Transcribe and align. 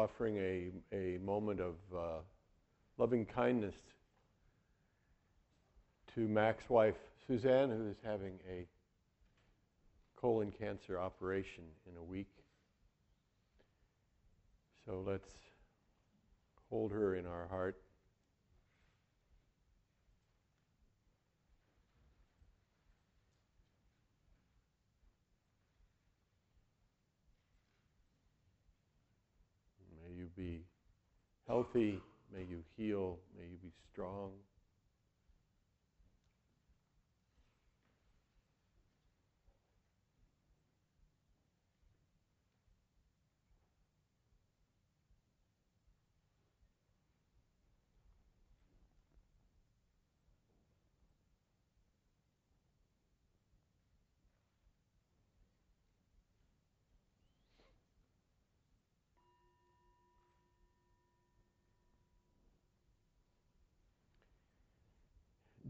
offering 0.00 0.38
a, 0.38 0.70
a 0.96 1.18
moment 1.18 1.60
of 1.60 1.74
uh, 1.94 2.20
loving 2.96 3.26
kindness 3.26 3.74
to 6.14 6.20
Mac's 6.20 6.70
wife, 6.70 6.96
Suzanne, 7.26 7.68
who 7.68 7.90
is 7.90 7.98
having 8.02 8.38
a 8.50 8.66
colon 10.16 10.52
cancer 10.58 10.98
operation 10.98 11.64
in 11.86 11.98
a 11.98 12.02
week. 12.02 12.32
So 14.86 15.04
let's 15.06 15.28
hold 16.70 16.92
her 16.92 17.14
in 17.14 17.26
our 17.26 17.46
heart. 17.48 17.76
May 30.02 30.16
you 30.16 30.29
be 30.40 30.62
healthy. 31.46 32.00
May 32.32 32.44
you 32.48 32.64
heal. 32.76 33.18
May 33.36 33.44
you 33.44 33.58
be 33.62 33.72
strong. 33.92 34.30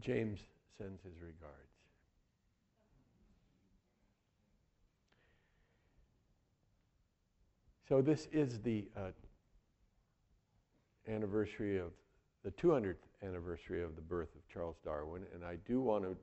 James 0.01 0.39
sends 0.77 1.03
his 1.03 1.13
regards. 1.21 1.55
So 7.87 8.01
this 8.01 8.27
is 8.31 8.59
the 8.59 8.87
uh, 8.97 9.11
anniversary 11.07 11.77
of 11.77 11.91
the 12.43 12.51
200th 12.51 12.95
anniversary 13.21 13.83
of 13.83 13.95
the 13.95 14.01
birth 14.01 14.29
of 14.33 14.47
Charles 14.51 14.77
Darwin, 14.83 15.23
and 15.33 15.43
I 15.43 15.57
do 15.67 15.81
want 15.81 16.05
to 16.05 16.15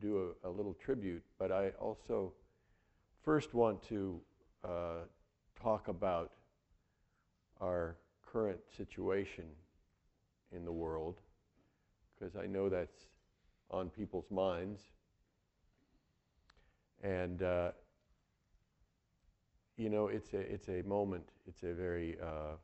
do 0.00 0.34
a, 0.44 0.48
a 0.48 0.50
little 0.50 0.74
tribute, 0.74 1.22
but 1.38 1.50
I 1.50 1.70
also 1.80 2.32
first 3.24 3.54
want 3.54 3.82
to 3.84 4.20
uh, 4.64 5.04
talk 5.60 5.88
about 5.88 6.32
our 7.60 7.96
current 8.26 8.58
situation 8.76 9.44
in 10.54 10.64
the 10.64 10.72
world, 10.72 11.20
because 12.18 12.36
I 12.36 12.46
know 12.46 12.68
that's 12.68 13.06
on 13.72 13.88
people's 13.88 14.30
minds. 14.30 14.80
And, 17.02 17.42
uh, 17.42 17.70
you 19.76 19.88
know, 19.88 20.08
it's 20.08 20.34
a, 20.34 20.38
it's 20.38 20.68
a 20.68 20.82
moment, 20.82 21.28
it's 21.48 21.62
a 21.62 21.72
very 21.72 22.16
uh, 22.22 22.56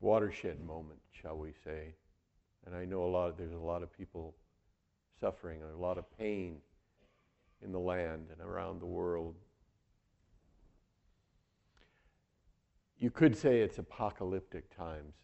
watershed 0.00 0.64
moment, 0.64 0.98
shall 1.10 1.36
we 1.36 1.52
say. 1.64 1.94
And 2.64 2.74
I 2.74 2.84
know 2.84 3.04
a 3.04 3.06
lot, 3.06 3.28
of, 3.28 3.36
there's 3.36 3.52
a 3.52 3.56
lot 3.56 3.82
of 3.82 3.92
people 3.92 4.34
suffering, 5.20 5.60
a 5.62 5.80
lot 5.80 5.98
of 5.98 6.04
pain 6.18 6.56
in 7.62 7.72
the 7.72 7.78
land 7.78 8.26
and 8.32 8.40
around 8.40 8.80
the 8.80 8.86
world. 8.86 9.36
You 12.98 13.10
could 13.10 13.36
say 13.36 13.60
it's 13.60 13.78
apocalyptic 13.78 14.74
times. 14.74 15.14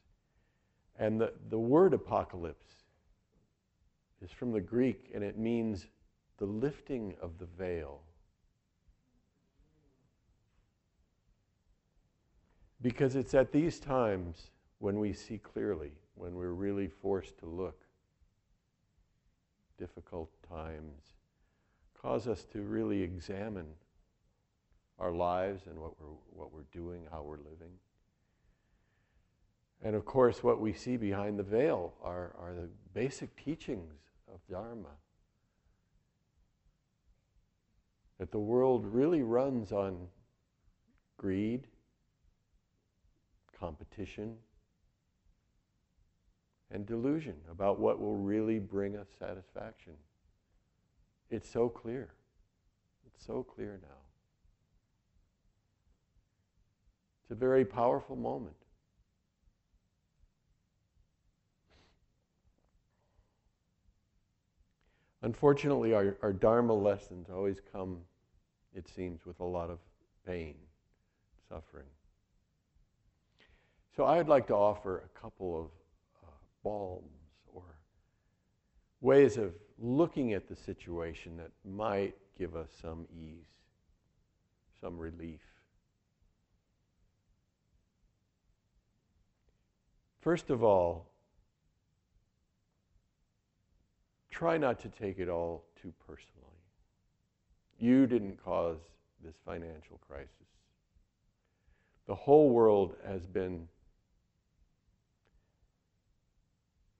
And 0.98 1.20
the, 1.20 1.32
the 1.48 1.58
word 1.58 1.94
apocalypse 1.94 2.81
is 4.22 4.30
from 4.30 4.52
the 4.52 4.60
Greek 4.60 5.10
and 5.14 5.24
it 5.24 5.38
means 5.38 5.86
the 6.38 6.46
lifting 6.46 7.14
of 7.20 7.38
the 7.38 7.46
veil. 7.46 8.00
Because 12.80 13.14
it's 13.14 13.34
at 13.34 13.52
these 13.52 13.78
times 13.78 14.50
when 14.78 14.98
we 14.98 15.12
see 15.12 15.38
clearly, 15.38 15.92
when 16.14 16.34
we're 16.34 16.52
really 16.52 16.88
forced 16.88 17.38
to 17.38 17.46
look. 17.46 17.80
Difficult 19.78 20.30
times 20.48 21.14
cause 22.00 22.26
us 22.26 22.44
to 22.52 22.62
really 22.62 23.00
examine 23.00 23.66
our 24.98 25.12
lives 25.12 25.62
and 25.66 25.78
what 25.78 25.92
we're, 26.00 26.16
what 26.30 26.52
we're 26.52 26.66
doing, 26.72 27.02
how 27.10 27.22
we're 27.22 27.36
living. 27.36 27.72
And 29.84 29.94
of 29.94 30.04
course, 30.04 30.42
what 30.42 30.60
we 30.60 30.72
see 30.72 30.96
behind 30.96 31.38
the 31.38 31.44
veil 31.44 31.94
are, 32.02 32.34
are 32.40 32.54
the 32.54 32.68
basic 32.92 33.36
teachings 33.36 33.94
of 34.32 34.40
Dharma. 34.48 34.96
That 38.18 38.30
the 38.30 38.38
world 38.38 38.86
really 38.86 39.22
runs 39.22 39.72
on 39.72 40.06
greed, 41.16 41.66
competition, 43.58 44.36
and 46.70 46.86
delusion 46.86 47.36
about 47.50 47.78
what 47.78 48.00
will 48.00 48.16
really 48.16 48.58
bring 48.58 48.96
us 48.96 49.08
satisfaction. 49.18 49.92
It's 51.30 51.48
so 51.48 51.68
clear. 51.68 52.10
It's 53.06 53.24
so 53.24 53.42
clear 53.42 53.78
now. 53.82 53.88
It's 57.22 57.30
a 57.30 57.34
very 57.34 57.64
powerful 57.64 58.16
moment. 58.16 58.56
Unfortunately, 65.22 65.94
our, 65.94 66.16
our 66.20 66.32
Dharma 66.32 66.74
lessons 66.74 67.28
always 67.32 67.58
come, 67.72 67.98
it 68.74 68.88
seems, 68.88 69.24
with 69.24 69.38
a 69.38 69.44
lot 69.44 69.70
of 69.70 69.78
pain, 70.26 70.56
suffering. 71.48 71.86
So 73.96 74.04
I'd 74.04 74.28
like 74.28 74.48
to 74.48 74.54
offer 74.54 75.04
a 75.04 75.20
couple 75.20 75.60
of 75.60 75.66
uh, 76.24 76.30
balms 76.64 77.04
or 77.54 77.62
ways 79.00 79.36
of 79.36 79.52
looking 79.78 80.32
at 80.32 80.48
the 80.48 80.56
situation 80.56 81.36
that 81.36 81.50
might 81.64 82.14
give 82.36 82.56
us 82.56 82.70
some 82.80 83.06
ease, 83.16 83.46
some 84.80 84.98
relief. 84.98 85.40
First 90.20 90.50
of 90.50 90.64
all, 90.64 91.11
try 94.32 94.58
not 94.58 94.80
to 94.80 94.88
take 94.88 95.20
it 95.20 95.28
all 95.28 95.64
too 95.80 95.92
personally. 96.04 96.28
You 97.78 98.06
didn't 98.06 98.42
cause 98.42 98.78
this 99.22 99.36
financial 99.46 100.00
crisis. 100.08 100.28
The 102.06 102.14
whole 102.14 102.50
world 102.50 102.96
has 103.06 103.26
been 103.26 103.68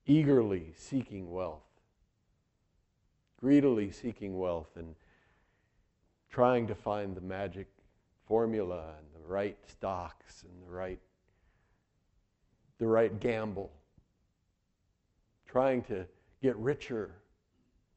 eagerly 0.05 0.73
seeking 0.77 1.31
wealth, 1.31 1.63
greedily 3.39 3.91
seeking 3.91 4.37
wealth, 4.39 4.69
and 4.75 4.95
trying 6.29 6.67
to 6.67 6.75
find 6.75 7.15
the 7.15 7.21
magic 7.21 7.67
formula 8.27 8.95
and 8.97 9.07
the 9.13 9.27
right 9.27 9.57
stocks 9.67 10.43
and 10.43 10.63
the 10.67 10.71
right 10.71 10.99
the 12.79 12.87
right 12.87 13.19
gamble 13.19 13.71
trying 15.45 15.83
to 15.83 16.05
get 16.41 16.55
richer 16.57 17.11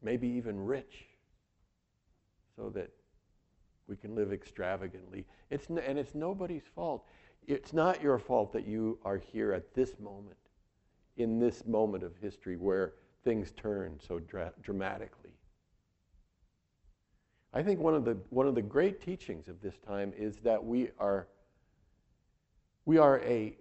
maybe 0.02 0.28
even 0.28 0.64
rich, 0.64 1.06
so 2.56 2.70
that 2.70 2.90
we 3.88 3.96
can 3.96 4.14
live 4.14 4.32
extravagantly. 4.32 5.26
It's 5.50 5.70
n- 5.70 5.78
and 5.78 5.98
it's 5.98 6.14
nobody's 6.14 6.66
fault. 6.74 7.04
It's 7.46 7.72
not 7.72 8.02
your 8.02 8.18
fault 8.18 8.52
that 8.52 8.66
you 8.66 8.98
are 9.04 9.18
here 9.18 9.52
at 9.52 9.74
this 9.74 9.98
moment, 10.00 10.36
in 11.16 11.38
this 11.38 11.64
moment 11.66 12.02
of 12.02 12.16
history 12.16 12.56
where 12.56 12.94
things 13.24 13.52
turn 13.52 13.98
so 14.06 14.18
dra- 14.18 14.52
dramatically. 14.62 15.30
I 17.52 17.62
think 17.62 17.80
one 17.80 17.94
of 17.94 18.04
the 18.04 18.18
one 18.30 18.46
of 18.46 18.54
the 18.54 18.62
great 18.62 19.00
teachings 19.00 19.48
of 19.48 19.60
this 19.62 19.78
time 19.78 20.12
is 20.16 20.36
that 20.38 20.62
we 20.62 20.90
are 20.98 21.28
we 22.84 22.98
are 22.98 23.20
a 23.20 23.56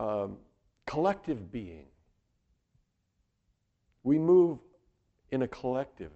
um, 0.00 0.38
collective 0.86 1.52
being. 1.52 1.86
We 4.02 4.18
move 4.18 4.58
in 5.30 5.42
a 5.42 5.48
collective 5.48 6.12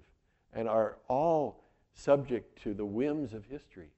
and 0.52 0.68
are 0.68 0.98
all 1.08 1.64
subject 1.94 2.62
to 2.62 2.74
the 2.74 2.84
whims 2.84 3.34
of 3.34 3.44
history. 3.46 3.90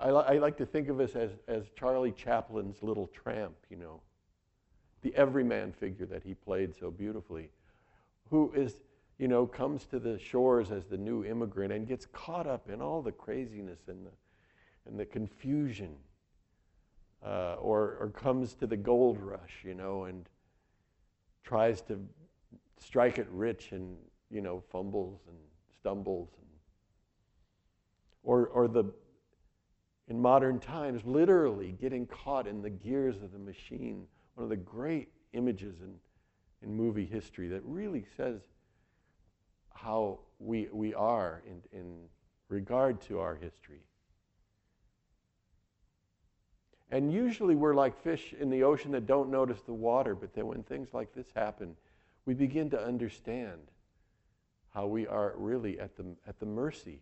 I, 0.00 0.10
li- 0.10 0.24
I, 0.26 0.38
like 0.38 0.56
to 0.56 0.66
think 0.66 0.88
of 0.88 1.00
us 1.00 1.14
as, 1.14 1.30
as 1.46 1.64
Charlie 1.76 2.12
Chaplin's 2.12 2.82
little 2.82 3.06
tramp, 3.08 3.54
you 3.70 3.76
know, 3.76 4.00
the 5.02 5.14
everyman 5.14 5.72
figure 5.72 6.06
that 6.06 6.22
he 6.24 6.34
played 6.34 6.74
so 6.74 6.90
beautifully, 6.90 7.50
who 8.30 8.52
is, 8.54 8.76
you 9.18 9.28
know, 9.28 9.46
comes 9.46 9.84
to 9.86 9.98
the 9.98 10.18
shores 10.18 10.70
as 10.70 10.86
the 10.86 10.96
new 10.96 11.24
immigrant 11.24 11.72
and 11.72 11.86
gets 11.86 12.06
caught 12.06 12.46
up 12.46 12.68
in 12.70 12.80
all 12.80 13.02
the 13.02 13.12
craziness 13.12 13.80
and 13.86 14.06
the, 14.06 14.10
and 14.88 14.98
the 14.98 15.04
confusion, 15.04 15.94
uh, 17.24 17.54
or, 17.54 17.96
or 18.00 18.12
comes 18.14 18.54
to 18.54 18.66
the 18.66 18.76
gold 18.76 19.20
rush, 19.20 19.60
you 19.62 19.74
know, 19.74 20.04
and 20.04 20.28
tries 21.44 21.80
to 21.82 22.00
strike 22.78 23.18
it 23.18 23.26
rich 23.30 23.72
and, 23.72 23.96
you 24.30 24.40
know, 24.40 24.62
fumbles 24.70 25.20
and 25.28 25.36
stumbles. 25.80 26.28
And, 26.38 26.48
or, 28.22 28.46
or 28.46 28.68
the, 28.68 28.84
in 30.08 30.20
modern 30.20 30.58
times, 30.58 31.02
literally 31.04 31.72
getting 31.72 32.06
caught 32.06 32.46
in 32.46 32.62
the 32.62 32.70
gears 32.70 33.16
of 33.22 33.32
the 33.32 33.38
machine. 33.38 34.06
One 34.34 34.44
of 34.44 34.50
the 34.50 34.56
great 34.56 35.08
images 35.32 35.76
in, 35.80 35.94
in 36.62 36.74
movie 36.74 37.06
history 37.06 37.48
that 37.48 37.62
really 37.64 38.04
says 38.16 38.40
how 39.74 40.20
we, 40.38 40.68
we 40.72 40.94
are 40.94 41.42
in, 41.46 41.78
in 41.78 41.94
regard 42.48 43.00
to 43.02 43.18
our 43.18 43.34
history. 43.34 43.80
And 46.90 47.12
usually 47.12 47.54
we're 47.54 47.74
like 47.74 48.00
fish 48.02 48.34
in 48.38 48.50
the 48.50 48.62
ocean 48.62 48.92
that 48.92 49.06
don't 49.06 49.30
notice 49.30 49.60
the 49.62 49.72
water, 49.72 50.14
but 50.14 50.32
then 50.34 50.46
when 50.46 50.62
things 50.62 50.88
like 50.92 51.12
this 51.14 51.26
happen, 51.34 51.74
we 52.26 52.34
begin 52.34 52.70
to 52.70 52.82
understand 52.82 53.60
how 54.72 54.86
we 54.86 55.06
are 55.06 55.34
really 55.36 55.78
at 55.78 55.96
the, 55.96 56.04
at 56.26 56.38
the 56.40 56.46
mercy 56.46 57.00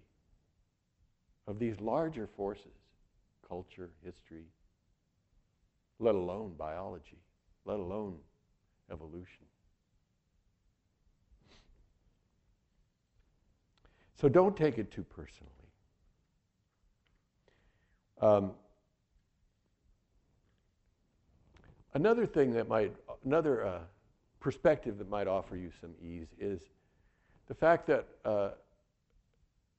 of 1.47 1.59
these 1.59 1.81
larger 1.81 2.27
forces 2.27 2.67
culture, 3.49 3.91
history, 4.03 4.45
let 5.99 6.15
alone 6.15 6.55
biology, 6.57 7.19
let 7.67 7.79
alone 7.79 8.17
evolution. 8.91 9.45
So 14.19 14.29
don't 14.29 14.57
take 14.57 14.79
it 14.79 14.91
too 14.91 15.03
personally. 15.03 15.51
Um, 18.23 18.53
another 21.93 22.25
thing 22.25 22.53
that 22.53 22.69
might, 22.69 22.95
another 23.25 23.67
uh, 23.67 23.79
perspective 24.43 24.99
that 24.99 25.09
might 25.09 25.29
offer 25.29 25.57
you 25.57 25.71
some 25.81 25.95
ease 26.03 26.27
is 26.39 26.61
the 27.47 27.55
fact 27.55 27.87
that 27.87 28.07
uh, 28.25 28.51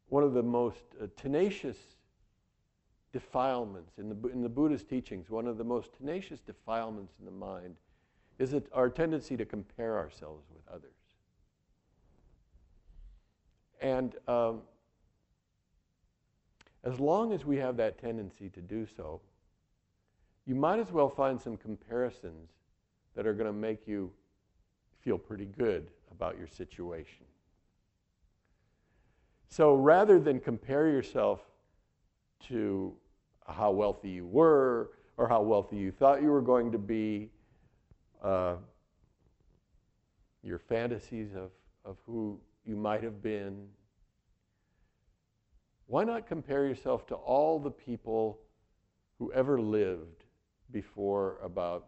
one 0.08 0.24
of 0.24 0.34
the 0.34 0.42
most 0.42 0.84
uh, 1.02 1.08
tenacious 1.18 1.78
defilements 3.12 3.92
in 3.98 4.10
the, 4.10 4.30
in 4.30 4.42
the 4.42 4.50
Buddhist 4.50 4.90
teachings, 4.90 5.30
one 5.30 5.48
of 5.48 5.58
the 5.58 5.64
most 5.64 5.94
tenacious 5.98 6.40
defilements 6.40 7.14
in 7.20 7.26
the 7.26 7.32
mind 7.32 7.76
is 8.40 8.56
our 8.74 8.90
tendency 8.90 9.36
to 9.38 9.46
compare 9.46 9.98
ourselves 9.98 10.46
with 10.50 10.64
others. 10.74 10.92
And 13.82 14.16
um, 14.28 14.62
as 16.84 17.00
long 17.00 17.34
as 17.34 17.46
we 17.46 17.58
have 17.58 17.76
that 17.78 18.00
tendency 18.00 18.50
to 18.50 18.62
do 18.62 18.88
so, 18.96 19.20
you 20.46 20.56
might 20.56 20.80
as 20.80 20.92
well 20.92 21.10
find 21.10 21.40
some 21.40 21.58
comparisons 21.58 22.50
that 23.16 23.28
are 23.28 23.34
going 23.34 23.48
to 23.48 23.54
make 23.54 23.88
you 23.88 24.12
feel 25.04 25.18
pretty 25.18 25.46
good 25.46 25.88
about 26.12 26.38
your 26.38 26.48
situation. 26.48 27.26
So 29.50 29.76
rather 29.76 30.20
than 30.20 30.40
compare 30.40 30.90
yourself 30.90 31.42
to 32.48 32.94
how 33.48 33.72
wealthy 33.72 34.10
you 34.10 34.26
were 34.26 34.92
or 35.18 35.28
how 35.28 35.42
wealthy 35.42 35.78
you 35.78 35.92
thought 35.92 36.22
you 36.22 36.32
were 36.32 36.42
going 36.42 36.72
to 36.72 36.78
be, 36.78 37.30
uh, 38.24 38.56
your 40.44 40.60
fantasies 40.60 41.30
of, 41.36 41.52
of 41.86 41.98
who 42.06 42.40
you 42.66 42.76
might 42.76 43.04
have 43.04 43.22
been. 43.22 43.68
Why 45.88 46.04
not 46.04 46.28
compare 46.28 46.66
yourself 46.66 47.06
to 47.08 47.16
all 47.16 47.60
the 47.60 47.72
people 47.72 48.40
who 49.20 49.32
ever 49.34 49.60
lived 49.60 50.24
before 50.72 51.38
about 51.44 51.88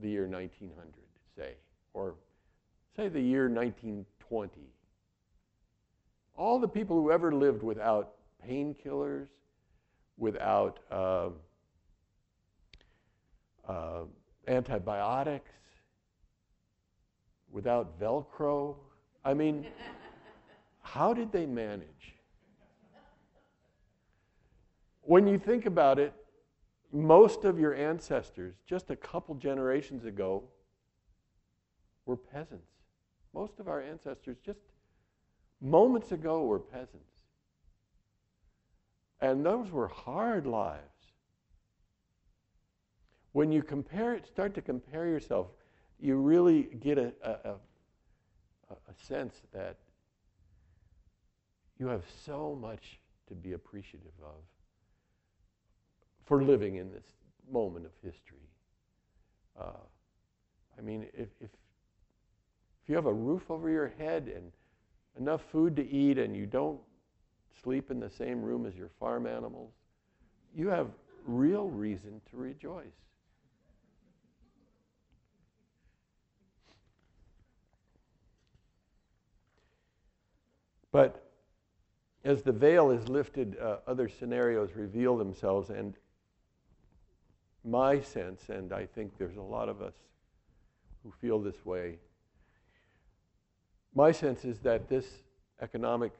the 0.00 0.10
year 0.10 0.26
1900, 0.26 0.92
say, 1.36 1.54
or 1.94 2.14
say 2.96 3.08
the 3.08 3.20
year 3.20 3.48
1920? 3.48 4.50
All 6.36 6.58
the 6.58 6.68
people 6.68 7.00
who 7.00 7.10
ever 7.10 7.32
lived 7.32 7.62
without 7.62 8.14
painkillers, 8.46 9.28
without 10.18 10.80
uh, 10.90 11.30
uh, 13.66 14.02
antibiotics, 14.46 15.50
without 17.50 17.98
Velcro. 18.00 18.74
I 19.24 19.32
mean, 19.32 19.66
how 20.82 21.14
did 21.14 21.32
they 21.32 21.46
manage? 21.46 21.88
When 25.02 25.26
you 25.26 25.38
think 25.38 25.66
about 25.66 25.98
it, 25.98 26.12
most 26.92 27.44
of 27.44 27.58
your 27.58 27.74
ancestors, 27.74 28.54
just 28.66 28.90
a 28.90 28.96
couple 28.96 29.34
generations 29.34 30.04
ago, 30.04 30.44
were 32.06 32.16
peasants. 32.16 32.70
Most 33.32 33.58
of 33.58 33.68
our 33.68 33.80
ancestors, 33.80 34.36
just 34.44 34.60
moments 35.60 36.12
ago, 36.12 36.44
were 36.44 36.58
peasants. 36.58 37.10
And 39.20 39.44
those 39.44 39.70
were 39.70 39.88
hard 39.88 40.46
lives. 40.46 40.82
When 43.32 43.50
you 43.50 43.62
compare 43.62 44.14
it, 44.14 44.26
start 44.26 44.54
to 44.54 44.62
compare 44.62 45.06
yourself, 45.06 45.48
you 45.98 46.16
really 46.16 46.62
get 46.62 46.98
a, 46.98 47.12
a, 47.22 47.30
a, 47.50 48.74
a 48.74 49.04
sense 49.06 49.40
that 49.52 49.78
you 51.78 51.88
have 51.88 52.04
so 52.24 52.56
much 52.60 53.00
to 53.28 53.34
be 53.34 53.52
appreciative 53.52 54.12
of 54.22 54.42
for 56.24 56.42
living 56.42 56.76
in 56.76 56.90
this 56.92 57.04
moment 57.50 57.86
of 57.86 57.92
history. 58.02 58.48
Uh, 59.58 59.82
I 60.78 60.82
mean, 60.82 61.06
if, 61.12 61.28
if, 61.40 61.50
if 62.84 62.90
you 62.90 62.96
have 62.96 63.06
a 63.06 63.12
roof 63.12 63.50
over 63.50 63.70
your 63.70 63.94
head 63.98 64.30
and 64.34 64.52
enough 65.18 65.40
food 65.50 65.74
to 65.76 65.88
eat 65.88 66.18
and 66.18 66.36
you 66.36 66.44
don't 66.44 66.78
sleep 67.62 67.90
in 67.90 67.98
the 67.98 68.10
same 68.10 68.42
room 68.42 68.66
as 68.66 68.74
your 68.74 68.90
farm 69.00 69.26
animals, 69.26 69.72
you 70.54 70.68
have 70.68 70.88
real 71.24 71.68
reason 71.68 72.20
to 72.30 72.36
rejoice. 72.36 72.84
But 80.92 81.30
as 82.22 82.42
the 82.42 82.52
veil 82.52 82.90
is 82.90 83.08
lifted, 83.08 83.56
uh, 83.58 83.78
other 83.86 84.10
scenarios 84.10 84.72
reveal 84.76 85.16
themselves, 85.16 85.70
and 85.70 85.94
my 87.64 88.00
sense, 88.00 88.50
and 88.50 88.74
I 88.74 88.84
think 88.84 89.16
there's 89.16 89.36
a 89.36 89.42
lot 89.42 89.70
of 89.70 89.80
us 89.80 89.94
who 91.02 91.10
feel 91.20 91.40
this 91.40 91.64
way, 91.64 91.98
my 93.94 94.10
sense 94.10 94.44
is 94.44 94.58
that 94.60 94.88
this 94.88 95.22
economic 95.60 96.12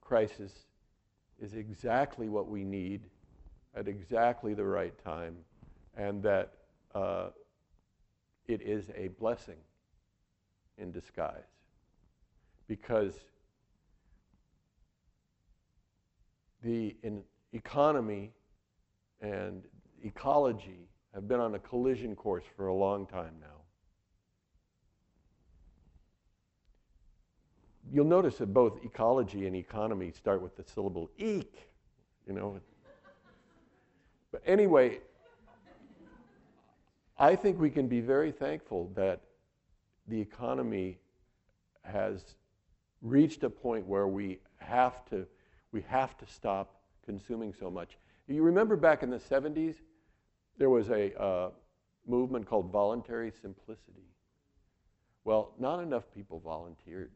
crisis 0.00 0.52
is 1.40 1.54
exactly 1.54 2.28
what 2.28 2.48
we 2.48 2.64
need 2.64 3.02
at 3.74 3.88
exactly 3.88 4.54
the 4.54 4.64
right 4.64 4.94
time, 5.04 5.36
and 5.96 6.22
that 6.22 6.54
uh, 6.94 7.28
it 8.46 8.60
is 8.62 8.90
a 8.96 9.08
blessing 9.08 9.58
in 10.78 10.90
disguise. 10.90 11.44
Because 12.66 13.14
the 16.62 16.96
economy 17.52 18.32
and 19.20 19.62
ecology 20.02 20.88
have 21.14 21.28
been 21.28 21.40
on 21.40 21.54
a 21.54 21.58
collision 21.58 22.14
course 22.14 22.44
for 22.56 22.68
a 22.68 22.74
long 22.74 23.06
time 23.06 23.34
now. 23.40 23.59
You'll 27.92 28.04
notice 28.04 28.38
that 28.38 28.52
both 28.54 28.84
ecology 28.84 29.46
and 29.46 29.56
economy 29.56 30.12
start 30.12 30.40
with 30.42 30.56
the 30.56 30.62
syllable 30.62 31.10
eek, 31.18 31.68
you 32.26 32.32
know. 32.32 32.60
But 34.30 34.42
anyway, 34.46 35.00
I 37.18 37.34
think 37.34 37.58
we 37.58 37.70
can 37.70 37.88
be 37.88 38.00
very 38.00 38.30
thankful 38.30 38.92
that 38.94 39.22
the 40.06 40.20
economy 40.20 40.98
has 41.82 42.36
reached 43.02 43.42
a 43.42 43.50
point 43.50 43.86
where 43.86 44.06
we 44.06 44.38
have 44.58 45.04
to 45.06 45.26
we 45.72 45.82
have 45.82 46.16
to 46.18 46.26
stop 46.26 46.80
consuming 47.04 47.54
so 47.58 47.70
much. 47.70 47.96
You 48.26 48.42
remember 48.42 48.76
back 48.76 49.02
in 49.02 49.10
the 49.10 49.18
70s, 49.18 49.76
there 50.58 50.70
was 50.70 50.90
a 50.90 51.20
uh, 51.20 51.50
movement 52.06 52.46
called 52.46 52.72
voluntary 52.72 53.32
simplicity. 53.40 54.08
Well, 55.24 55.52
not 55.58 55.80
enough 55.80 56.04
people 56.12 56.40
volunteered. 56.40 57.12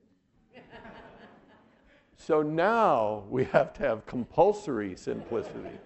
so 2.16 2.42
now 2.42 3.24
we 3.28 3.44
have 3.44 3.72
to 3.74 3.82
have 3.82 4.06
compulsory 4.06 4.96
simplicity. 4.96 5.78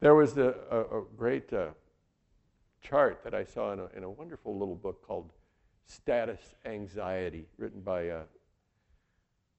There 0.00 0.14
was 0.14 0.38
a, 0.38 0.54
a, 0.70 1.02
great 1.14 1.52
uh, 1.52 1.68
chart 2.80 3.22
that 3.22 3.34
I 3.34 3.44
saw 3.44 3.72
in 3.72 3.80
a, 3.80 3.86
in 3.94 4.02
a, 4.02 4.08
wonderful 4.08 4.58
little 4.58 4.74
book 4.74 5.06
called 5.06 5.30
Status 5.84 6.40
Anxiety, 6.64 7.48
written 7.58 7.82
by 7.82 8.08
uh, 8.08 8.22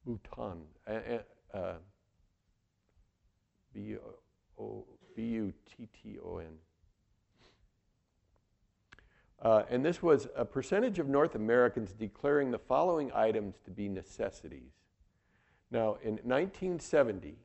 Botton. 0.08 0.64
uh, 1.54 1.74
B-U-T-T-O-N. 5.16 6.58
Uh, 9.42 9.64
and 9.70 9.84
this 9.84 10.04
was 10.04 10.28
a 10.36 10.46
percentage 10.46 11.00
of 11.00 11.08
North 11.08 11.34
Americans 11.34 11.94
declaring 11.94 12.52
the 12.52 12.60
following 12.60 13.12
items 13.14 13.56
to 13.66 13.72
be 13.72 13.90
necessities. 13.90 14.74
Now, 15.72 15.98
in 16.04 16.20
1970, 16.24 17.38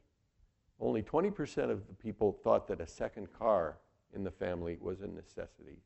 only 0.78 1.02
20% 1.02 1.70
of 1.70 1.86
the 1.86 1.94
people 1.94 2.38
thought 2.44 2.68
that 2.68 2.80
a 2.80 2.86
second 2.86 3.28
car 3.32 3.78
in 4.14 4.24
the 4.24 4.30
family 4.30 4.76
was 4.80 5.00
a 5.00 5.06
necessity. 5.06 5.78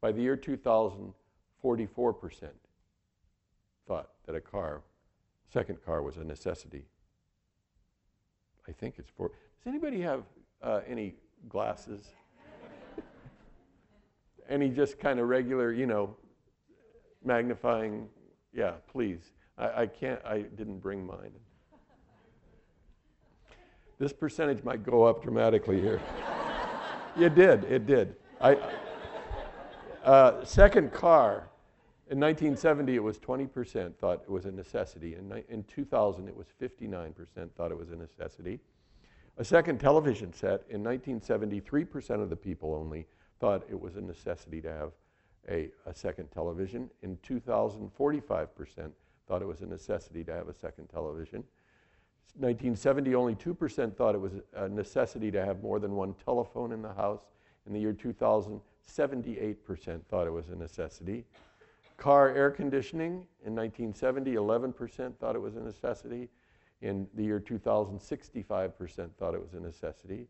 By 0.00 0.12
the 0.12 0.20
year 0.20 0.36
2000, 0.36 1.14
44% 1.64 2.50
thought 3.86 4.10
that 4.26 4.34
a 4.34 4.40
car, 4.40 4.82
second 5.50 5.84
car, 5.84 6.02
was 6.02 6.18
a 6.18 6.24
necessity. 6.24 6.84
I 8.68 8.72
think 8.72 8.96
it's 8.98 9.10
four. 9.10 9.28
Does 9.28 9.66
anybody 9.66 10.00
have 10.02 10.24
uh, 10.62 10.80
any 10.86 11.14
glasses? 11.48 12.08
Any 14.48 14.68
just 14.68 14.98
kind 14.98 15.20
of 15.20 15.28
regular, 15.28 15.72
you 15.72 15.86
know, 15.86 16.16
magnifying? 17.24 18.08
Yeah, 18.52 18.72
please. 18.90 19.20
I, 19.56 19.82
I 19.82 19.86
can't, 19.86 20.20
I 20.24 20.40
didn't 20.40 20.78
bring 20.78 21.06
mine. 21.06 21.32
This 23.98 24.12
percentage 24.12 24.62
might 24.62 24.84
go 24.84 25.04
up 25.04 25.22
dramatically 25.22 25.80
here. 25.80 26.00
it 27.18 27.34
did, 27.34 27.64
it 27.64 27.86
did. 27.86 28.14
I, 28.40 28.56
uh, 30.04 30.44
second 30.44 30.92
car, 30.92 31.48
in 32.08 32.20
1970 32.20 32.94
it 32.94 33.02
was 33.02 33.18
20% 33.18 33.94
thought 33.96 34.22
it 34.22 34.30
was 34.30 34.46
a 34.46 34.52
necessity. 34.52 35.16
In, 35.16 35.42
in 35.48 35.64
2000 35.64 36.28
it 36.28 36.36
was 36.36 36.46
59% 36.62 37.50
thought 37.56 37.72
it 37.72 37.78
was 37.78 37.90
a 37.90 37.96
necessity. 37.96 38.60
A 39.36 39.44
second 39.44 39.78
television 39.78 40.32
set, 40.32 40.62
in 40.70 40.82
1970, 40.82 41.60
3% 41.60 42.22
of 42.22 42.30
the 42.30 42.36
people 42.36 42.74
only 42.74 43.06
thought 43.40 43.64
it 43.68 43.80
was 43.80 43.96
a 43.96 44.00
necessity 44.00 44.60
to 44.62 44.72
have 44.72 44.92
a, 45.48 45.70
a 45.86 45.94
second 45.94 46.30
television. 46.30 46.90
In 47.02 47.18
2000, 47.22 47.90
45% 47.98 48.90
thought 49.26 49.42
it 49.42 49.46
was 49.46 49.62
a 49.62 49.66
necessity 49.66 50.24
to 50.24 50.32
have 50.32 50.48
a 50.48 50.54
second 50.54 50.88
television. 50.88 51.44
1970, 52.34 53.14
only 53.14 53.34
2% 53.34 53.96
thought 53.96 54.14
it 54.14 54.20
was 54.20 54.32
a 54.54 54.68
necessity 54.68 55.30
to 55.30 55.44
have 55.44 55.62
more 55.62 55.80
than 55.80 55.92
one 55.92 56.14
telephone 56.24 56.72
in 56.72 56.82
the 56.82 56.92
house. 56.92 57.22
In 57.66 57.72
the 57.72 57.80
year 57.80 57.92
2000, 57.92 58.60
78% 58.88 60.00
thought 60.06 60.26
it 60.26 60.30
was 60.30 60.48
a 60.50 60.56
necessity. 60.56 61.24
Car 61.96 62.34
air 62.34 62.50
conditioning 62.50 63.26
in 63.44 63.54
1970, 63.54 64.34
11% 64.34 65.16
thought 65.16 65.34
it 65.34 65.40
was 65.40 65.56
a 65.56 65.60
necessity. 65.60 66.28
In 66.80 67.08
the 67.14 67.24
year 67.24 67.40
2000, 67.40 67.98
65% 67.98 69.10
thought 69.18 69.34
it 69.34 69.40
was 69.40 69.54
a 69.54 69.60
necessity. 69.60 70.28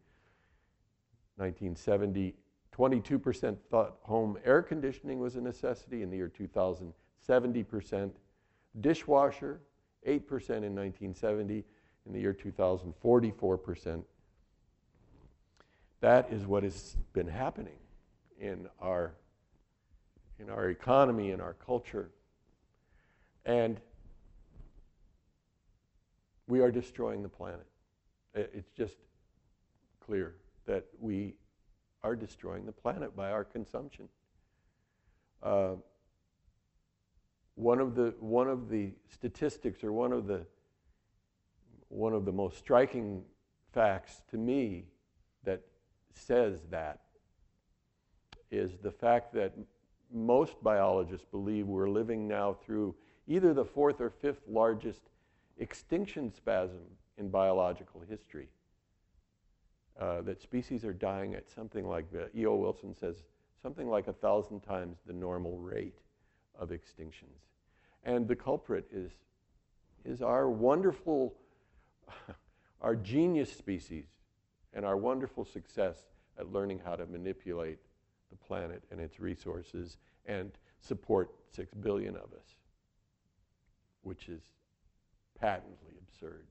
1970, 1.37 2.35
22% 2.77 3.57
thought 3.71 3.97
home 4.03 4.39
air 4.45 4.63
conditioning 4.63 5.19
was 5.19 5.37
a 5.37 5.41
necessity. 5.41 6.03
In 6.03 6.11
the 6.11 6.17
year 6.17 6.29
2000, 6.29 6.93
70%. 7.29 8.11
Dishwasher, 8.81 9.61
8% 10.07 10.11
in 10.11 10.75
1970. 10.75 11.65
In 12.07 12.13
the 12.13 12.21
year 12.21 12.33
2000, 12.33 12.95
44%. 13.03 14.03
That 16.01 16.33
is 16.33 16.47
what 16.47 16.63
has 16.63 16.97
been 17.13 17.27
happening 17.27 17.79
in 18.41 18.69
our, 18.81 19.15
in 20.39 20.49
our 20.49 20.71
economy, 20.71 21.33
in 21.33 21.41
our 21.41 21.55
culture. 21.55 22.11
And 23.45 23.81
we 26.47 26.61
are 26.61 26.71
destroying 26.71 27.23
the 27.23 27.29
planet. 27.29 27.67
It's 28.35 28.71
just 28.71 28.95
clear 30.01 30.37
that 30.67 30.85
we 31.01 31.35
are 32.03 32.15
destroying 32.15 32.67
the 32.67 32.73
planet 32.73 33.15
by 33.17 33.31
our 33.31 33.45
consumption. 33.45 34.09
Uh, 35.43 35.75
one 37.55 37.81
of 37.81 37.95
the 37.95 38.15
one 38.21 38.49
of 38.49 38.69
the 38.69 38.93
statistics, 39.09 39.83
or 39.83 39.93
one 39.93 40.13
of 40.13 40.27
the 40.27 40.47
one 41.89 42.13
of 42.13 42.25
the 42.25 42.33
most 42.33 42.59
striking 42.59 43.23
facts 43.73 44.23
to 44.31 44.37
me 44.37 44.85
that 45.45 45.61
says 46.13 46.61
that 46.71 47.01
is 48.51 48.73
the 48.83 48.91
fact 48.91 49.33
that 49.35 49.53
most 50.13 50.63
biologists 50.63 51.27
believe 51.31 51.67
we're 51.67 51.89
living 51.89 52.27
now 52.27 52.53
through 52.53 52.95
either 53.27 53.53
the 53.53 53.65
fourth 53.65 54.01
or 54.01 54.11
fifth 54.11 54.41
largest 54.49 55.03
extinction 55.59 56.33
spasm 56.33 56.81
in 57.19 57.29
biological 57.29 58.03
history. 58.09 58.49
Uh, 59.99 60.21
that 60.23 60.41
species 60.41 60.85
are 60.85 60.93
dying 60.93 61.35
at 61.35 61.51
something 61.51 61.89
like, 61.89 62.07
E.O. 62.37 62.55
Wilson 62.55 62.95
says, 62.95 63.25
something 63.61 63.89
like 63.89 64.07
a 64.07 64.13
thousand 64.13 64.61
times 64.61 64.99
the 65.07 65.13
normal 65.13 65.59
rate 65.59 65.99
of 66.59 66.71
extinctions. 66.71 67.41
And 68.05 68.29
the 68.29 68.37
culprit 68.37 68.87
is, 68.93 69.11
is 70.05 70.23
our 70.23 70.49
wonderful, 70.49 71.35
our 72.81 72.95
genius 72.95 73.53
species 73.53 74.07
and 74.73 74.85
our 74.85 74.97
wonderful 74.97 75.45
success 75.45 75.97
at 76.39 76.53
learning 76.53 76.81
how 76.85 76.95
to 76.95 77.07
manipulate 77.07 77.79
the 78.31 78.37
planet 78.37 78.85
and 78.91 79.01
its 79.01 79.19
resources 79.19 79.97
and 80.27 80.53
support 80.81 81.31
six 81.51 81.75
billion 81.75 82.15
of 82.15 82.33
us, 82.33 82.55
which 84.03 84.29
is 84.29 84.43
patently 85.41 85.95
absurd 86.01 86.47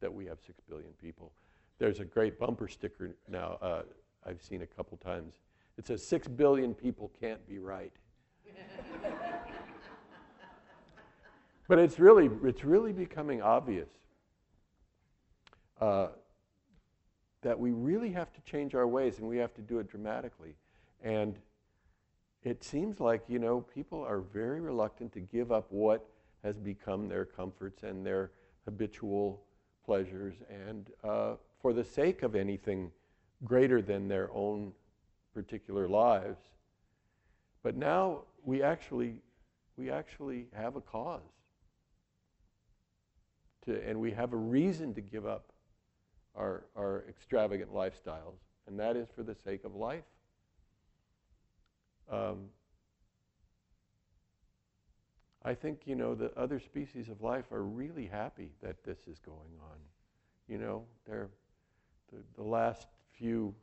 that 0.00 0.12
we 0.12 0.26
have 0.26 0.38
six 0.44 0.60
billion 0.68 0.92
people. 1.00 1.32
There's 1.80 1.98
a 1.98 2.04
great 2.04 2.38
bumper 2.38 2.68
sticker 2.68 3.16
now 3.26 3.58
uh, 3.62 3.82
I've 4.24 4.42
seen 4.42 4.60
a 4.60 4.66
couple 4.66 4.98
times. 4.98 5.32
It 5.78 5.86
says 5.86 6.06
six 6.06 6.28
billion 6.28 6.74
people 6.74 7.10
can't 7.18 7.44
be 7.48 7.58
right. 7.58 7.92
but 11.68 11.78
it's 11.78 11.98
really 11.98 12.28
it's 12.44 12.64
really 12.64 12.92
becoming 12.92 13.40
obvious 13.40 13.88
uh, 15.80 16.08
that 17.40 17.58
we 17.58 17.70
really 17.70 18.10
have 18.10 18.30
to 18.34 18.42
change 18.42 18.74
our 18.74 18.86
ways 18.86 19.18
and 19.18 19.26
we 19.26 19.38
have 19.38 19.54
to 19.54 19.62
do 19.62 19.78
it 19.78 19.88
dramatically. 19.88 20.56
And 21.02 21.38
it 22.42 22.62
seems 22.62 23.00
like, 23.00 23.22
you 23.26 23.38
know, 23.38 23.62
people 23.62 24.04
are 24.04 24.20
very 24.20 24.60
reluctant 24.60 25.14
to 25.14 25.20
give 25.20 25.50
up 25.50 25.66
what 25.70 26.06
has 26.44 26.58
become 26.58 27.08
their 27.08 27.24
comforts 27.24 27.84
and 27.84 28.04
their 28.04 28.32
habitual 28.66 29.42
pleasures, 29.86 30.34
and 30.50 30.90
uh, 31.02 31.34
for 31.60 31.72
the 31.72 31.84
sake 31.84 32.22
of 32.22 32.34
anything 32.34 32.90
greater 33.44 33.80
than 33.82 34.08
their 34.08 34.30
own 34.32 34.72
particular 35.34 35.88
lives. 35.88 36.40
But 37.62 37.76
now 37.76 38.22
we 38.44 38.62
actually, 38.62 39.16
we 39.76 39.90
actually 39.90 40.46
have 40.54 40.76
a 40.76 40.80
cause. 40.80 41.20
To, 43.66 43.78
and 43.86 44.00
we 44.00 44.10
have 44.12 44.32
a 44.32 44.36
reason 44.36 44.94
to 44.94 45.00
give 45.02 45.26
up 45.26 45.52
our, 46.34 46.64
our 46.76 47.04
extravagant 47.08 47.74
lifestyles, 47.74 48.38
and 48.66 48.78
that 48.80 48.96
is 48.96 49.08
for 49.14 49.22
the 49.22 49.34
sake 49.44 49.64
of 49.64 49.74
life. 49.74 50.04
Um, 52.10 52.46
I 55.42 55.54
think, 55.54 55.80
you 55.84 55.94
know, 55.94 56.14
the 56.14 56.32
other 56.38 56.60
species 56.60 57.08
of 57.08 57.22
life 57.22 57.50
are 57.52 57.62
really 57.62 58.06
happy 58.06 58.50
that 58.62 58.84
this 58.84 58.98
is 59.06 59.18
going 59.18 59.52
on. 59.62 59.76
You 60.48 60.58
know, 60.58 60.84
they're, 61.06 61.28
the, 62.12 62.42
the 62.42 62.48
last 62.48 62.86
few 63.12 63.54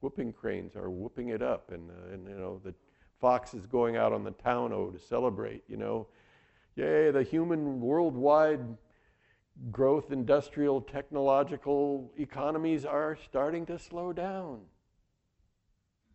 whooping 0.00 0.32
cranes 0.32 0.76
are 0.76 0.90
whooping 0.90 1.30
it 1.30 1.42
up, 1.42 1.70
and, 1.72 1.90
uh, 1.90 2.12
and, 2.12 2.28
you 2.28 2.34
know, 2.36 2.60
the 2.64 2.74
fox 3.20 3.54
is 3.54 3.66
going 3.66 3.96
out 3.96 4.12
on 4.12 4.24
the 4.24 4.30
town 4.32 4.72
o 4.72 4.90
to 4.90 4.98
celebrate, 4.98 5.64
you 5.68 5.76
know. 5.76 6.06
Yay, 6.76 7.10
the 7.10 7.22
human 7.22 7.80
worldwide 7.80 8.60
growth, 9.70 10.12
industrial, 10.12 10.80
technological 10.82 12.12
economies 12.18 12.84
are 12.84 13.16
starting 13.24 13.64
to 13.66 13.78
slow 13.78 14.12
down. 14.12 14.60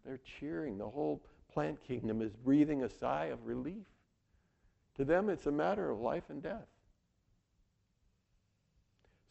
They're 0.05 0.21
cheering. 0.39 0.77
The 0.77 0.89
whole 0.89 1.21
plant 1.51 1.81
kingdom 1.85 2.21
is 2.21 2.35
breathing 2.35 2.83
a 2.83 2.89
sigh 2.89 3.25
of 3.25 3.45
relief. 3.45 3.85
To 4.97 5.05
them, 5.05 5.29
it's 5.29 5.47
a 5.47 5.51
matter 5.51 5.89
of 5.89 5.99
life 5.99 6.29
and 6.29 6.41
death. 6.41 6.67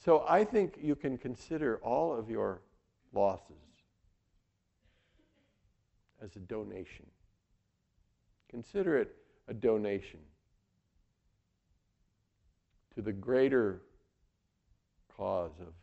So 0.02 0.24
I 0.26 0.44
think 0.44 0.78
you 0.80 0.96
can 0.96 1.18
consider 1.18 1.76
all 1.82 2.18
of 2.18 2.30
your 2.30 2.62
losses 3.12 3.56
as 6.22 6.34
a 6.36 6.38
donation. 6.38 7.06
Consider 8.48 8.96
it 8.96 9.14
a 9.46 9.54
donation 9.54 10.20
to 12.94 13.02
the 13.02 13.12
greater 13.12 13.82
cause 15.16 15.52
of 15.60 15.74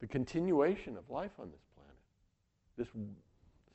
the 0.00 0.06
continuation 0.06 0.96
of 0.96 1.10
life 1.10 1.32
on 1.40 1.50
this 1.50 1.64
planet. 1.74 1.96
This 2.76 2.88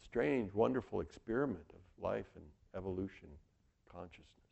strange, 0.02 0.54
wonderful 0.54 1.02
experiment 1.02 1.66
of 1.70 2.04
life 2.04 2.26
and 2.36 2.46
evolution, 2.76 3.28
consciousness. 3.92 4.47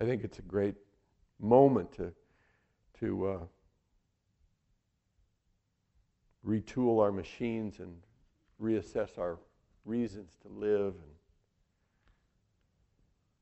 I 0.00 0.06
think 0.06 0.24
it's 0.24 0.38
a 0.38 0.42
great 0.42 0.76
moment 1.38 1.92
to, 1.92 2.12
to 3.00 3.26
uh, 3.26 3.38
retool 6.46 7.02
our 7.02 7.12
machines 7.12 7.80
and 7.80 7.94
reassess 8.60 9.18
our 9.18 9.38
reasons 9.84 10.38
to 10.40 10.48
live. 10.48 10.94
And 10.94 11.12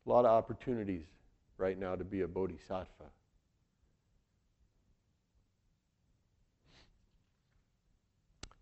a 0.04 0.10
lot 0.10 0.24
of 0.24 0.32
opportunities 0.32 1.04
right 1.58 1.78
now 1.78 1.94
to 1.94 2.02
be 2.02 2.22
a 2.22 2.28
bodhisattva. 2.28 3.04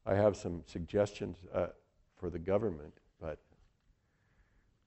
I 0.05 0.15
have 0.15 0.37
some 0.37 0.62
suggestions 0.67 1.38
uh, 1.53 1.69
for 2.15 2.29
the 2.29 2.38
government, 2.38 2.93
but 3.21 3.38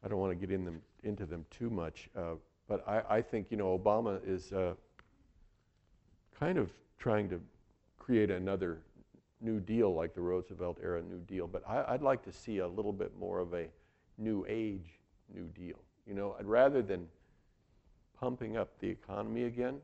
I 0.04 0.08
don't 0.08 0.20
want 0.20 0.32
to 0.32 0.48
get 0.48 0.54
in 0.54 0.64
them, 0.64 0.82
into 1.04 1.26
them 1.26 1.46
too 1.50 1.72
much. 1.72 2.08
Uh, 2.16 2.36
but 2.70 2.88
I, 2.88 3.18
I, 3.18 3.22
think, 3.22 3.48
you 3.50 3.58
know, 3.58 3.78
Obama 3.78 4.20
is 4.26 4.54
uh, 4.54 4.76
kind 6.40 6.58
of 6.60 6.70
trying 7.00 7.28
to 7.30 7.42
create 7.98 8.30
another 8.30 8.78
New 9.42 9.60
Deal 9.60 9.94
like 9.94 10.14
the 10.14 10.22
Roosevelt 10.22 10.78
era 10.82 11.02
New 11.02 11.20
Deal. 11.22 11.48
But 11.48 11.68
I, 11.68 11.92
would 11.92 12.04
like 12.04 12.24
to 12.26 12.32
see 12.32 12.60
a 12.60 12.68
little 12.68 12.94
bit 12.94 13.12
more 13.20 13.40
of 13.40 13.54
a 13.54 13.66
New 14.20 14.46
Age 14.48 15.00
New 15.34 15.48
Deal. 15.48 15.80
You 16.06 16.14
know, 16.14 16.36
I'd 16.40 16.46
rather 16.46 16.84
than 16.84 17.08
pumping 18.20 18.56
up 18.56 18.70
the 18.80 18.88
economy 18.88 19.46
again, 19.46 19.80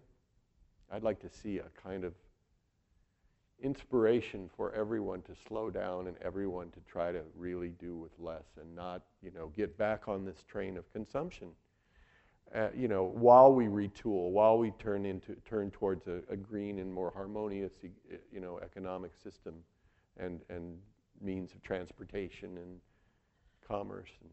I'd 0.91 1.03
like 1.03 1.19
to 1.21 1.29
see 1.29 1.57
a 1.57 1.81
kind 1.81 2.03
of 2.03 2.13
inspiration 3.63 4.49
for 4.55 4.73
everyone 4.73 5.21
to 5.23 5.31
slow 5.47 5.71
down 5.71 6.07
and 6.07 6.17
everyone 6.21 6.69
to 6.71 6.79
try 6.81 7.11
to 7.11 7.21
really 7.35 7.69
do 7.79 7.95
with 7.95 8.11
less 8.19 8.45
and 8.61 8.75
not, 8.75 9.01
you 9.23 9.31
know, 9.31 9.51
get 9.55 9.75
back 9.75 10.07
on 10.07 10.23
this 10.23 10.43
train 10.47 10.77
of 10.77 10.91
consumption. 10.91 11.47
Uh, 12.53 12.69
you 12.75 12.87
know, 12.87 13.03
while 13.03 13.53
we 13.53 13.65
retool, 13.65 14.29
while 14.31 14.57
we 14.57 14.71
turn 14.71 15.05
into 15.05 15.35
turn 15.45 15.71
towards 15.71 16.07
a, 16.07 16.21
a, 16.29 16.37
green 16.37 16.79
and 16.79 16.93
more 16.93 17.11
harmonious, 17.13 17.73
you 18.31 18.39
know, 18.39 18.59
economic 18.63 19.11
system, 19.21 19.55
and 20.17 20.39
and 20.49 20.77
means 21.21 21.53
of 21.53 21.61
transportation 21.63 22.57
and 22.57 22.79
commerce. 23.67 24.09
And 24.21 24.29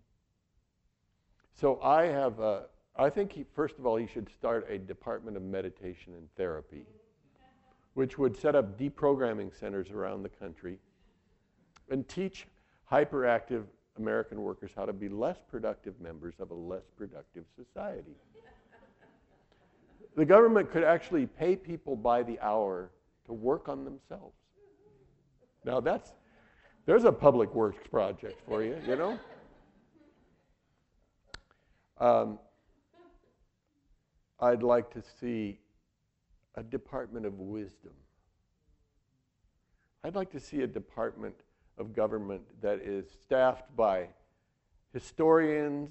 so 1.55 1.81
I 1.83 2.05
have, 2.05 2.41
uh, 2.41 2.61
I 2.97 3.11
think 3.11 3.33
he, 3.33 3.45
first 3.55 3.79
of 3.79 3.87
all, 3.87 3.97
he 3.97 4.07
should 4.07 4.29
start 4.29 4.67
a 4.69 4.79
department 4.79 5.37
of 5.37 5.43
meditation 5.43 6.15
and 6.15 6.29
therapy 6.37 6.85
which 7.95 8.19
would 8.19 8.37
set 8.37 8.55
up 8.55 8.79
deprogramming 8.79 9.57
centers 9.59 9.91
around 9.91 10.23
the 10.23 10.29
country 10.29 10.79
and 11.91 12.09
teach 12.09 12.47
hyperactive 12.91 13.65
American 13.99 14.41
workers 14.43 14.71
how 14.75 14.87
to 14.87 14.93
be 14.93 15.09
less 15.09 15.39
productive 15.51 16.01
members 16.01 16.35
of 16.41 16.51
a 16.51 16.55
less 16.55 16.85
productive 16.97 17.45
society. 17.57 18.17
the 20.17 20.25
government 20.25 20.71
could 20.71 20.85
actually 20.85 21.27
pay 21.27 21.57
people 21.57 21.97
by 21.97 22.23
the 22.23 22.39
hour 22.41 22.91
to 23.27 23.33
work 23.33 23.69
on 23.69 23.85
themselves. 23.85 24.37
Now 25.65 25.81
that's 25.81 26.13
there's 26.87 27.05
a 27.05 27.13
public 27.13 27.55
works 27.55 27.87
project 27.91 28.41
for 28.47 28.63
you, 28.63 28.77
you 28.89 28.97
know. 28.97 29.19
Um, 31.99 32.39
I'd 34.41 34.65
like 34.65 34.91
to 34.95 35.03
see 35.21 35.61
a 36.57 36.63
department 36.65 37.25
of 37.25 37.39
wisdom. 37.39 37.93
I'd 40.03 40.17
like 40.17 40.33
to 40.33 40.41
see 40.41 40.63
a 40.63 40.67
department 40.67 41.37
of 41.79 41.95
government 41.95 42.43
that 42.61 42.81
is 42.81 43.07
staffed 43.25 43.75
by 43.77 44.09
historians, 44.93 45.91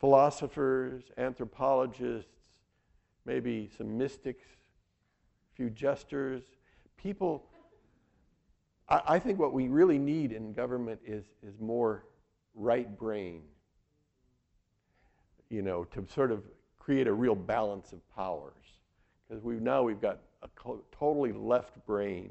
philosophers, 0.00 1.04
anthropologists, 1.18 2.30
maybe 3.24 3.70
some 3.76 3.96
mystics, 3.96 4.44
a 5.52 5.56
few 5.56 5.70
jesters, 5.70 6.42
people. 6.96 7.44
I, 8.88 9.02
I 9.06 9.18
think 9.18 9.38
what 9.38 9.52
we 9.52 9.68
really 9.68 9.98
need 9.98 10.32
in 10.32 10.52
government 10.52 11.00
is, 11.06 11.24
is 11.42 11.58
more 11.60 12.04
right 12.54 12.98
brain, 12.98 13.42
you 15.50 15.62
know, 15.62 15.84
to 15.84 16.06
sort 16.12 16.30
of 16.30 16.42
create 16.78 17.06
a 17.06 17.12
real 17.12 17.34
balance 17.34 17.92
of 17.92 18.00
powers 18.14 18.52
because 19.28 19.42
we've, 19.42 19.62
now 19.62 19.82
we've 19.82 20.00
got 20.00 20.20
a 20.42 20.48
totally 20.92 21.32
left 21.32 21.84
brain 21.86 22.30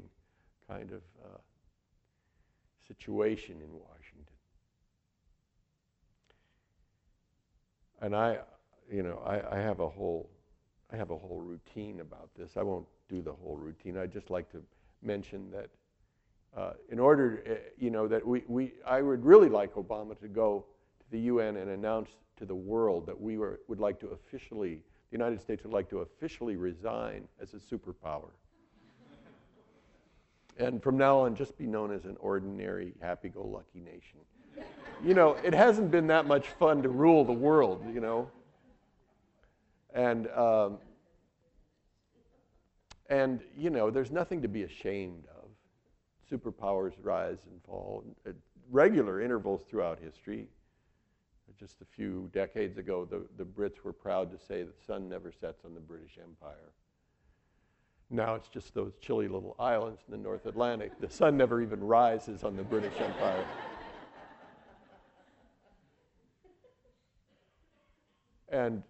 kind 0.68 0.92
of 0.92 1.00
situation 2.86 3.56
in 3.62 3.70
Washington. 3.72 4.34
And 8.00 8.14
I, 8.14 8.38
you 8.90 9.02
know, 9.02 9.22
I, 9.24 9.56
I, 9.56 9.60
have 9.60 9.80
a 9.80 9.88
whole, 9.88 10.28
I 10.92 10.96
have 10.96 11.10
a 11.10 11.16
whole 11.16 11.40
routine 11.40 12.00
about 12.00 12.30
this. 12.36 12.56
I 12.56 12.62
won't 12.62 12.86
do 13.08 13.22
the 13.22 13.32
whole 13.32 13.56
routine. 13.56 13.96
I'd 13.96 14.12
just 14.12 14.30
like 14.30 14.50
to 14.52 14.62
mention 15.02 15.50
that, 15.50 15.70
uh, 16.56 16.72
in 16.90 16.98
order, 16.98 17.42
uh, 17.48 17.54
you 17.78 17.90
know, 17.90 18.06
that 18.08 18.26
we, 18.26 18.42
we, 18.46 18.74
I 18.86 19.00
would 19.02 19.24
really 19.24 19.48
like 19.48 19.74
Obama 19.74 20.18
to 20.20 20.28
go 20.28 20.66
to 21.00 21.10
the 21.10 21.20
UN 21.20 21.56
and 21.56 21.70
announce 21.70 22.10
to 22.36 22.44
the 22.44 22.54
world 22.54 23.06
that 23.06 23.18
we 23.18 23.38
were, 23.38 23.60
would 23.68 23.80
like 23.80 23.98
to 24.00 24.08
officially 24.08 24.80
the 25.14 25.18
United 25.18 25.40
States 25.40 25.62
would 25.62 25.72
like 25.72 25.88
to 25.90 26.00
officially 26.00 26.56
resign 26.56 27.28
as 27.40 27.54
a 27.54 27.58
superpower. 27.58 28.30
And 30.58 30.82
from 30.82 30.96
now 30.96 31.20
on, 31.20 31.34
just 31.34 31.58
be 31.58 31.66
known 31.66 31.92
as 31.92 32.04
an 32.04 32.16
ordinary, 32.20 32.94
happy 33.00 33.28
go 33.28 33.44
lucky 33.44 33.80
nation. 33.80 34.20
you 35.04 35.14
know, 35.14 35.36
it 35.44 35.52
hasn't 35.52 35.90
been 35.90 36.06
that 36.06 36.26
much 36.26 36.48
fun 36.58 36.82
to 36.82 36.88
rule 36.88 37.24
the 37.24 37.32
world, 37.32 37.84
you 37.92 38.00
know. 38.00 38.30
And, 39.92 40.28
um, 40.28 40.78
and 43.08 43.40
you 43.56 43.70
know, 43.70 43.90
there's 43.90 44.10
nothing 44.10 44.42
to 44.42 44.48
be 44.48 44.62
ashamed 44.62 45.24
of. 45.36 45.48
Superpowers 46.30 46.92
rise 47.02 47.38
and 47.50 47.60
fall 47.64 48.04
at 48.26 48.34
regular 48.70 49.20
intervals 49.20 49.62
throughout 49.68 49.98
history. 49.98 50.48
Just 51.58 51.80
a 51.82 51.84
few 51.84 52.28
decades 52.32 52.78
ago, 52.78 53.04
the, 53.04 53.22
the 53.36 53.44
Brits 53.44 53.84
were 53.84 53.92
proud 53.92 54.32
to 54.32 54.44
say 54.44 54.62
the 54.62 54.72
sun 54.86 55.08
never 55.08 55.30
sets 55.30 55.64
on 55.64 55.74
the 55.74 55.80
British 55.80 56.18
Empire. 56.20 56.72
Now 58.10 58.34
it's 58.34 58.48
just 58.48 58.74
those 58.74 58.92
chilly 59.00 59.28
little 59.28 59.56
islands 59.58 60.02
in 60.06 60.12
the 60.12 60.22
North 60.22 60.46
Atlantic. 60.46 61.00
The 61.00 61.10
sun 61.10 61.36
never 61.36 61.60
even 61.60 61.82
rises 61.82 62.44
on 62.44 62.56
the 62.56 62.62
British 62.62 62.92
Empire. 63.00 63.44
And 68.48 68.82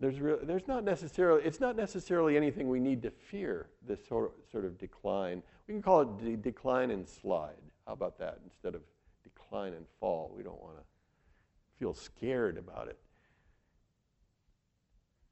there's, 0.00 0.20
re- 0.20 0.38
there's 0.42 0.66
not 0.66 0.84
necessarily, 0.84 1.42
it's 1.44 1.60
not 1.60 1.76
necessarily 1.76 2.36
anything 2.36 2.68
we 2.68 2.80
need 2.80 3.02
to 3.02 3.10
fear, 3.10 3.68
this 3.86 4.04
sort 4.06 4.26
of, 4.26 4.32
sort 4.50 4.64
of 4.64 4.78
decline. 4.78 5.42
We 5.68 5.74
can 5.74 5.82
call 5.82 6.00
it 6.02 6.18
de- 6.18 6.36
decline 6.36 6.90
and 6.90 7.08
slide. 7.08 7.54
How 7.86 7.92
about 7.92 8.18
that? 8.18 8.40
Instead 8.44 8.74
of 8.74 8.82
decline 9.22 9.74
and 9.74 9.86
fall, 10.00 10.32
we 10.36 10.42
don't 10.42 10.60
want 10.60 10.76
to 10.76 10.82
feel 11.78 11.94
scared 11.94 12.58
about 12.58 12.88
it. 12.88 12.98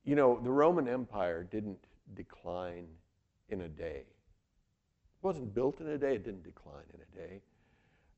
You 0.04 0.14
know, 0.14 0.38
the 0.42 0.50
Roman 0.50 0.86
Empire 0.86 1.42
didn't 1.42 1.78
decline 2.14 2.86
in 3.48 3.62
a 3.62 3.68
day. 3.68 4.04
It 4.04 5.22
wasn't 5.22 5.54
built 5.54 5.80
in 5.80 5.88
a 5.88 5.98
day, 5.98 6.14
it 6.16 6.24
didn't 6.24 6.44
decline 6.44 6.84
in 6.92 7.00
a 7.00 7.26
day. 7.26 7.40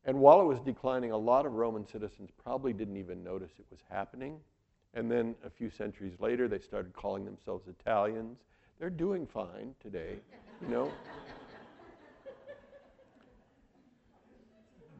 And 0.04 0.18
while 0.20 0.40
it 0.40 0.44
was 0.44 0.60
declining, 0.60 1.10
a 1.10 1.16
lot 1.16 1.46
of 1.46 1.54
Roman 1.54 1.86
citizens 1.86 2.30
probably 2.42 2.72
didn't 2.72 2.96
even 2.96 3.24
notice 3.24 3.50
it 3.58 3.66
was 3.70 3.80
happening. 3.90 4.38
And 4.94 5.10
then 5.10 5.34
a 5.44 5.50
few 5.50 5.68
centuries 5.68 6.14
later, 6.20 6.48
they 6.48 6.60
started 6.60 6.92
calling 6.92 7.24
themselves 7.24 7.66
Italians. 7.68 8.38
They're 8.78 8.88
doing 8.88 9.26
fine 9.26 9.74
today, 9.80 10.16
you 10.62 10.68
know. 10.68 10.90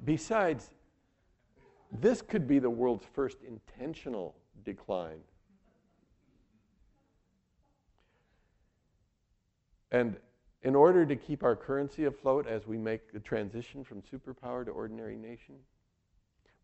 Besides, 0.05 0.71
this 1.93 2.21
could 2.21 2.47
be 2.47 2.59
the 2.59 2.71
world's 2.71 3.07
first 3.15 3.39
intentional 3.47 4.35
decline. 4.65 5.21
And 9.97 10.17
in 10.63 10.75
order 10.75 11.07
to 11.07 11.17
keep 11.17 11.43
our 11.43 11.57
currency 11.57 12.05
afloat 12.05 12.47
as 12.47 12.67
we 12.67 12.77
make 12.77 13.15
the 13.15 13.21
transition 13.21 13.83
from 13.83 14.03
superpower 14.03 14.63
to 14.63 14.71
ordinary 14.71 15.17
nation, 15.17 15.55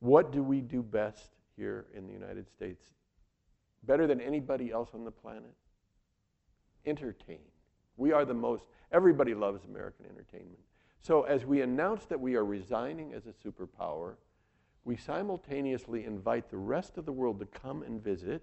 what 0.01 0.33
do 0.33 0.43
we 0.43 0.61
do 0.61 0.83
best 0.83 1.31
here 1.57 1.87
in 1.95 2.07
the 2.07 2.13
United 2.13 2.51
States? 2.51 2.85
Better 3.85 4.07
than 4.07 4.21
anybody 4.21 4.71
else 4.71 4.91
on 4.93 5.05
the 5.07 5.11
planet? 5.11 5.55
Entertain. 6.85 7.39
We 7.97 8.13
are 8.13 8.27
the 8.27 8.35
most, 8.35 8.65
everybody 8.93 9.35
loves 9.35 9.65
American 9.65 10.05
entertainment. 10.05 10.61
So 11.01 11.23
as 11.23 11.47
we 11.47 11.63
announce 11.63 12.05
that 12.07 12.21
we 12.21 12.35
are 12.35 12.45
resigning 12.45 13.15
as 13.15 13.23
a 13.25 13.49
superpower, 13.49 14.17
we 14.85 14.97
simultaneously 14.97 16.05
invite 16.05 16.51
the 16.51 16.59
rest 16.59 16.99
of 16.99 17.07
the 17.07 17.13
world 17.13 17.41
to 17.41 17.47
come 17.47 17.83
and 17.83 18.03
visit 18.03 18.43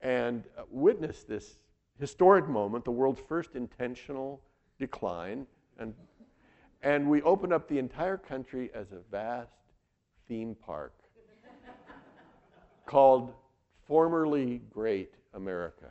and 0.00 0.44
uh, 0.56 0.62
witness 0.70 1.24
this 1.24 1.58
historic 1.98 2.48
moment, 2.48 2.84
the 2.84 2.90
world's 2.90 3.20
first 3.28 3.54
intentional 3.54 4.40
decline, 4.78 5.46
and, 5.78 5.94
and 6.82 7.08
we 7.08 7.22
opened 7.22 7.52
up 7.52 7.68
the 7.68 7.78
entire 7.78 8.16
country 8.16 8.70
as 8.74 8.92
a 8.92 8.98
vast 9.10 9.52
theme 10.28 10.56
park 10.64 10.94
called 12.86 13.32
Formerly 13.86 14.62
Great 14.70 15.14
America. 15.34 15.86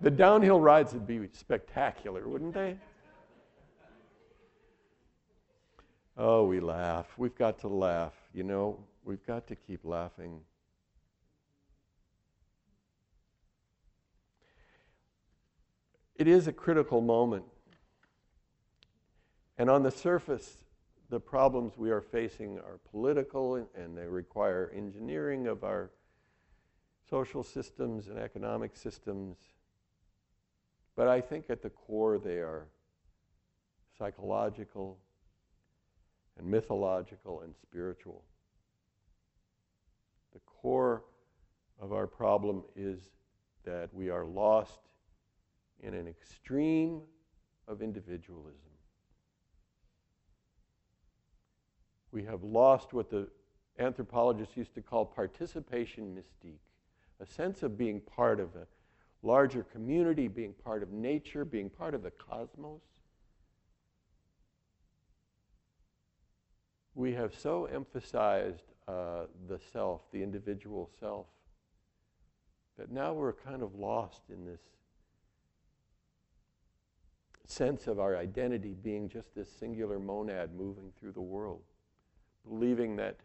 the 0.00 0.10
downhill 0.10 0.60
rides 0.60 0.92
would 0.94 1.06
be 1.06 1.28
spectacular, 1.32 2.28
wouldn't 2.28 2.54
they? 2.54 2.76
Oh, 6.16 6.44
we 6.44 6.60
laugh. 6.60 7.06
We've 7.16 7.34
got 7.34 7.58
to 7.60 7.68
laugh. 7.68 8.12
You 8.34 8.44
know, 8.44 8.78
we've 9.04 9.24
got 9.26 9.46
to 9.48 9.56
keep 9.56 9.84
laughing. 9.84 10.40
It 16.22 16.28
is 16.28 16.46
a 16.46 16.52
critical 16.52 17.00
moment. 17.00 17.46
And 19.58 19.68
on 19.68 19.82
the 19.82 19.90
surface, 19.90 20.58
the 21.10 21.18
problems 21.18 21.76
we 21.76 21.90
are 21.90 22.00
facing 22.00 22.60
are 22.60 22.78
political 22.92 23.56
and 23.56 23.98
they 23.98 24.06
require 24.06 24.70
engineering 24.72 25.48
of 25.48 25.64
our 25.64 25.90
social 27.10 27.42
systems 27.42 28.06
and 28.06 28.20
economic 28.20 28.76
systems. 28.76 29.36
But 30.94 31.08
I 31.08 31.20
think 31.20 31.46
at 31.50 31.60
the 31.60 31.70
core 31.70 32.20
they 32.20 32.36
are 32.36 32.68
psychological 33.98 34.98
and 36.38 36.46
mythological 36.46 37.40
and 37.40 37.52
spiritual. 37.60 38.22
The 40.34 40.40
core 40.46 41.02
of 41.80 41.92
our 41.92 42.06
problem 42.06 42.62
is 42.76 43.10
that 43.64 43.92
we 43.92 44.08
are 44.08 44.24
lost 44.24 44.78
in 45.82 45.94
an 45.94 46.06
extreme 46.06 47.00
of 47.68 47.82
individualism. 47.82 48.70
We 52.12 52.24
have 52.24 52.42
lost 52.42 52.92
what 52.92 53.10
the 53.10 53.28
anthropologists 53.78 54.56
used 54.56 54.74
to 54.74 54.82
call 54.82 55.04
participation 55.04 56.14
mystique, 56.14 56.58
a 57.20 57.26
sense 57.26 57.62
of 57.62 57.78
being 57.78 58.00
part 58.00 58.38
of 58.38 58.54
a 58.54 58.66
larger 59.22 59.62
community, 59.62 60.28
being 60.28 60.52
part 60.52 60.82
of 60.82 60.92
nature, 60.92 61.44
being 61.44 61.70
part 61.70 61.94
of 61.94 62.02
the 62.02 62.10
cosmos. 62.10 62.82
We 66.94 67.14
have 67.14 67.34
so 67.34 67.64
emphasized 67.64 68.64
uh, 68.86 69.24
the 69.48 69.58
self, 69.72 70.02
the 70.12 70.22
individual 70.22 70.90
self, 71.00 71.26
that 72.76 72.90
now 72.90 73.14
we're 73.14 73.32
kind 73.32 73.62
of 73.62 73.74
lost 73.74 74.22
in 74.28 74.44
this 74.44 74.60
sense 77.52 77.86
of 77.86 78.00
our 78.00 78.16
identity 78.16 78.74
being 78.82 79.08
just 79.08 79.34
this 79.34 79.50
singular 79.50 79.98
monad 79.98 80.54
moving 80.54 80.92
through 80.98 81.12
the 81.12 81.20
world, 81.20 81.60
believing 82.48 82.96
that 82.96 83.16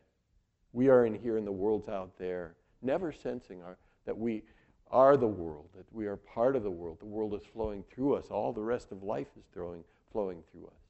we 0.74 0.90
are 0.90 1.06
in 1.06 1.16
here 1.16 1.38
and 1.38 1.48
the 1.48 1.52
world's 1.52 1.88
out 1.88 2.12
there, 2.20 2.56
never 2.82 3.12
sensing 3.12 3.62
our, 3.64 3.78
that 4.06 4.18
we 4.18 4.44
are 4.92 5.18
the 5.18 5.28
world, 5.28 5.70
that 5.76 5.86
we 5.92 6.06
are 6.08 6.18
part 6.18 6.56
of 6.56 6.64
the 6.64 6.72
world. 6.72 7.00
The 7.00 7.06
world 7.06 7.34
is 7.34 7.42
flowing 7.54 7.84
through 7.94 8.16
us. 8.16 8.26
All 8.30 8.54
the 8.54 8.62
rest 8.62 8.92
of 8.92 9.04
life 9.04 9.28
is 9.38 9.46
throwing, 9.54 9.84
flowing 10.12 10.44
through 10.52 10.68
us. 10.68 10.82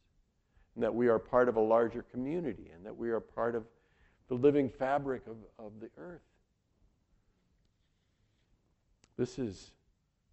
And 0.75 0.83
that 0.83 0.93
we 0.93 1.07
are 1.07 1.19
part 1.19 1.49
of 1.49 1.55
a 1.55 1.61
larger 1.61 2.03
community 2.03 2.71
and 2.75 2.85
that 2.85 2.95
we 2.95 3.09
are 3.09 3.19
part 3.19 3.55
of 3.55 3.63
the 4.27 4.35
living 4.35 4.69
fabric 4.69 5.23
of, 5.27 5.37
of 5.57 5.71
the 5.79 5.89
earth. 5.97 6.21
This 9.17 9.39
is 9.39 9.71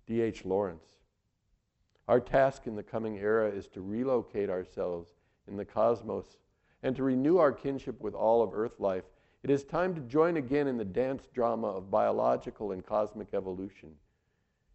D.H. 0.06 0.44
Lawrence. 0.44 0.84
Our 2.08 2.20
task 2.20 2.66
in 2.66 2.76
the 2.76 2.82
coming 2.82 3.18
era 3.18 3.48
is 3.50 3.66
to 3.68 3.80
relocate 3.80 4.50
ourselves 4.50 5.14
in 5.48 5.56
the 5.56 5.64
cosmos 5.64 6.38
and 6.82 6.94
to 6.96 7.02
renew 7.02 7.38
our 7.38 7.52
kinship 7.52 8.00
with 8.00 8.14
all 8.14 8.42
of 8.42 8.52
earth 8.52 8.78
life 8.78 9.04
it 9.44 9.50
is 9.50 9.62
time 9.62 9.94
to 9.94 10.00
join 10.00 10.38
again 10.38 10.66
in 10.66 10.78
the 10.78 10.86
dance 10.86 11.28
drama 11.34 11.66
of 11.66 11.90
biological 11.90 12.72
and 12.72 12.84
cosmic 12.84 13.34
evolution. 13.34 13.90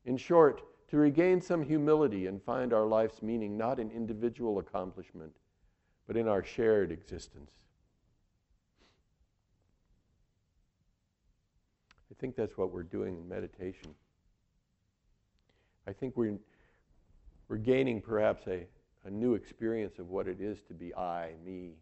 In 0.06 0.16
short, 0.16 0.62
to 0.90 0.98
regain 0.98 1.42
some 1.42 1.64
humility 1.64 2.28
and 2.28 2.40
find 2.40 2.72
our 2.72 2.86
life's 2.86 3.24
meaning 3.24 3.58
not 3.58 3.80
in 3.80 3.90
individual 3.90 4.60
accomplishment, 4.60 5.36
but 6.06 6.16
in 6.16 6.28
our 6.28 6.44
shared 6.44 6.92
existence. 6.92 7.50
I 12.12 12.14
think 12.20 12.36
that's 12.36 12.56
what 12.56 12.72
we're 12.72 12.84
doing 12.84 13.18
in 13.18 13.28
meditation. 13.28 13.96
I 15.88 15.94
think 15.94 16.16
we're, 16.16 16.38
we're 17.50 17.58
gaining 17.58 18.00
perhaps 18.00 18.48
a, 18.48 18.66
a 19.06 19.10
new 19.10 19.34
experience 19.34 20.00
of 20.00 20.10
what 20.10 20.28
it 20.28 20.40
is 20.40 20.62
to 20.70 20.74
be 20.74 20.96
I, 20.96 21.34
me. 21.44 21.74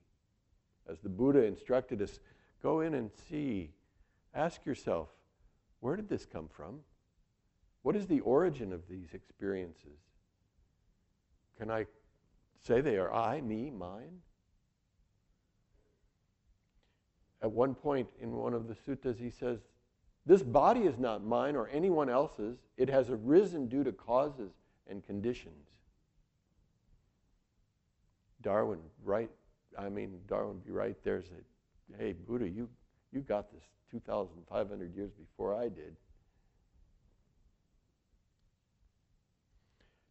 As 0.89 0.99
the 0.99 1.09
Buddha 1.09 1.43
instructed 1.43 2.01
us, 2.01 2.19
Go 2.61 2.81
in 2.81 2.95
and 2.95 3.11
see. 3.29 3.71
Ask 4.33 4.65
yourself, 4.65 5.09
where 5.79 5.95
did 5.95 6.09
this 6.09 6.25
come 6.25 6.47
from? 6.47 6.79
What 7.83 7.95
is 7.95 8.07
the 8.07 8.19
origin 8.21 8.73
of 8.73 8.87
these 8.89 9.13
experiences? 9.13 9.99
Can 11.57 11.71
I 11.71 11.85
say 12.59 12.81
they 12.81 12.97
are 12.97 13.13
I, 13.13 13.41
me, 13.41 13.71
mine? 13.71 14.21
At 17.41 17.51
one 17.51 17.75
point 17.75 18.09
in 18.21 18.31
one 18.31 18.53
of 18.53 18.67
the 18.67 18.73
suttas, 18.73 19.19
he 19.19 19.29
says, 19.29 19.59
This 20.25 20.43
body 20.43 20.81
is 20.81 20.97
not 20.97 21.23
mine 21.23 21.55
or 21.55 21.69
anyone 21.69 22.09
else's. 22.09 22.57
It 22.75 22.89
has 22.89 23.09
arisen 23.09 23.67
due 23.67 23.83
to 23.83 23.91
causes 23.91 24.51
and 24.89 25.05
conditions. 25.05 25.67
Darwin, 28.41 28.79
right? 29.03 29.29
I 29.77 29.89
mean, 29.89 30.19
Darwin 30.27 30.59
be 30.65 30.71
right 30.71 30.95
there 31.03 31.21
said, 31.21 31.43
hey, 31.97 32.13
Buddha, 32.13 32.47
you, 32.47 32.69
you 33.11 33.21
got 33.21 33.51
this 33.51 33.63
2,500 33.91 34.95
years 34.95 35.11
before 35.11 35.55
I 35.55 35.69
did. 35.69 35.95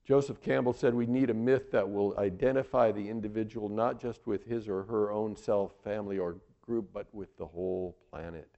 Joseph 0.04 0.40
Campbell 0.40 0.72
said 0.72 0.94
we 0.94 1.06
need 1.06 1.30
a 1.30 1.34
myth 1.34 1.72
that 1.72 1.90
will 1.90 2.16
identify 2.16 2.92
the 2.92 3.08
individual 3.08 3.68
not 3.68 4.00
just 4.00 4.26
with 4.26 4.44
his 4.44 4.68
or 4.68 4.84
her 4.84 5.10
own 5.10 5.34
self, 5.34 5.72
family, 5.82 6.16
or 6.16 6.36
group, 6.62 6.90
but 6.92 7.12
with 7.12 7.36
the 7.38 7.46
whole 7.46 7.96
planet. 8.10 8.55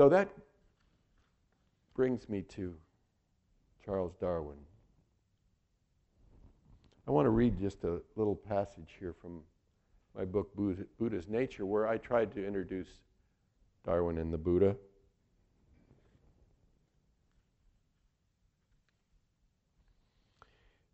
So 0.00 0.08
that 0.08 0.30
brings 1.94 2.26
me 2.30 2.40
to 2.54 2.74
Charles 3.84 4.14
Darwin. 4.18 4.56
I 7.06 7.10
want 7.10 7.26
to 7.26 7.30
read 7.30 7.60
just 7.60 7.84
a 7.84 8.00
little 8.16 8.34
passage 8.34 8.96
here 8.98 9.12
from 9.12 9.42
my 10.16 10.24
book, 10.24 10.56
Buddha's 10.56 11.28
Nature, 11.28 11.66
where 11.66 11.86
I 11.86 11.98
tried 11.98 12.32
to 12.32 12.46
introduce 12.46 12.88
Darwin 13.84 14.16
and 14.16 14.32
the 14.32 14.38
Buddha. 14.38 14.74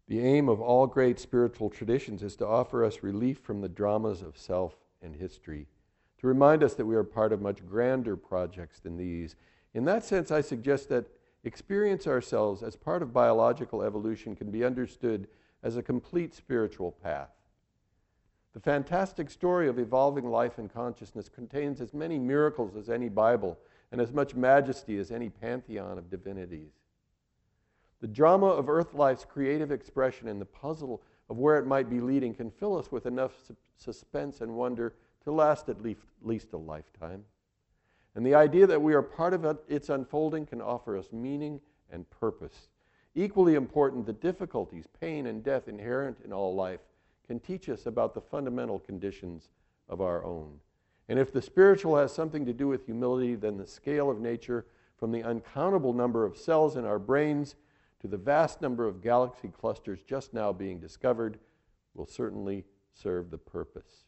The 0.09 0.19
aim 0.19 0.49
of 0.49 0.61
all 0.61 0.89
great 0.89 1.21
spiritual 1.21 1.71
traditions 1.71 2.25
is 2.25 2.35
to 2.39 2.47
offer 2.49 2.85
us 2.85 3.05
relief 3.05 3.39
from 3.39 3.61
the 3.61 3.69
dramas 3.69 4.21
of 4.21 4.37
self 4.37 4.75
and 5.01 5.15
history, 5.15 5.69
remind 6.27 6.63
us 6.63 6.75
that 6.75 6.87
we 6.87 6.97
are 6.97 7.05
part 7.05 7.33
of 7.33 7.41
much 7.41 7.67
grander 7.67 8.17
projects 8.17 8.81
than 8.81 8.97
these. 8.97 9.37
In 9.75 9.85
that 9.85 10.05
sense, 10.05 10.31
I 10.31 10.41
suggest 10.41 10.89
that 10.89 11.07
experience 11.45 12.07
ourselves 12.07 12.63
as 12.63 12.77
part 12.77 13.03
of 13.03 13.13
biological 13.13 13.83
evolution 13.83 14.35
can 14.35 14.51
be 14.51 14.65
understood 14.65 15.29
as 15.63 15.77
a 15.77 15.83
complete 15.83 16.35
spiritual 16.35 16.93
path. 16.93 17.31
The 18.55 18.61
fantastic 18.61 19.31
story 19.31 19.69
of 19.69 19.79
evolving 19.79 20.31
life 20.31 20.59
and 20.59 20.73
consciousness 20.73 21.29
contains 21.29 21.81
as 21.81 21.93
many 21.93 22.19
miracles 22.19 22.75
as 22.75 22.89
any 22.89 23.09
Bible 23.09 23.59
and 23.93 24.01
as 24.01 24.13
much 24.13 24.35
majesty 24.35 24.99
as 24.99 25.11
any 25.11 25.29
pantheon 25.29 25.99
of 25.99 26.11
divinities. 26.11 26.73
The 28.01 28.07
drama 28.07 28.47
of 28.47 28.69
Earth 28.69 28.95
life's 28.95 29.25
creative 29.25 29.71
expression 29.71 30.29
and 30.29 30.41
the 30.41 30.47
puzzle 30.47 31.03
of 31.29 31.39
where 31.39 31.59
it 31.59 31.67
might 31.67 31.91
be 31.91 32.01
leading 32.01 32.35
can 32.35 32.51
fill 32.51 32.79
us 32.79 32.91
with 32.91 33.07
enough 33.07 33.33
su- 33.47 33.57
suspense 33.77 34.41
and 34.41 34.55
wonder 34.55 34.95
to 35.27 35.33
last 35.33 35.69
at 35.69 35.83
least, 35.83 36.03
least 36.23 36.53
a 36.53 36.57
lifetime. 36.57 37.25
And 38.15 38.25
the 38.25 38.37
idea 38.37 38.67
that 38.69 38.81
we 38.81 38.95
are 38.95 39.03
part 39.03 39.35
of 39.35 39.45
it, 39.45 39.57
its 39.69 39.89
unfolding 39.89 40.47
can 40.47 40.63
offer 40.63 40.97
us 40.97 41.13
meaning 41.13 41.61
and 41.91 42.09
purpose. 42.09 42.69
Equally 43.17 43.57
important, 43.57 44.07
the 44.07 44.13
difficulties, 44.13 44.85
pain, 45.01 45.27
and 45.27 45.43
death 45.43 45.67
inherent 45.67 46.19
in 46.25 46.33
all 46.33 46.55
life 46.55 46.81
can 47.27 47.41
teach 47.41 47.69
us 47.69 47.87
about 47.87 48.15
the 48.15 48.21
fundamental 48.21 48.79
conditions 48.79 49.51
of 49.89 50.01
our 50.01 50.25
own. 50.25 50.61
And 51.09 51.19
if 51.19 51.33
the 51.33 51.43
spiritual 51.43 51.97
has 51.97 52.13
something 52.13 52.47
to 52.47 52.53
do 52.53 52.69
with 52.69 52.87
humility, 52.87 53.35
then 53.35 53.57
the 53.57 53.67
scale 53.67 54.09
of 54.09 54.21
nature, 54.21 54.65
from 54.97 55.11
the 55.11 55.25
uncountable 55.25 55.93
number 55.93 56.25
of 56.25 56.37
cells 56.37 56.77
in 56.77 56.85
our 56.85 57.01
brains 57.01 57.57
to 58.01 58.07
the 58.07 58.17
vast 58.17 58.63
number 58.63 58.87
of 58.87 59.03
galaxy 59.03 59.49
clusters 59.49 60.01
just 60.07 60.33
now 60.33 60.53
being 60.53 60.79
discovered, 60.79 61.39
will 61.95 62.07
certainly 62.07 62.65
serve 62.95 63.31
the 63.31 63.39
purpose. 63.39 64.06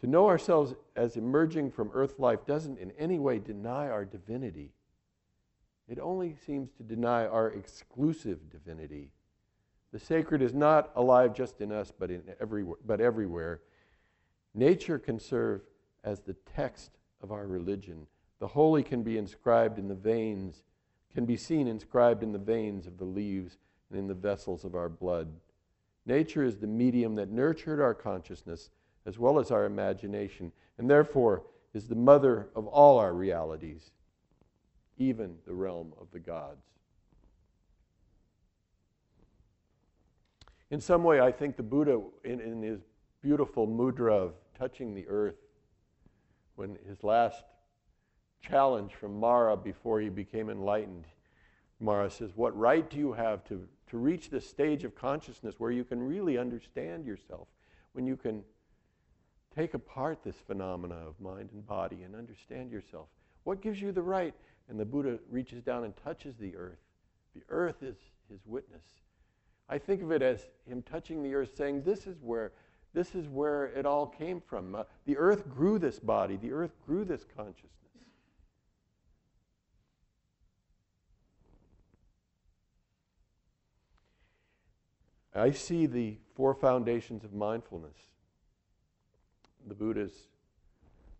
To 0.00 0.06
know 0.06 0.28
ourselves 0.28 0.74
as 0.96 1.16
emerging 1.16 1.70
from 1.70 1.90
earth 1.94 2.18
life 2.18 2.46
doesn't 2.46 2.78
in 2.78 2.92
any 2.98 3.18
way 3.18 3.38
deny 3.38 3.88
our 3.88 4.04
divinity. 4.04 4.72
It 5.88 5.98
only 5.98 6.36
seems 6.46 6.70
to 6.72 6.82
deny 6.82 7.26
our 7.26 7.48
exclusive 7.48 8.50
divinity. 8.50 9.10
The 9.92 9.98
sacred 9.98 10.42
is 10.42 10.52
not 10.52 10.90
alive 10.96 11.34
just 11.34 11.60
in 11.60 11.70
us, 11.70 11.92
but, 11.96 12.10
in 12.10 12.22
every, 12.40 12.64
but 12.84 13.00
everywhere. 13.00 13.60
Nature 14.54 14.98
can 14.98 15.18
serve 15.18 15.62
as 16.02 16.20
the 16.20 16.36
text 16.54 16.90
of 17.22 17.32
our 17.32 17.46
religion. 17.46 18.06
The 18.40 18.48
holy 18.48 18.82
can 18.82 19.02
be 19.02 19.18
inscribed 19.18 19.78
in 19.78 19.88
the 19.88 19.94
veins, 19.94 20.62
can 21.14 21.24
be 21.26 21.36
seen 21.36 21.68
inscribed 21.68 22.22
in 22.22 22.32
the 22.32 22.38
veins 22.38 22.86
of 22.86 22.98
the 22.98 23.04
leaves 23.04 23.58
and 23.90 23.98
in 23.98 24.06
the 24.06 24.14
vessels 24.14 24.64
of 24.64 24.74
our 24.74 24.88
blood. 24.88 25.28
Nature 26.06 26.44
is 26.44 26.56
the 26.56 26.66
medium 26.66 27.14
that 27.14 27.30
nurtured 27.30 27.80
our 27.80 27.94
consciousness 27.94 28.70
as 29.06 29.18
well 29.18 29.38
as 29.38 29.50
our 29.50 29.64
imagination, 29.64 30.52
and 30.78 30.88
therefore 30.88 31.42
is 31.72 31.88
the 31.88 31.94
mother 31.94 32.48
of 32.54 32.66
all 32.66 32.98
our 32.98 33.12
realities, 33.12 33.90
even 34.98 35.36
the 35.46 35.54
realm 35.54 35.92
of 36.00 36.10
the 36.12 36.20
gods. 36.20 36.64
In 40.70 40.80
some 40.80 41.04
way, 41.04 41.20
I 41.20 41.30
think 41.30 41.56
the 41.56 41.62
Buddha, 41.62 42.00
in, 42.24 42.40
in 42.40 42.62
his 42.62 42.80
beautiful 43.20 43.66
mudra 43.66 44.12
of 44.12 44.34
touching 44.58 44.94
the 44.94 45.06
earth, 45.08 45.36
when 46.56 46.78
his 46.88 47.02
last 47.02 47.42
challenge 48.40 48.94
from 48.94 49.18
Mara 49.18 49.56
before 49.56 50.00
he 50.00 50.08
became 50.08 50.50
enlightened, 50.50 51.06
Mara 51.80 52.10
says, 52.10 52.30
What 52.34 52.56
right 52.56 52.88
do 52.88 52.96
you 52.96 53.12
have 53.12 53.44
to, 53.44 53.66
to 53.90 53.98
reach 53.98 54.30
this 54.30 54.48
stage 54.48 54.84
of 54.84 54.94
consciousness 54.94 55.56
where 55.58 55.70
you 55.70 55.84
can 55.84 56.02
really 56.02 56.38
understand 56.38 57.04
yourself, 57.04 57.48
when 57.92 58.06
you 58.06 58.16
can 58.16 58.42
take 59.54 59.74
apart 59.74 60.24
this 60.24 60.36
phenomena 60.36 60.96
of 61.06 61.20
mind 61.20 61.50
and 61.52 61.66
body 61.66 62.02
and 62.02 62.14
understand 62.14 62.70
yourself? 62.70 63.08
What 63.44 63.60
gives 63.60 63.80
you 63.80 63.92
the 63.92 64.02
right? 64.02 64.34
And 64.68 64.80
the 64.80 64.84
Buddha 64.84 65.18
reaches 65.30 65.62
down 65.62 65.84
and 65.84 65.94
touches 65.96 66.36
the 66.36 66.56
earth. 66.56 66.78
The 67.34 67.42
earth 67.48 67.82
is 67.82 67.96
his 68.30 68.40
witness. 68.46 68.84
I 69.68 69.78
think 69.78 70.02
of 70.02 70.10
it 70.12 70.22
as 70.22 70.46
him 70.66 70.82
touching 70.82 71.22
the 71.22 71.34
earth, 71.34 71.50
saying, 71.56 71.82
This 71.82 72.06
is 72.06 72.16
where 72.22 72.52
this 72.94 73.16
is 73.16 73.28
where 73.28 73.66
it 73.66 73.86
all 73.86 74.06
came 74.06 74.40
from. 74.40 74.76
Uh, 74.76 74.84
the 75.04 75.16
earth 75.18 75.50
grew 75.50 75.78
this 75.80 75.98
body, 75.98 76.36
the 76.36 76.52
earth 76.52 76.76
grew 76.86 77.04
this 77.04 77.24
consciousness. 77.36 77.70
I 85.34 85.50
see 85.50 85.86
the 85.86 86.18
four 86.36 86.54
foundations 86.54 87.24
of 87.24 87.34
mindfulness, 87.34 87.96
the 89.66 89.74
Buddha's 89.74 90.28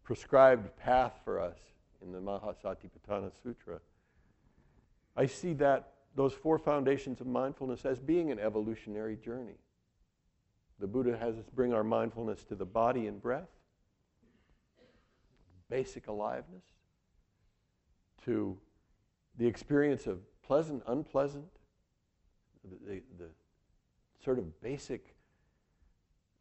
prescribed 0.02 0.76
path 0.76 1.14
for 1.24 1.40
us 1.40 1.58
in 2.02 2.12
the 2.12 2.20
Mahasatipatthana 2.20 3.32
Sutra. 3.42 3.80
I 5.16 5.26
see 5.26 5.54
that 5.54 5.92
those 6.14 6.32
four 6.32 6.58
foundations 6.58 7.20
of 7.20 7.26
mindfulness 7.26 7.84
as 7.84 7.98
being 7.98 8.30
an 8.30 8.38
evolutionary 8.38 9.16
journey. 9.16 9.58
The 10.78 10.86
Buddha 10.86 11.16
has 11.16 11.36
us 11.36 11.46
bring 11.54 11.72
our 11.72 11.84
mindfulness 11.84 12.44
to 12.44 12.54
the 12.54 12.64
body 12.64 13.06
and 13.06 13.20
breath, 13.20 13.48
basic 15.70 16.08
aliveness, 16.08 16.64
to 18.24 18.56
the 19.38 19.46
experience 19.46 20.06
of 20.06 20.18
pleasant, 20.42 20.82
unpleasant, 20.86 21.46
the, 22.64 22.94
the, 22.94 23.02
the 23.18 23.30
sort 24.24 24.38
of 24.38 24.60
basic 24.60 25.14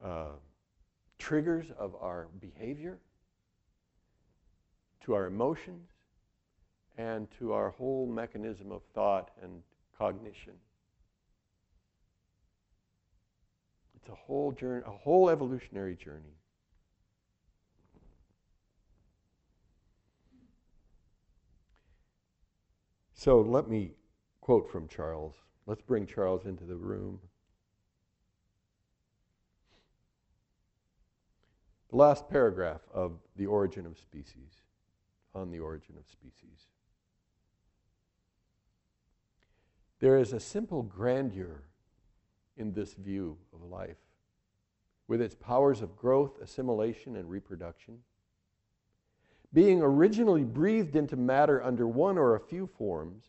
uh, 0.04 0.34
triggers 1.24 1.68
of 1.80 1.96
our 2.02 2.28
behavior, 2.42 3.00
to 5.06 5.14
our 5.14 5.26
emotions, 5.26 5.88
and 6.98 7.30
to 7.40 7.54
our 7.54 7.70
whole 7.70 8.06
mechanism 8.06 8.74
of 8.74 8.82
thought 8.94 9.32
and 9.42 9.62
cognition. 9.98 10.52
It's 13.96 14.10
a 14.10 14.16
whole 14.16 14.52
journey, 14.52 14.84
a 14.86 14.92
whole 14.92 15.30
evolutionary 15.30 15.96
journey. 15.96 16.36
So 23.14 23.40
let 23.40 23.70
me 23.70 23.94
quote 24.42 24.70
from 24.70 24.90
Charles. 24.90 25.36
Let's 25.68 25.82
bring 25.82 26.06
Charles 26.06 26.46
into 26.46 26.66
the 26.66 26.76
room. 26.76 27.22
The 31.94 31.98
last 31.98 32.28
paragraph 32.28 32.82
of 32.92 33.20
The 33.36 33.46
Origin 33.46 33.86
of 33.86 34.00
Species, 34.00 34.64
on 35.36 35.52
the 35.52 35.60
origin 35.60 35.94
of 35.96 36.10
species. 36.10 36.66
There 40.00 40.18
is 40.18 40.34
a 40.34 40.40
simple 40.40 40.82
grandeur 40.82 41.66
in 42.58 42.74
this 42.74 42.96
view 42.96 43.38
of 43.54 43.62
life, 43.62 44.00
with 45.08 45.22
its 45.22 45.36
powers 45.36 45.84
of 45.84 45.96
growth, 45.96 46.42
assimilation, 46.42 47.16
and 47.16 47.30
reproduction. 47.30 48.00
Being 49.54 49.84
originally 49.84 50.44
breathed 50.44 50.96
into 50.96 51.16
matter 51.16 51.62
under 51.62 51.88
one 51.88 52.18
or 52.18 52.34
a 52.34 52.40
few 52.40 52.66
forms, 52.66 53.26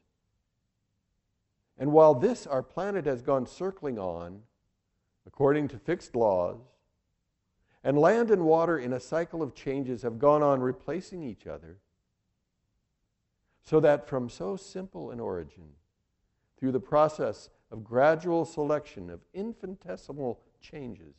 and 1.77 1.92
while 1.92 2.14
this, 2.14 2.46
our 2.46 2.62
planet 2.62 3.05
has 3.05 3.20
gone 3.20 3.46
circling 3.46 3.98
on, 3.98 4.40
according 5.27 5.68
to 5.68 5.79
fixed 5.79 6.16
laws, 6.16 6.62
and 7.85 7.99
land 7.99 8.31
and 8.31 8.47
water 8.47 8.79
in 8.79 8.94
a 8.94 8.99
cycle 8.99 9.42
of 9.42 9.55
changes 9.55 10.03
have 10.03 10.18
gone 10.18 10.42
on 10.42 10.61
replacing 10.61 11.23
each 11.23 11.47
other, 11.47 11.77
so 13.62 13.79
that 13.79 14.09
from 14.09 14.29
so 14.31 14.57
simple 14.57 15.11
an 15.11 15.20
origin, 15.20 15.68
through 16.59 16.73
the 16.73 16.81
process 16.81 17.51
of 17.70 17.85
gradual 17.85 18.47
selection 18.47 19.11
of 19.11 19.20
infinitesimal 19.35 20.40
changes, 20.62 21.14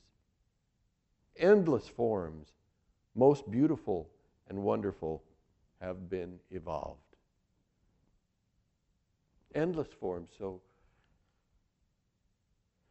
endless 1.38 1.88
forms, 1.88 2.50
most 3.14 3.50
beautiful 3.50 4.10
and 4.50 4.58
wonderful, 4.64 5.24
have 5.80 6.10
been 6.10 6.40
evolved. 6.50 7.00
Endless 9.54 9.88
forms, 10.00 10.32
so 10.38 10.62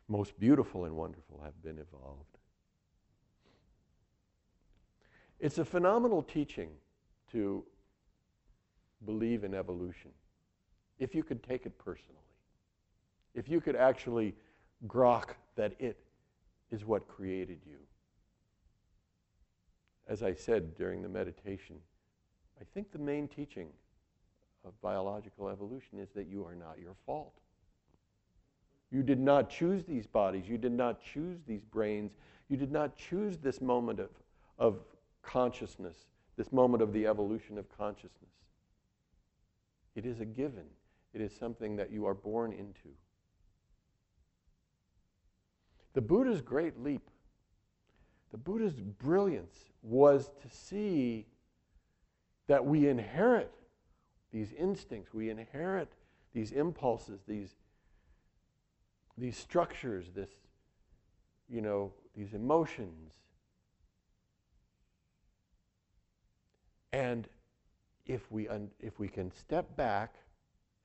most 0.06 0.38
beautiful 0.38 0.84
and 0.84 0.94
wonderful, 0.94 1.40
have 1.44 1.60
been 1.62 1.78
evolved. 1.78 2.33
It's 5.44 5.58
a 5.58 5.64
phenomenal 5.64 6.22
teaching 6.22 6.70
to 7.32 7.62
believe 9.04 9.44
in 9.44 9.52
evolution 9.52 10.10
if 10.98 11.14
you 11.14 11.22
could 11.22 11.42
take 11.42 11.66
it 11.66 11.76
personally 11.78 12.24
if 13.34 13.46
you 13.46 13.60
could 13.60 13.76
actually 13.76 14.34
grok 14.86 15.34
that 15.56 15.74
it 15.78 15.98
is 16.70 16.86
what 16.86 17.06
created 17.08 17.58
you. 17.66 17.76
As 20.08 20.22
I 20.22 20.32
said 20.32 20.74
during 20.76 21.02
the 21.02 21.10
meditation, 21.10 21.76
I 22.58 22.64
think 22.72 22.90
the 22.90 22.98
main 22.98 23.28
teaching 23.28 23.68
of 24.64 24.80
biological 24.80 25.50
evolution 25.50 25.98
is 25.98 26.08
that 26.14 26.26
you 26.26 26.42
are 26.46 26.54
not 26.54 26.78
your 26.80 26.94
fault. 27.04 27.34
You 28.90 29.02
did 29.02 29.20
not 29.20 29.50
choose 29.50 29.84
these 29.84 30.06
bodies. 30.06 30.48
You 30.48 30.56
did 30.56 30.72
not 30.72 31.02
choose 31.02 31.38
these 31.46 31.64
brains. 31.64 32.12
You 32.48 32.56
did 32.56 32.72
not 32.72 32.96
choose 32.96 33.36
this 33.36 33.60
moment 33.60 34.00
of, 34.00 34.08
of 34.58 34.78
consciousness, 35.24 35.96
this 36.36 36.52
moment 36.52 36.82
of 36.82 36.92
the 36.92 37.06
evolution 37.06 37.58
of 37.58 37.68
consciousness. 37.76 38.30
It 39.94 40.06
is 40.06 40.20
a 40.20 40.24
given, 40.24 40.66
it 41.12 41.20
is 41.20 41.32
something 41.34 41.76
that 41.76 41.90
you 41.90 42.06
are 42.06 42.14
born 42.14 42.52
into. 42.52 42.88
The 45.94 46.00
Buddha's 46.00 46.40
great 46.40 46.82
leap, 46.82 47.08
the 48.32 48.38
Buddha's 48.38 48.74
brilliance 48.74 49.56
was 49.82 50.30
to 50.42 50.48
see 50.48 51.26
that 52.48 52.64
we 52.64 52.88
inherit 52.88 53.54
these 54.32 54.52
instincts, 54.52 55.14
we 55.14 55.30
inherit 55.30 55.92
these 56.32 56.50
impulses, 56.50 57.20
these, 57.28 57.54
these 59.16 59.36
structures, 59.36 60.10
this, 60.14 60.30
you 61.48 61.60
know, 61.60 61.92
these 62.16 62.34
emotions. 62.34 63.14
And 66.94 67.26
if 68.06 68.30
we, 68.30 68.46
un- 68.48 68.70
if 68.78 69.00
we 69.00 69.08
can 69.08 69.32
step 69.32 69.76
back 69.76 70.14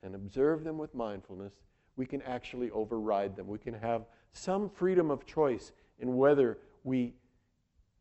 and 0.02 0.16
observe 0.16 0.64
them 0.64 0.76
with 0.76 0.92
mindfulness, 0.92 1.52
we 1.94 2.04
can 2.04 2.20
actually 2.22 2.68
override 2.72 3.36
them. 3.36 3.46
We 3.46 3.60
can 3.60 3.74
have 3.74 4.06
some 4.32 4.68
freedom 4.68 5.12
of 5.12 5.24
choice 5.24 5.70
in 6.00 6.16
whether 6.16 6.58
we 6.82 7.14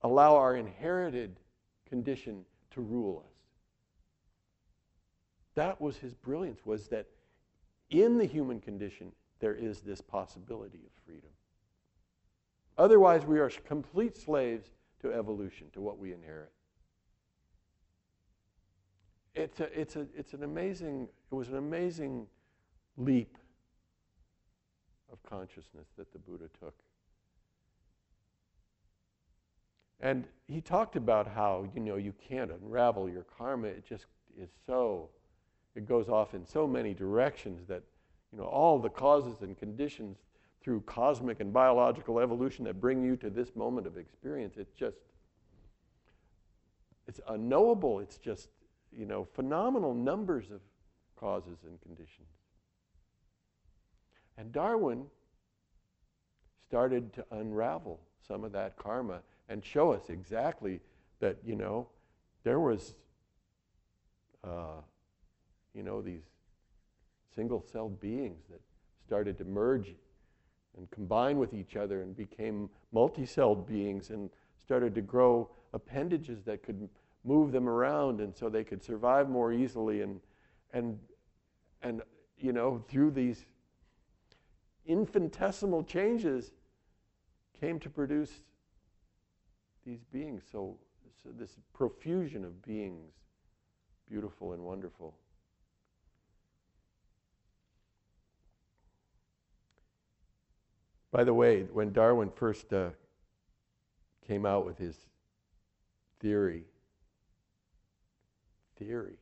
allow 0.01 0.35
our 0.37 0.55
inherited 0.55 1.39
condition 1.87 2.45
to 2.71 2.81
rule 2.81 3.23
us. 3.27 3.33
That 5.53 5.79
was 5.79 5.97
his 5.97 6.15
brilliance, 6.15 6.65
was 6.65 6.87
that 6.87 7.05
in 7.91 8.17
the 8.17 8.25
human 8.25 8.59
condition, 8.59 9.11
there 9.39 9.53
is 9.53 9.81
this 9.81 10.01
possibility 10.01 10.79
of 10.83 11.03
freedom. 11.05 11.29
Otherwise, 12.75 13.23
we 13.27 13.37
are 13.37 13.51
complete 13.67 14.17
slaves 14.17 14.71
to 15.01 15.13
evolution, 15.13 15.67
to 15.73 15.81
what 15.81 15.99
we 15.99 16.11
inherit. 16.11 16.51
It's, 19.35 19.59
a, 19.59 19.79
it's, 19.79 19.95
a, 19.95 20.07
it's 20.15 20.33
an 20.33 20.43
amazing, 20.43 21.07
it 21.31 21.35
was 21.35 21.49
an 21.49 21.57
amazing 21.57 22.27
leap 22.97 23.37
of 25.11 25.21
consciousness 25.23 25.87
that 25.97 26.11
the 26.11 26.19
Buddha 26.19 26.49
took. 26.59 26.73
And 30.01 30.25
he 30.47 30.61
talked 30.61 30.95
about 30.95 31.27
how, 31.27 31.67
you 31.75 31.81
know, 31.81 31.97
you 31.97 32.13
can't 32.27 32.51
unravel 32.51 33.09
your 33.09 33.25
karma. 33.37 33.67
It 33.67 33.85
just 33.85 34.05
is 34.37 34.49
so, 34.65 35.09
it 35.75 35.87
goes 35.87 36.07
off 36.07 36.33
in 36.33 36.45
so 36.45 36.65
many 36.65 36.93
directions 36.93 37.67
that, 37.67 37.83
you 38.31 38.37
know, 38.37 38.45
all 38.45 38.79
the 38.79 38.89
causes 38.89 39.41
and 39.41 39.57
conditions 39.57 40.17
through 40.61 40.81
cosmic 40.81 41.39
and 41.39 41.51
biological 41.51 42.19
evolution 42.19 42.65
that 42.65 42.79
bring 42.79 43.03
you 43.03 43.15
to 43.17 43.29
this 43.29 43.55
moment 43.55 43.87
of 43.87 43.97
experience, 43.97 44.55
it's 44.57 44.73
just, 44.73 44.97
it's 47.07 47.19
unknowable. 47.27 47.99
It's 47.99 48.17
just, 48.17 48.49
you 48.91 49.05
know, 49.05 49.27
phenomenal 49.35 49.93
numbers 49.93 50.51
of 50.51 50.61
causes 51.15 51.59
and 51.65 51.79
conditions. 51.81 52.27
And 54.37 54.51
Darwin 54.51 55.05
started 56.67 57.13
to 57.13 57.25
unravel 57.31 57.99
some 58.25 58.43
of 58.43 58.51
that 58.53 58.77
karma 58.77 59.19
and 59.49 59.65
show 59.65 59.91
us 59.91 60.09
exactly 60.09 60.79
that, 61.19 61.37
you 61.43 61.55
know, 61.55 61.87
there 62.43 62.59
was, 62.59 62.93
uh, 64.43 64.81
you 65.73 65.83
know, 65.83 66.01
these 66.01 66.23
single 67.35 67.63
celled 67.71 67.99
beings 67.99 68.43
that 68.49 68.61
started 69.05 69.37
to 69.37 69.45
merge 69.45 69.95
and 70.77 70.89
combine 70.91 71.37
with 71.37 71.53
each 71.53 71.75
other 71.75 72.01
and 72.01 72.15
became 72.15 72.69
multi 72.91 73.25
celled 73.25 73.67
beings 73.67 74.09
and 74.09 74.29
started 74.57 74.95
to 74.95 75.01
grow 75.01 75.49
appendages 75.73 76.43
that 76.45 76.63
could 76.63 76.87
move 77.23 77.51
them 77.51 77.67
around 77.67 78.21
and 78.21 78.35
so 78.35 78.49
they 78.49 78.63
could 78.63 78.83
survive 78.83 79.29
more 79.29 79.51
easily 79.51 80.01
and, 80.01 80.19
and, 80.73 80.97
and 81.81 82.01
you 82.37 82.53
know, 82.53 82.83
through 82.87 83.11
these 83.11 83.45
infinitesimal 84.85 85.83
changes 85.83 86.51
came 87.59 87.79
to 87.79 87.89
produce 87.89 88.41
these 89.85 90.03
beings. 90.11 90.43
So, 90.51 90.77
so 91.23 91.29
this 91.37 91.57
profusion 91.73 92.45
of 92.45 92.61
beings, 92.63 93.13
beautiful 94.07 94.53
and 94.53 94.63
wonderful. 94.63 95.13
By 101.11 101.23
the 101.23 101.33
way, 101.33 101.63
when 101.63 101.91
Darwin 101.91 102.29
first 102.29 102.71
uh, 102.71 102.89
came 104.27 104.45
out 104.45 104.65
with 104.65 104.77
his 104.77 104.95
theory, 106.19 106.65
theory, 108.79 109.17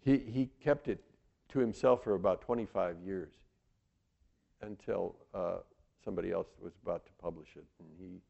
he, 0.00 0.18
he 0.18 0.50
kept 0.62 0.88
it 0.88 1.02
to 1.50 1.58
himself 1.58 2.04
for 2.04 2.14
about 2.14 2.40
25 2.40 2.96
years 3.04 3.32
until 4.62 5.16
uh, 5.34 5.56
somebody 6.04 6.30
else 6.32 6.48
was 6.60 6.72
about 6.82 7.04
to 7.06 7.12
publish 7.20 7.48
it, 7.56 7.66
and 7.78 7.88
he 7.98 8.20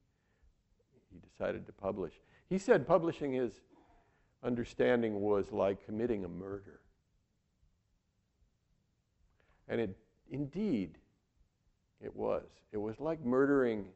he 1.13 1.19
decided 1.29 1.67
to 1.67 1.73
publish. 1.73 2.13
He 2.49 2.59
said 2.59 2.87
publishing 2.87 3.33
his 3.33 3.53
understanding 4.43 5.21
was 5.21 5.51
like 5.51 5.85
committing 5.85 6.25
a 6.25 6.29
murder, 6.29 6.81
and 9.69 9.81
it 9.81 9.97
indeed 10.31 10.99
it 12.01 12.15
was. 12.15 12.45
It 12.73 12.79
was 12.79 13.01
like 13.01 13.25
murdering 13.25 13.87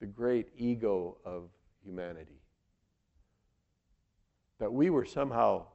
the 0.00 0.06
great 0.06 0.48
ego 0.56 1.16
of 1.24 1.44
humanity. 1.84 2.40
That 4.58 4.72
we 4.72 4.90
were 4.90 5.04
somehow 5.04 5.66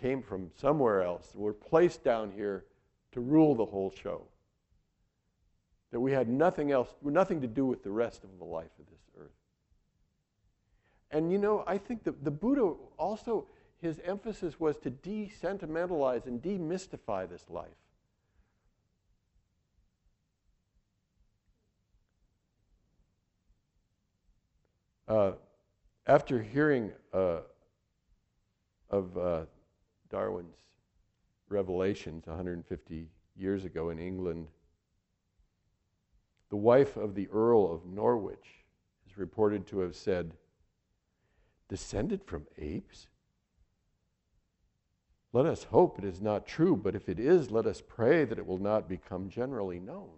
came 0.00 0.22
from 0.22 0.50
somewhere 0.60 1.02
else, 1.02 1.32
were 1.34 1.52
placed 1.52 2.04
down 2.04 2.30
here 2.30 2.64
to 3.12 3.20
rule 3.20 3.54
the 3.54 3.64
whole 3.64 3.90
show. 3.90 4.22
That 5.90 6.00
we 6.00 6.12
had 6.12 6.28
nothing 6.28 6.70
else, 6.70 6.94
nothing 7.02 7.40
to 7.40 7.46
do 7.46 7.64
with 7.64 7.82
the 7.82 7.90
rest 7.90 8.24
of 8.24 8.30
the 8.38 8.44
life 8.44 8.70
of 8.78 8.86
this 8.90 9.00
earth. 9.18 9.30
And 11.10 11.32
you 11.32 11.38
know, 11.38 11.64
I 11.66 11.78
think 11.78 12.04
that 12.04 12.24
the 12.24 12.30
Buddha 12.30 12.74
also, 12.98 13.46
his 13.80 13.98
emphasis 14.04 14.60
was 14.60 14.76
to 14.78 14.90
desentimentalize 14.90 16.26
and 16.26 16.42
demystify 16.42 17.28
this 17.28 17.44
life. 17.48 17.68
Uh, 25.08 25.32
after 26.06 26.42
hearing 26.42 26.92
uh, 27.14 27.38
of 28.90 29.16
uh, 29.18 29.40
Darwin's 30.10 30.56
revelations 31.48 32.26
150 32.26 33.08
years 33.36 33.64
ago 33.64 33.90
in 33.90 33.98
England, 33.98 34.48
the 36.50 36.56
wife 36.56 36.96
of 36.96 37.14
the 37.14 37.28
Earl 37.28 37.72
of 37.72 37.86
Norwich 37.86 38.64
is 39.08 39.18
reported 39.18 39.66
to 39.66 39.80
have 39.80 39.94
said, 39.94 40.34
Descended 41.68 42.24
from 42.24 42.46
apes? 42.56 43.08
Let 45.32 45.44
us 45.44 45.64
hope 45.64 45.98
it 45.98 46.04
is 46.04 46.22
not 46.22 46.46
true, 46.46 46.74
but 46.74 46.94
if 46.94 47.08
it 47.08 47.20
is, 47.20 47.50
let 47.50 47.66
us 47.66 47.82
pray 47.86 48.24
that 48.24 48.38
it 48.38 48.46
will 48.46 48.58
not 48.58 48.88
become 48.88 49.28
generally 49.28 49.78
known. 49.78 50.17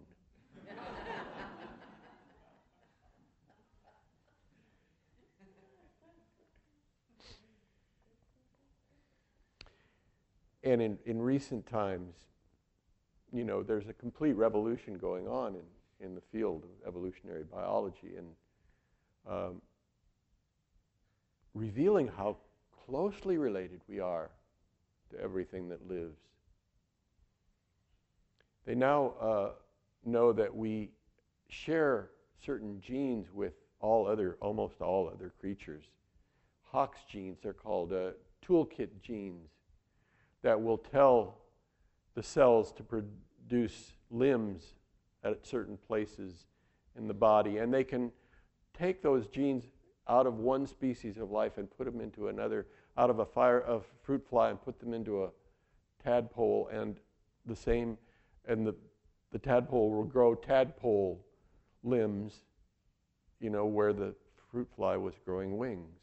And 10.63 10.81
in, 10.81 10.97
in 11.05 11.21
recent 11.21 11.65
times, 11.65 12.15
you 13.33 13.43
know, 13.43 13.63
there's 13.63 13.87
a 13.87 13.93
complete 13.93 14.33
revolution 14.33 14.97
going 14.97 15.27
on 15.27 15.55
in 15.55 15.63
in 16.01 16.15
the 16.15 16.21
field 16.31 16.63
of 16.63 16.87
evolutionary 16.87 17.43
biology 17.43 18.15
and 18.17 18.27
um, 19.29 19.61
revealing 21.53 22.07
how 22.07 22.35
closely 22.85 23.37
related 23.37 23.81
we 23.87 23.99
are 23.99 24.29
to 25.11 25.19
everything 25.21 25.69
that 25.69 25.87
lives. 25.87 26.17
They 28.65 28.75
now 28.75 29.13
uh, 29.19 29.49
know 30.05 30.33
that 30.33 30.55
we 30.55 30.89
share 31.49 32.09
certain 32.43 32.81
genes 32.81 33.27
with 33.33 33.53
all 33.79 34.07
other, 34.07 34.37
almost 34.41 34.81
all 34.81 35.09
other 35.13 35.33
creatures. 35.39 35.83
Hox 36.63 36.99
genes, 37.09 37.37
they're 37.43 37.53
called 37.53 37.91
uh, 37.91 38.11
toolkit 38.45 38.89
genes, 39.01 39.49
that 40.43 40.61
will 40.61 40.77
tell 40.77 41.37
the 42.15 42.23
cells 42.23 42.71
to 42.73 42.83
produce 42.83 43.93
limbs 44.09 44.73
at 45.23 45.45
certain 45.45 45.77
places 45.87 46.45
in 46.97 47.07
the 47.07 47.13
body. 47.13 47.57
And 47.57 47.73
they 47.73 47.83
can 47.83 48.11
take 48.77 49.01
those 49.01 49.27
genes 49.27 49.65
out 50.07 50.25
of 50.25 50.39
one 50.39 50.65
species 50.67 51.17
of 51.17 51.31
life 51.31 51.57
and 51.57 51.69
put 51.77 51.85
them 51.85 52.01
into 52.01 52.27
another, 52.27 52.67
out 52.97 53.09
of 53.09 53.19
a 53.19 53.25
fire 53.25 53.61
of 53.61 53.85
fruit 54.03 54.25
fly 54.27 54.49
and 54.49 54.61
put 54.61 54.79
them 54.79 54.93
into 54.93 55.23
a 55.23 55.29
tadpole, 56.03 56.67
and 56.71 56.97
the 57.45 57.55
same, 57.55 57.97
and 58.47 58.65
the, 58.65 58.75
the 59.31 59.39
tadpole 59.39 59.91
will 59.91 60.03
grow 60.03 60.33
tadpole 60.33 61.23
limbs, 61.83 62.33
you 63.39 63.49
know, 63.49 63.65
where 63.65 63.93
the 63.93 64.13
fruit 64.51 64.67
fly 64.75 64.97
was 64.97 65.13
growing 65.23 65.57
wings. 65.57 65.99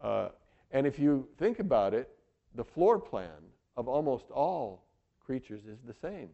Uh, 0.00 0.28
and 0.70 0.86
if 0.86 0.98
you 0.98 1.26
think 1.38 1.58
about 1.58 1.94
it, 1.94 2.10
the 2.54 2.64
floor 2.64 2.98
plan 2.98 3.30
of 3.76 3.88
almost 3.88 4.30
all 4.30 4.84
creatures 5.24 5.62
is 5.66 5.78
the 5.86 5.94
same. 5.94 6.30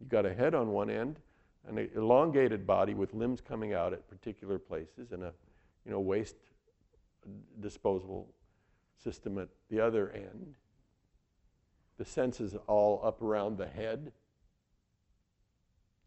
You've 0.00 0.08
got 0.08 0.26
a 0.26 0.34
head 0.34 0.54
on 0.54 0.68
one 0.68 0.90
end, 0.90 1.20
an 1.68 1.88
elongated 1.94 2.66
body 2.66 2.94
with 2.94 3.14
limbs 3.14 3.40
coming 3.40 3.72
out 3.72 3.92
at 3.92 4.08
particular 4.08 4.58
places, 4.58 5.12
and 5.12 5.22
a 5.22 5.32
you 5.84 5.92
know, 5.92 6.00
waste 6.00 6.36
disposable 7.60 8.28
system 9.02 9.38
at 9.38 9.48
the 9.70 9.80
other 9.80 10.10
end. 10.10 10.54
The 11.98 12.04
senses 12.04 12.56
all 12.66 13.00
up 13.04 13.22
around 13.22 13.56
the 13.56 13.66
head. 13.66 14.12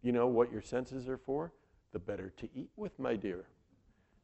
You 0.02 0.12
know 0.12 0.28
what 0.28 0.52
your 0.52 0.62
senses 0.62 1.08
are 1.08 1.18
for? 1.18 1.54
The 1.92 2.00
better 2.00 2.34
to 2.38 2.50
eat 2.54 2.70
with, 2.76 2.98
my 3.00 3.16
dear. 3.16 3.46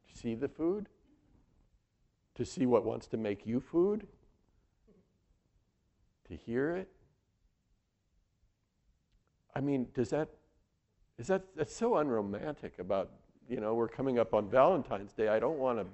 To 0.10 0.18
see 0.18 0.36
the 0.36 0.50
food, 0.50 0.90
to 2.36 2.46
see 2.46 2.66
what 2.66 2.84
wants 2.84 3.08
to 3.08 3.18
make 3.18 3.46
you 3.46 3.60
food, 3.60 4.08
to 6.36 6.44
hear 6.46 6.76
it, 6.76 6.90
I 9.56 9.62
mean, 9.62 9.88
does 9.94 10.10
that, 10.10 10.30
is 11.20 11.28
that, 11.28 11.44
that's 11.56 11.76
so 11.76 11.98
unromantic 11.98 12.80
about, 12.80 13.12
you 13.48 13.60
know, 13.60 13.76
we're 13.76 13.88
coming 13.88 14.18
up 14.18 14.34
on 14.34 14.50
Valentine's 14.50 15.14
Day. 15.14 15.28
I 15.28 15.40
don't 15.40 15.60
want 15.60 15.78
to, 15.78 15.86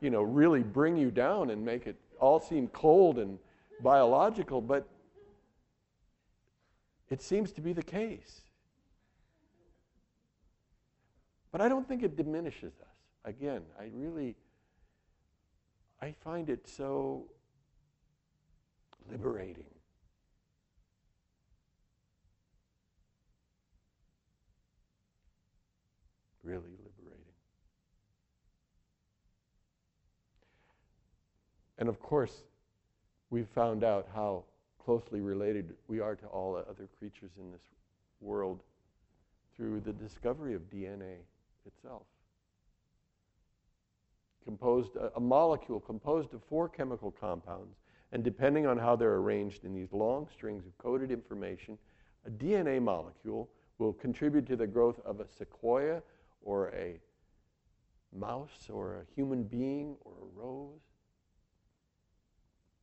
you 0.00 0.10
know, 0.10 0.22
really 0.22 0.62
bring 0.62 0.96
you 0.96 1.10
down 1.10 1.50
and 1.50 1.64
make 1.64 1.86
it 1.86 1.96
all 2.20 2.40
seem 2.40 2.68
cold 2.68 3.18
and 3.18 3.38
biological, 3.80 4.60
but 4.60 4.86
it 7.08 7.22
seems 7.22 7.52
to 7.52 7.60
be 7.60 7.72
the 7.72 7.82
case. 7.82 8.42
But 11.52 11.62
I 11.62 11.68
don't 11.68 11.88
think 11.88 12.02
it 12.02 12.16
diminishes 12.16 12.74
us. 12.82 12.96
Again, 13.24 13.62
I 13.80 13.88
really, 13.94 14.36
I 16.02 16.14
find 16.22 16.50
it 16.50 16.68
so 16.68 17.24
liberating 19.10 19.64
really 26.46 26.76
liberating. 26.84 27.32
And 31.78 31.88
of 31.88 32.00
course, 32.00 32.44
we've 33.30 33.48
found 33.48 33.82
out 33.82 34.06
how 34.14 34.44
closely 34.82 35.20
related 35.20 35.74
we 35.88 35.98
are 35.98 36.14
to 36.14 36.26
all 36.26 36.56
other 36.56 36.88
creatures 36.98 37.32
in 37.38 37.50
this 37.50 37.60
world 38.20 38.60
through 39.56 39.80
the 39.80 39.92
discovery 39.92 40.54
of 40.54 40.70
DNA 40.70 41.16
itself. 41.66 42.02
Composed, 44.44 44.94
a, 44.94 45.10
a 45.16 45.20
molecule 45.20 45.80
composed 45.80 46.32
of 46.32 46.42
four 46.44 46.68
chemical 46.68 47.10
compounds, 47.10 47.74
and 48.12 48.22
depending 48.22 48.64
on 48.64 48.78
how 48.78 48.94
they're 48.94 49.16
arranged 49.16 49.64
in 49.64 49.74
these 49.74 49.92
long 49.92 50.28
strings 50.32 50.64
of 50.64 50.78
coded 50.78 51.10
information, 51.10 51.76
a 52.24 52.30
DNA 52.30 52.80
molecule 52.80 53.48
will 53.78 53.92
contribute 53.92 54.46
to 54.46 54.54
the 54.54 54.66
growth 54.66 55.00
of 55.04 55.18
a 55.18 55.26
sequoia 55.26 56.00
or 56.46 56.68
a 56.68 57.00
mouse 58.16 58.70
or 58.72 59.00
a 59.00 59.14
human 59.14 59.42
being 59.42 59.96
or 60.04 60.12
a 60.22 60.40
rose. 60.40 60.80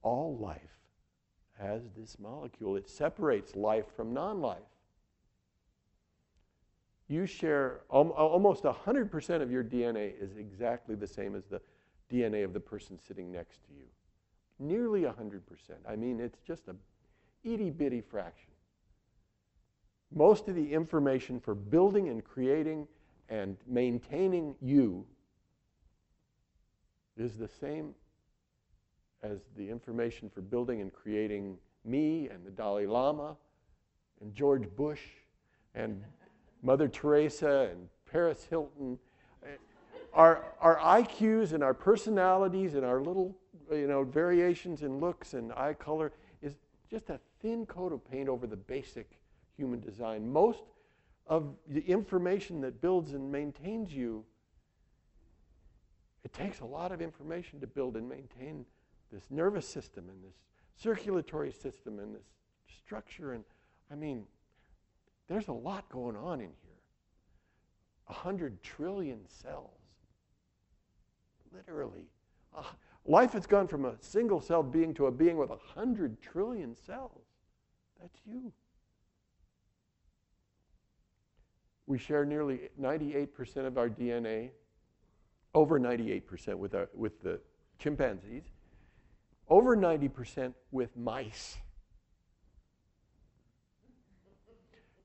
All 0.01 0.37
life 0.37 0.59
has 1.57 1.83
this 1.97 2.17
molecule. 2.19 2.75
It 2.75 2.89
separates 2.89 3.55
life 3.55 3.85
from 3.95 4.13
non 4.13 4.41
life. 4.41 4.59
You 7.07 7.25
share 7.25 7.81
almost 7.89 8.63
100% 8.63 9.41
of 9.41 9.51
your 9.51 9.63
DNA 9.63 10.13
is 10.19 10.37
exactly 10.37 10.95
the 10.95 11.07
same 11.07 11.35
as 11.35 11.45
the 11.45 11.61
DNA 12.11 12.43
of 12.43 12.53
the 12.53 12.59
person 12.59 12.99
sitting 12.99 13.31
next 13.31 13.63
to 13.65 13.73
you. 13.73 13.85
Nearly 14.59 15.01
100%. 15.01 15.41
I 15.87 15.95
mean, 15.95 16.19
it's 16.19 16.39
just 16.39 16.67
a 16.67 16.75
itty 17.43 17.69
bitty 17.69 18.01
fraction. 18.01 18.51
Most 20.13 20.47
of 20.47 20.55
the 20.55 20.73
information 20.73 21.39
for 21.39 21.55
building 21.55 22.09
and 22.09 22.23
creating 22.23 22.87
and 23.29 23.57
maintaining 23.67 24.55
you 24.61 25.05
is 27.17 27.37
the 27.37 27.47
same 27.47 27.93
as 29.21 29.39
the 29.55 29.69
information 29.69 30.29
for 30.29 30.41
building 30.41 30.81
and 30.81 30.91
creating 30.93 31.57
me 31.85 32.29
and 32.29 32.45
the 32.45 32.51
Dalai 32.51 32.85
Lama 32.85 33.35
and 34.21 34.33
George 34.33 34.67
Bush 34.75 35.01
and 35.75 36.03
Mother 36.61 36.87
Teresa 36.87 37.69
and 37.71 37.87
Paris 38.09 38.45
Hilton. 38.49 38.97
Our, 40.13 40.43
our 40.61 40.77
IQs 40.77 41.53
and 41.53 41.63
our 41.63 41.73
personalities 41.73 42.75
and 42.75 42.85
our 42.85 43.01
little 43.01 43.35
you 43.71 43.87
know, 43.87 44.03
variations 44.03 44.83
in 44.83 44.99
looks 44.99 45.33
and 45.33 45.51
eye 45.53 45.73
color 45.73 46.11
is 46.41 46.53
just 46.89 47.09
a 47.09 47.19
thin 47.41 47.65
coat 47.65 47.91
of 47.91 48.09
paint 48.09 48.29
over 48.29 48.45
the 48.45 48.55
basic 48.55 49.09
human 49.57 49.79
design. 49.79 50.31
Most 50.31 50.63
of 51.27 51.55
the 51.67 51.81
information 51.81 52.61
that 52.61 52.81
builds 52.81 53.13
and 53.13 53.31
maintains 53.31 53.93
you, 53.93 54.25
it 56.23 56.33
takes 56.33 56.59
a 56.59 56.65
lot 56.65 56.91
of 56.91 57.01
information 57.01 57.59
to 57.59 57.67
build 57.67 57.97
and 57.97 58.07
maintain 58.07 58.65
this 59.11 59.23
nervous 59.29 59.67
system 59.67 60.09
and 60.09 60.23
this 60.23 60.35
circulatory 60.75 61.51
system 61.51 61.99
and 61.99 62.15
this 62.15 62.25
structure. 62.83 63.33
And 63.33 63.43
I 63.91 63.95
mean, 63.95 64.23
there's 65.27 65.47
a 65.47 65.53
lot 65.53 65.87
going 65.89 66.15
on 66.15 66.39
in 66.39 66.47
here. 66.47 66.81
A 68.09 68.13
hundred 68.13 68.61
trillion 68.63 69.19
cells. 69.27 69.69
Literally. 71.53 72.05
Uh, 72.55 72.63
life 73.05 73.33
has 73.33 73.45
gone 73.45 73.67
from 73.67 73.85
a 73.85 73.95
single 73.99 74.41
cell 74.41 74.63
being 74.63 74.93
to 74.95 75.07
a 75.07 75.11
being 75.11 75.37
with 75.37 75.51
a 75.51 75.57
hundred 75.75 76.21
trillion 76.21 76.75
cells. 76.75 77.23
That's 78.01 78.19
you. 78.25 78.51
We 81.85 81.97
share 81.97 82.25
nearly 82.25 82.69
98% 82.79 83.65
of 83.65 83.77
our 83.77 83.89
DNA, 83.89 84.51
over 85.53 85.79
98% 85.79 86.55
with, 86.55 86.73
our, 86.75 86.89
with 86.93 87.21
the 87.21 87.39
chimpanzees, 87.77 88.43
over 89.49 89.75
90% 89.75 90.53
with 90.71 90.95
mice, 90.95 91.57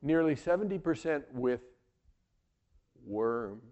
nearly 0.01 0.37
70% 0.37 1.25
with 1.33 1.61
worms, 3.05 3.63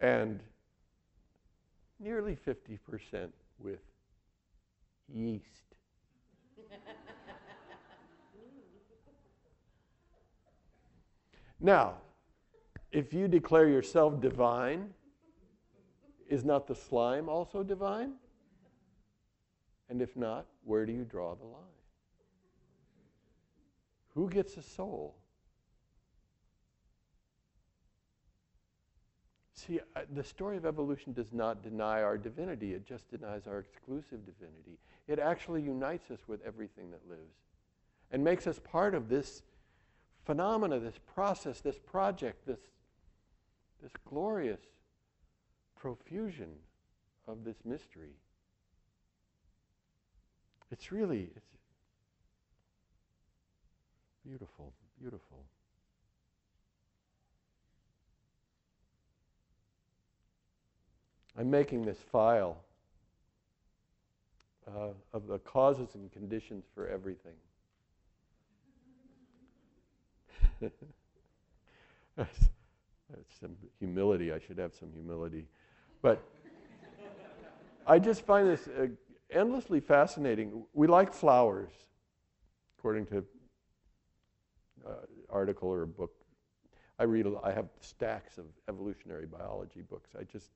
and 0.00 0.40
nearly 1.98 2.36
50% 2.36 3.30
with 3.58 3.80
yeast. 5.12 5.42
now, 11.60 11.94
if 12.90 13.12
you 13.12 13.28
declare 13.28 13.68
yourself 13.68 14.20
divine, 14.20 14.90
is 16.28 16.44
not 16.44 16.66
the 16.66 16.74
slime 16.74 17.28
also 17.28 17.62
divine? 17.62 18.14
And 19.88 20.02
if 20.02 20.16
not, 20.16 20.46
where 20.64 20.84
do 20.84 20.92
you 20.92 21.04
draw 21.04 21.34
the 21.34 21.44
line? 21.44 21.62
Who 24.14 24.28
gets 24.28 24.56
a 24.56 24.62
soul? 24.62 25.16
See, 29.54 29.80
the 30.14 30.22
story 30.22 30.56
of 30.56 30.64
evolution 30.66 31.12
does 31.12 31.32
not 31.32 31.62
deny 31.62 32.02
our 32.02 32.16
divinity, 32.16 32.74
it 32.74 32.86
just 32.86 33.10
denies 33.10 33.46
our 33.46 33.58
exclusive 33.58 34.24
divinity. 34.24 34.78
It 35.08 35.18
actually 35.18 35.62
unites 35.62 36.10
us 36.10 36.20
with 36.28 36.40
everything 36.46 36.90
that 36.90 37.00
lives 37.08 37.34
and 38.12 38.22
makes 38.22 38.46
us 38.46 38.60
part 38.60 38.94
of 38.94 39.08
this 39.08 39.42
phenomena, 40.28 40.78
this 40.78 40.98
process, 41.14 41.62
this 41.62 41.78
project, 41.78 42.46
this, 42.46 42.58
this 43.82 43.92
glorious 44.04 44.60
profusion 45.74 46.50
of 47.26 47.44
this 47.44 47.56
mystery. 47.64 48.12
It's 50.70 50.92
really 50.92 51.30
it's 51.34 51.46
beautiful, 54.22 54.74
beautiful. 55.00 55.46
I'm 61.38 61.50
making 61.50 61.86
this 61.86 61.96
file 62.12 62.58
uh, 64.66 64.88
of 65.14 65.26
the 65.26 65.38
causes 65.38 65.94
and 65.94 66.12
conditions 66.12 66.64
for 66.74 66.86
everything. 66.86 67.32
That's, 70.60 70.76
that's 72.16 73.40
some 73.40 73.56
humility. 73.78 74.32
I 74.32 74.38
should 74.38 74.58
have 74.58 74.74
some 74.74 74.90
humility. 74.92 75.46
But 76.02 76.22
I 77.86 77.98
just 77.98 78.26
find 78.26 78.48
this 78.48 78.68
uh, 78.68 78.88
endlessly 79.30 79.80
fascinating. 79.80 80.64
We 80.74 80.86
like 80.86 81.12
flowers, 81.12 81.72
according 82.78 83.06
to 83.06 83.24
uh, 84.86 84.90
article 85.30 85.68
or 85.68 85.82
a 85.82 85.86
book. 85.86 86.12
I 86.98 87.04
read. 87.04 87.26
I 87.42 87.52
have 87.52 87.66
stacks 87.80 88.38
of 88.38 88.46
evolutionary 88.68 89.26
biology 89.26 89.82
books. 89.82 90.10
I 90.18 90.24
just 90.24 90.50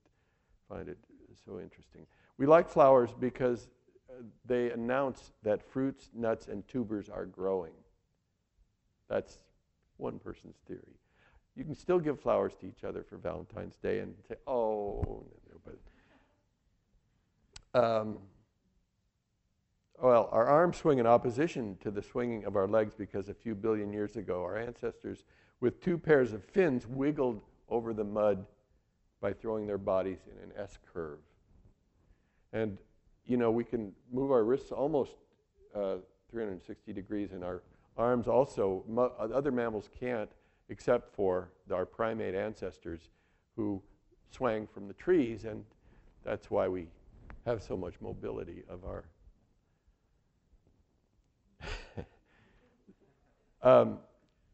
find 0.69 0.89
it 0.89 0.97
so 1.45 1.59
interesting. 1.59 2.05
We 2.37 2.45
like 2.45 2.69
flowers 2.69 3.11
because 3.17 3.69
uh, 4.09 4.23
they 4.45 4.71
announce 4.71 5.31
that 5.43 5.63
fruits, 5.63 6.09
nuts, 6.13 6.47
and 6.47 6.67
tubers 6.67 7.09
are 7.09 7.25
growing. 7.25 7.73
That's 9.09 9.37
one 10.03 10.19
person's 10.19 10.57
theory. 10.67 10.99
You 11.55 11.63
can 11.63 11.73
still 11.73 11.99
give 11.99 12.19
flowers 12.19 12.53
to 12.59 12.67
each 12.67 12.83
other 12.83 13.03
for 13.03 13.17
Valentine's 13.17 13.77
Day 13.77 13.99
and 13.99 14.13
say, 14.27 14.35
oh, 14.45 15.25
but. 15.63 15.79
Um, 17.81 18.17
well, 20.01 20.29
our 20.31 20.45
arms 20.45 20.77
swing 20.77 20.99
in 20.99 21.07
opposition 21.07 21.77
to 21.81 21.89
the 21.89 22.01
swinging 22.01 22.43
of 22.45 22.55
our 22.55 22.67
legs 22.67 22.93
because 22.93 23.29
a 23.29 23.33
few 23.33 23.55
billion 23.55 23.93
years 23.93 24.17
ago, 24.17 24.43
our 24.43 24.57
ancestors, 24.57 25.23
with 25.61 25.79
two 25.79 25.97
pairs 25.97 26.33
of 26.33 26.43
fins, 26.43 26.85
wiggled 26.85 27.41
over 27.69 27.93
the 27.93 28.03
mud 28.03 28.45
by 29.21 29.31
throwing 29.31 29.65
their 29.65 29.77
bodies 29.77 30.19
in 30.29 30.43
an 30.43 30.51
S 30.57 30.77
curve. 30.93 31.19
And, 32.51 32.77
you 33.25 33.37
know, 33.37 33.49
we 33.51 33.63
can 33.63 33.93
move 34.11 34.31
our 34.31 34.43
wrists 34.43 34.71
almost 34.71 35.13
uh, 35.73 35.97
360 36.29 36.91
degrees, 36.91 37.31
and 37.31 37.43
our 37.43 37.61
arms 37.97 38.27
also, 38.27 38.83
other 39.33 39.51
mammals 39.51 39.89
can't 39.99 40.29
except 40.69 41.13
for 41.15 41.51
our 41.71 41.85
primate 41.85 42.35
ancestors 42.35 43.09
who 43.55 43.81
swang 44.31 44.67
from 44.67 44.87
the 44.87 44.93
trees, 44.93 45.45
and 45.45 45.63
that's 46.23 46.49
why 46.49 46.67
we 46.67 46.87
have 47.45 47.61
so 47.61 47.77
much 47.77 47.93
mobility 48.01 48.63
of 48.69 48.83
our. 48.85 49.03
um, 53.81 53.99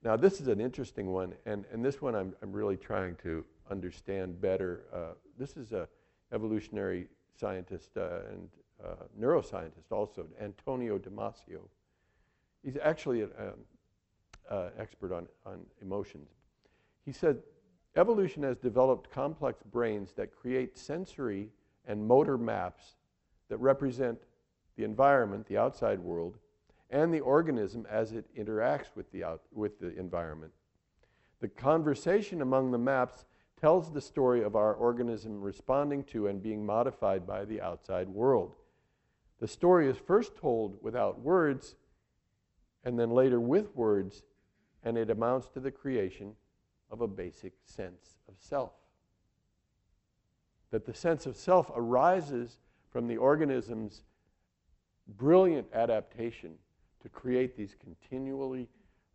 now, 0.03 0.15
this 0.15 0.41
is 0.41 0.47
an 0.47 0.59
interesting 0.59 1.07
one, 1.07 1.33
and, 1.45 1.65
and 1.71 1.83
this 1.83 2.01
one 2.01 2.15
I'm, 2.15 2.33
I'm 2.41 2.51
really 2.51 2.77
trying 2.77 3.15
to 3.23 3.45
understand 3.69 4.41
better. 4.41 4.85
Uh, 4.93 5.13
this 5.37 5.55
is 5.57 5.71
a 5.71 5.87
evolutionary 6.33 7.07
scientist 7.39 7.91
uh, 7.97 8.19
and 8.31 8.49
uh, 8.83 8.95
neuroscientist 9.19 9.91
also, 9.91 10.25
Antonio 10.41 10.97
Damasio. 10.97 11.61
He's 12.63 12.77
actually 12.81 13.21
a, 13.21 13.25
um, 13.25 13.53
uh, 14.49 14.69
expert 14.77 15.13
on, 15.13 15.27
on 15.45 15.59
emotions. 15.81 16.29
He 17.05 17.11
said, 17.11 17.37
evolution 17.95 18.43
has 18.43 18.57
developed 18.57 19.11
complex 19.11 19.61
brains 19.63 20.13
that 20.13 20.35
create 20.35 20.77
sensory 20.77 21.49
and 21.87 22.05
motor 22.07 22.37
maps 22.37 22.95
that 23.49 23.57
represent 23.57 24.19
the 24.75 24.83
environment, 24.83 25.47
the 25.47 25.57
outside 25.57 25.99
world, 25.99 26.37
and 26.89 27.13
the 27.13 27.19
organism 27.19 27.85
as 27.89 28.13
it 28.13 28.25
interacts 28.35 28.95
with 28.95 29.11
the, 29.11 29.23
out, 29.23 29.41
with 29.51 29.79
the 29.79 29.97
environment. 29.97 30.51
The 31.41 31.47
conversation 31.47 32.41
among 32.41 32.71
the 32.71 32.77
maps 32.77 33.25
tells 33.59 33.91
the 33.91 34.01
story 34.01 34.43
of 34.43 34.55
our 34.55 34.73
organism 34.73 35.41
responding 35.41 36.03
to 36.05 36.27
and 36.27 36.41
being 36.41 36.65
modified 36.65 37.27
by 37.27 37.45
the 37.45 37.61
outside 37.61 38.07
world. 38.07 38.55
The 39.39 39.47
story 39.47 39.89
is 39.89 39.97
first 39.97 40.35
told 40.35 40.77
without 40.81 41.19
words 41.19 41.75
and 42.83 42.97
then 42.97 43.11
later 43.11 43.39
with 43.39 43.75
words, 43.75 44.23
and 44.83 44.97
it 44.97 45.09
amounts 45.09 45.49
to 45.49 45.59
the 45.59 45.71
creation 45.71 46.35
of 46.89 47.01
a 47.01 47.07
basic 47.07 47.53
sense 47.65 48.17
of 48.27 48.35
self. 48.39 48.71
That 50.71 50.85
the 50.85 50.93
sense 50.93 51.25
of 51.25 51.35
self 51.35 51.71
arises 51.75 52.57
from 52.89 53.07
the 53.07 53.17
organism's 53.17 54.03
brilliant 55.17 55.67
adaptation 55.73 56.55
to 57.01 57.09
create 57.09 57.55
these 57.55 57.75
continually 57.79 58.67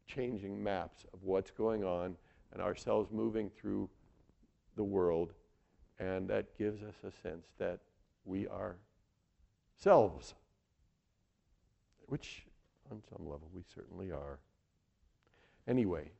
changing 0.06 0.62
maps 0.62 1.06
of 1.12 1.22
what's 1.22 1.50
going 1.50 1.84
on 1.84 2.16
and 2.52 2.62
ourselves 2.62 3.10
moving 3.12 3.50
through 3.50 3.88
the 4.76 4.84
world. 4.84 5.32
And 5.98 6.28
that 6.28 6.56
gives 6.58 6.82
us 6.82 6.94
a 7.06 7.12
sense 7.22 7.46
that 7.58 7.80
we 8.24 8.46
are 8.46 8.76
selves, 9.76 10.34
which 12.06 12.46
on 12.90 13.02
some 13.10 13.26
level 13.26 13.48
we 13.52 13.62
certainly 13.74 14.10
are. 14.10 14.38
Anyway, 15.66 16.10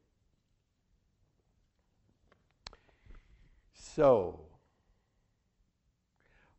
so 3.72 4.40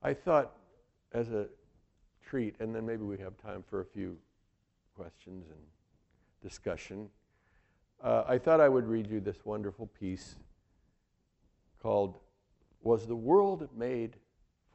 I 0.01 0.13
thought 0.13 0.55
as 1.13 1.31
a 1.31 1.47
treat, 2.23 2.55
and 2.59 2.75
then 2.75 2.85
maybe 2.85 3.03
we 3.03 3.17
have 3.17 3.37
time 3.37 3.63
for 3.67 3.81
a 3.81 3.85
few 3.85 4.17
questions 4.95 5.45
and 5.49 5.59
discussion. 6.41 7.09
Uh, 8.03 8.23
I 8.27 8.37
thought 8.37 8.61
I 8.61 8.69
would 8.69 8.87
read 8.87 9.07
you 9.07 9.19
this 9.19 9.45
wonderful 9.45 9.87
piece 9.87 10.35
called 11.81 12.19
Was 12.81 13.07
the 13.07 13.15
World 13.15 13.67
Made 13.75 14.17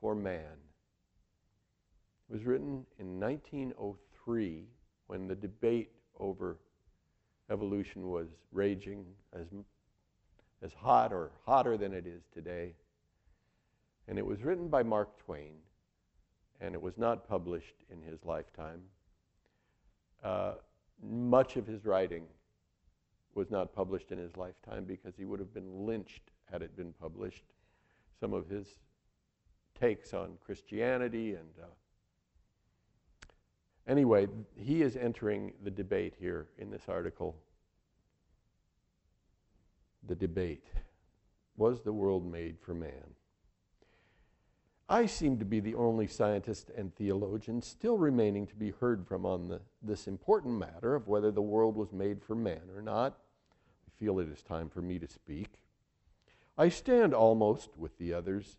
for 0.01 0.15
Man? 0.15 0.59
It 2.29 2.33
was 2.33 2.45
written 2.45 2.87
in 2.99 3.21
1903 3.21 4.65
when 5.11 5.27
the 5.27 5.35
debate 5.35 5.91
over 6.21 6.57
evolution 7.51 8.11
was 8.11 8.29
raging 8.53 9.05
as, 9.33 9.49
as 10.63 10.73
hot 10.73 11.13
or 11.13 11.33
hotter 11.45 11.77
than 11.77 11.93
it 11.93 12.07
is 12.07 12.23
today. 12.33 12.73
And 14.07 14.21
it 14.21 14.25
was 14.25 14.45
written 14.45 14.69
by 14.69 14.85
Mark 14.85 15.19
Twain, 15.19 15.55
and 16.61 16.77
it 16.77 16.81
was 16.81 16.97
not 16.97 17.29
published 17.29 17.75
in 17.91 18.01
his 18.01 18.25
lifetime. 18.25 18.83
Uh, 20.23 20.53
much 21.03 21.57
of 21.57 21.67
his 21.67 21.85
writing 21.85 22.23
was 23.35 23.51
not 23.51 23.75
published 23.75 24.13
in 24.13 24.19
his 24.19 24.37
lifetime 24.37 24.85
because 24.85 25.17
he 25.17 25.25
would 25.25 25.41
have 25.41 25.53
been 25.53 25.87
lynched 25.87 26.31
had 26.53 26.63
it 26.63 26.77
been 26.77 26.93
published. 27.01 27.47
Some 28.21 28.33
of 28.33 28.49
his 28.49 28.69
takes 29.75 30.15
on 30.15 30.39
Christianity 30.47 31.35
and 31.35 31.49
uh, 31.61 31.67
anyway, 33.91 34.29
he 34.57 34.83
is 34.83 34.97
entering 34.97 35.53
the 35.63 35.71
debate 35.71 36.15
here 36.19 36.47
in 36.59 36.71
this 36.71 36.85
article. 36.89 37.37
The 40.07 40.15
debate 40.15 40.65
Was 41.57 41.83
the 41.83 41.93
world 41.93 42.31
made 42.31 42.57
for 42.61 42.73
man? 42.73 43.15
I 44.89 45.07
seem 45.07 45.39
to 45.39 45.45
be 45.45 45.61
the 45.61 45.75
only 45.75 46.07
scientist 46.07 46.71
and 46.77 46.95
theologian 46.97 47.63
still 47.63 47.97
remaining 47.97 48.47
to 48.49 48.57
be 48.57 48.71
heard 48.71 49.07
from 49.07 49.25
on 49.25 49.47
the, 49.47 49.61
this 49.83 50.09
important 50.09 50.59
matter 50.59 50.97
of 50.97 51.07
whether 51.07 51.31
the 51.31 51.43
world 51.43 51.77
was 51.77 51.93
made 51.93 52.23
for 52.23 52.35
man 52.35 52.63
or 52.75 52.83
not. 52.83 53.19
I 53.87 53.91
feel 54.01 54.19
it 54.19 54.29
is 54.29 54.43
time 54.43 54.69
for 54.69 54.83
me 54.83 54.99
to 54.99 55.07
speak. 55.07 55.61
I 56.59 56.71
stand 56.71 57.15
almost 57.15 57.77
with 57.77 57.97
the 57.99 58.13
others. 58.13 58.57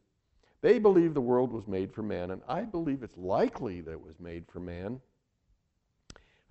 They 0.61 0.79
believe 0.79 1.13
the 1.13 1.21
world 1.21 1.51
was 1.51 1.67
made 1.67 1.91
for 1.91 2.03
man, 2.03 2.31
and 2.31 2.41
I 2.47 2.61
believe 2.61 3.03
it's 3.03 3.17
likely 3.17 3.81
that 3.81 3.91
it 3.91 4.01
was 4.01 4.19
made 4.19 4.45
for 4.47 4.59
man. 4.59 5.01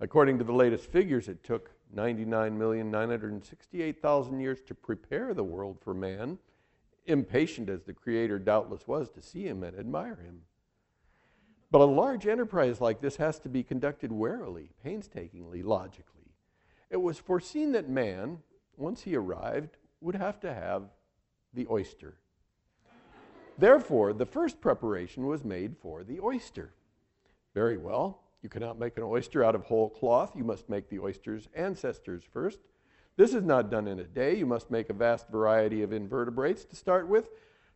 According 0.01 0.37
to 0.39 0.43
the 0.43 0.51
latest 0.51 0.91
figures, 0.91 1.29
it 1.29 1.43
took 1.43 1.69
99,968,000 1.95 4.41
years 4.41 4.63
to 4.63 4.73
prepare 4.73 5.35
the 5.35 5.43
world 5.43 5.77
for 5.79 5.93
man 5.93 6.39
impatient 7.05 7.69
as 7.69 7.83
the 7.83 7.93
Creator 7.93 8.39
doubtless 8.39 8.87
was 8.87 9.11
to 9.11 9.21
see 9.21 9.43
him 9.43 9.61
and 9.63 9.77
admire 9.77 10.15
him. 10.15 10.41
But 11.69 11.81
a 11.81 11.85
large 11.85 12.25
enterprise 12.27 12.81
like 12.81 12.99
this 12.99 13.17
has 13.17 13.37
to 13.39 13.49
be 13.49 13.63
conducted 13.63 14.11
warily, 14.11 14.71
painstakingly, 14.83 15.63
logically. 15.63 16.33
It 16.89 16.97
was 16.97 17.17
foreseen 17.17 17.71
that 17.73 17.87
man, 17.87 18.39
once 18.77 19.03
he 19.03 19.15
arrived, 19.15 19.77
would 20.01 20.15
have 20.15 20.39
to 20.41 20.53
have 20.53 20.89
the 21.53 21.67
oyster. 21.69 22.17
Therefore, 23.57 24.13
the 24.13 24.25
first 24.25 24.61
preparation 24.61 25.27
was 25.27 25.43
made 25.43 25.75
for 25.77 26.03
the 26.03 26.19
oyster. 26.19 26.73
Very 27.53 27.77
well. 27.77 28.20
You 28.41 28.49
cannot 28.49 28.79
make 28.79 28.97
an 28.97 29.03
oyster 29.03 29.43
out 29.43 29.55
of 29.55 29.63
whole 29.63 29.89
cloth. 29.89 30.35
You 30.35 30.43
must 30.43 30.69
make 30.69 30.89
the 30.89 30.99
oyster's 30.99 31.47
ancestors 31.55 32.23
first. 32.23 32.59
This 33.17 33.33
is 33.33 33.43
not 33.43 33.69
done 33.69 33.87
in 33.87 33.99
a 33.99 34.03
day. 34.03 34.35
You 34.37 34.45
must 34.45 34.71
make 34.71 34.89
a 34.89 34.93
vast 34.93 35.27
variety 35.29 35.83
of 35.83 35.93
invertebrates 35.93 36.65
to 36.65 36.75
start 36.75 37.07
with 37.07 37.29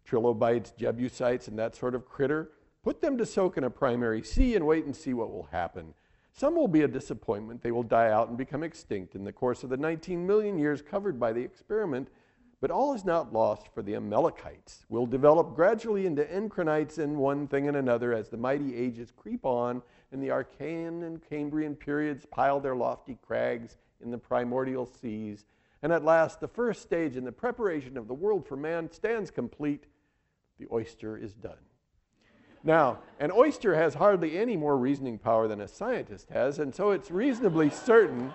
trilobites, 0.05 0.72
jebusites, 0.72 1.47
and 1.47 1.59
that 1.59 1.76
sort 1.76 1.95
of 1.95 2.07
critter. 2.07 2.51
Put 2.84 3.01
them 3.01 3.18
to 3.18 3.26
soak 3.26 3.57
in 3.57 3.63
a 3.63 3.70
primary 3.70 4.24
sea 4.24 4.55
and 4.55 4.66
wait 4.66 4.86
and 4.86 4.95
see 4.95 5.13
what 5.13 5.32
will 5.32 5.49
happen. 5.51 5.93
Some 6.32 6.55
will 6.55 6.68
be 6.68 6.82
a 6.82 6.88
disappointment. 6.88 7.63
They 7.63 7.72
will 7.72 7.84
die 7.84 8.11
out 8.11 8.30
and 8.30 8.38
become 8.38 8.63
extinct 8.63 9.16
in 9.16 9.24
the 9.24 9.32
course 9.32 9.63
of 9.63 9.70
the 9.70 9.78
19 9.78 10.26
million 10.26 10.57
years 10.57 10.82
covered 10.82 11.20
by 11.20 11.32
the 11.32 11.41
experiment. 11.41 12.09
But 12.59 12.72
all 12.72 12.93
is 12.93 13.05
not 13.05 13.34
lost 13.34 13.68
for 13.74 13.82
the 13.82 13.95
Amalekites. 13.95 14.86
Will 14.89 15.05
develop 15.05 15.55
gradually 15.55 16.05
into 16.05 16.24
encrinites 16.24 16.97
and 16.97 17.18
one 17.18 17.47
thing 17.47 17.68
and 17.68 17.78
another 17.78 18.13
as 18.13 18.30
the 18.30 18.38
mighty 18.38 18.76
ages 18.76 19.11
creep 19.16 19.45
on 19.45 19.82
and 20.12 20.22
the 20.22 20.30
Archean 20.30 21.03
and 21.03 21.22
Cambrian 21.30 21.76
periods 21.76 22.26
pile 22.26 22.60
their 22.60 22.76
lofty 22.76 23.18
crags 23.26 23.78
in 24.01 24.12
the 24.12 24.18
primordial 24.18 24.86
seas. 24.86 25.45
And 25.82 25.91
at 25.91 26.03
last, 26.03 26.39
the 26.39 26.47
first 26.47 26.82
stage 26.82 27.16
in 27.16 27.26
the 27.26 27.32
preparation 27.32 27.97
of 27.97 28.08
the 28.08 28.14
world 28.14 28.47
for 28.47 28.56
man 28.56 28.91
stands 28.91 29.30
complete. 29.32 29.86
The 30.60 30.68
oyster 30.72 31.18
is 31.18 31.34
done. 31.34 31.58
Now, 32.64 32.99
an 33.20 33.32
oyster 33.32 33.76
has 33.76 33.93
hardly 33.93 34.38
any 34.38 34.58
more 34.58 34.78
reasoning 34.78 35.20
power 35.20 35.47
than 35.47 35.62
a 35.62 35.68
scientist 35.68 36.30
has, 36.30 36.58
and 36.58 36.74
so 36.74 36.91
it's 36.91 37.12
reasonably 37.12 37.70
certain, 37.70 38.34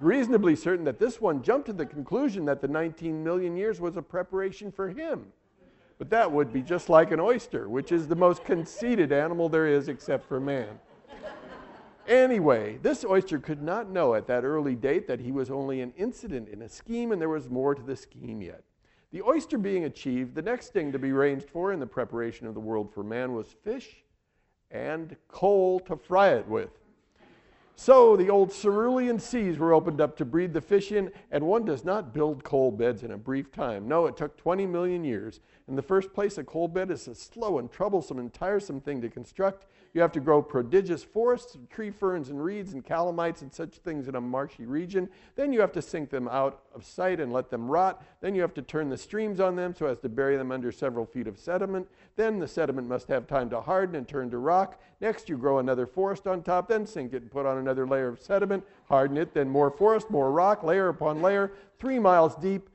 reasonably 0.00 0.56
certain 0.56 0.84
that 0.86 0.98
this 0.98 1.20
one 1.20 1.42
jumped 1.42 1.66
to 1.66 1.72
the 1.72 1.86
conclusion 1.86 2.44
that 2.46 2.60
the 2.60 2.66
19 2.66 3.22
million 3.22 3.56
years 3.56 3.80
was 3.80 3.96
a 3.96 4.02
preparation 4.02 4.72
for 4.72 4.88
him. 4.88 5.26
But 5.98 6.10
that 6.10 6.32
would 6.32 6.52
be 6.52 6.62
just 6.62 6.88
like 6.88 7.12
an 7.12 7.20
oyster, 7.20 7.68
which 7.68 7.92
is 7.92 8.08
the 8.08 8.16
most 8.16 8.44
conceited 8.44 9.12
animal 9.12 9.48
there 9.48 9.68
is 9.68 9.88
except 9.88 10.26
for 10.26 10.40
man. 10.40 10.80
Anyway, 12.08 12.78
this 12.82 13.04
oyster 13.04 13.38
could 13.38 13.62
not 13.62 13.88
know 13.88 14.14
at 14.14 14.26
that 14.26 14.44
early 14.44 14.74
date 14.74 15.06
that 15.06 15.20
he 15.20 15.30
was 15.30 15.50
only 15.50 15.80
an 15.80 15.92
incident 15.96 16.48
in 16.48 16.62
a 16.62 16.68
scheme 16.68 17.12
and 17.12 17.20
there 17.20 17.28
was 17.28 17.48
more 17.48 17.74
to 17.74 17.82
the 17.82 17.96
scheme 17.96 18.42
yet. 18.42 18.62
The 19.12 19.22
oyster 19.22 19.58
being 19.58 19.84
achieved, 19.84 20.34
the 20.34 20.42
next 20.42 20.72
thing 20.72 20.90
to 20.92 20.98
be 20.98 21.12
ranged 21.12 21.48
for 21.48 21.72
in 21.72 21.78
the 21.78 21.86
preparation 21.86 22.46
of 22.46 22.54
the 22.54 22.60
world 22.60 22.92
for 22.92 23.04
man 23.04 23.34
was 23.34 23.54
fish 23.62 24.02
and 24.70 25.14
coal 25.28 25.78
to 25.80 25.96
fry 25.96 26.30
it 26.30 26.48
with. 26.48 26.70
So 27.76 28.16
the 28.16 28.30
old 28.30 28.52
Silurian 28.52 29.18
seas 29.18 29.58
were 29.58 29.72
opened 29.72 30.00
up 30.00 30.16
to 30.18 30.24
breed 30.24 30.52
the 30.52 30.60
fish 30.60 30.92
in, 30.92 31.10
and 31.30 31.44
one 31.44 31.64
does 31.64 31.84
not 31.84 32.12
build 32.12 32.44
coal 32.44 32.70
beds 32.70 33.02
in 33.02 33.10
a 33.10 33.18
brief 33.18 33.50
time. 33.50 33.88
No, 33.88 34.06
it 34.06 34.16
took 34.16 34.36
20 34.36 34.66
million 34.66 35.04
years. 35.04 35.40
In 35.68 35.74
the 35.74 35.82
first 35.82 36.12
place, 36.12 36.38
a 36.38 36.44
coal 36.44 36.68
bed 36.68 36.90
is 36.90 37.08
a 37.08 37.14
slow 37.14 37.58
and 37.58 37.70
troublesome 37.70 38.18
and 38.18 38.32
tiresome 38.32 38.80
thing 38.80 39.00
to 39.00 39.08
construct. 39.08 39.66
You 39.94 40.00
have 40.00 40.12
to 40.12 40.20
grow 40.20 40.40
prodigious 40.40 41.04
forests 41.04 41.54
of 41.54 41.68
tree 41.68 41.90
ferns 41.90 42.30
and 42.30 42.42
reeds 42.42 42.72
and 42.72 42.82
calamites 42.82 43.42
and 43.42 43.52
such 43.52 43.74
things 43.76 44.08
in 44.08 44.14
a 44.14 44.20
marshy 44.22 44.64
region. 44.64 45.06
Then 45.36 45.52
you 45.52 45.60
have 45.60 45.72
to 45.72 45.82
sink 45.82 46.08
them 46.08 46.28
out 46.28 46.62
of 46.74 46.86
sight 46.86 47.20
and 47.20 47.30
let 47.30 47.50
them 47.50 47.70
rot. 47.70 48.02
Then 48.22 48.34
you 48.34 48.40
have 48.40 48.54
to 48.54 48.62
turn 48.62 48.88
the 48.88 48.96
streams 48.96 49.38
on 49.38 49.54
them 49.54 49.74
so 49.74 49.86
as 49.86 49.98
to 49.98 50.08
bury 50.08 50.38
them 50.38 50.50
under 50.50 50.72
several 50.72 51.04
feet 51.04 51.26
of 51.26 51.38
sediment. 51.38 51.86
Then 52.16 52.38
the 52.38 52.48
sediment 52.48 52.88
must 52.88 53.08
have 53.08 53.26
time 53.26 53.50
to 53.50 53.60
harden 53.60 53.94
and 53.96 54.08
turn 54.08 54.30
to 54.30 54.38
rock. 54.38 54.80
Next, 55.02 55.28
you 55.28 55.36
grow 55.36 55.58
another 55.58 55.86
forest 55.86 56.26
on 56.26 56.42
top, 56.42 56.68
then 56.68 56.86
sink 56.86 57.12
it 57.12 57.20
and 57.20 57.30
put 57.30 57.44
on 57.44 57.58
another 57.58 57.86
layer 57.86 58.08
of 58.08 58.20
sediment, 58.22 58.64
harden 58.88 59.18
it, 59.18 59.34
then 59.34 59.50
more 59.50 59.70
forest, 59.70 60.08
more 60.08 60.32
rock, 60.32 60.62
layer 60.62 60.88
upon 60.88 61.20
layer, 61.20 61.52
three 61.78 61.98
miles 61.98 62.34
deep. 62.36 62.70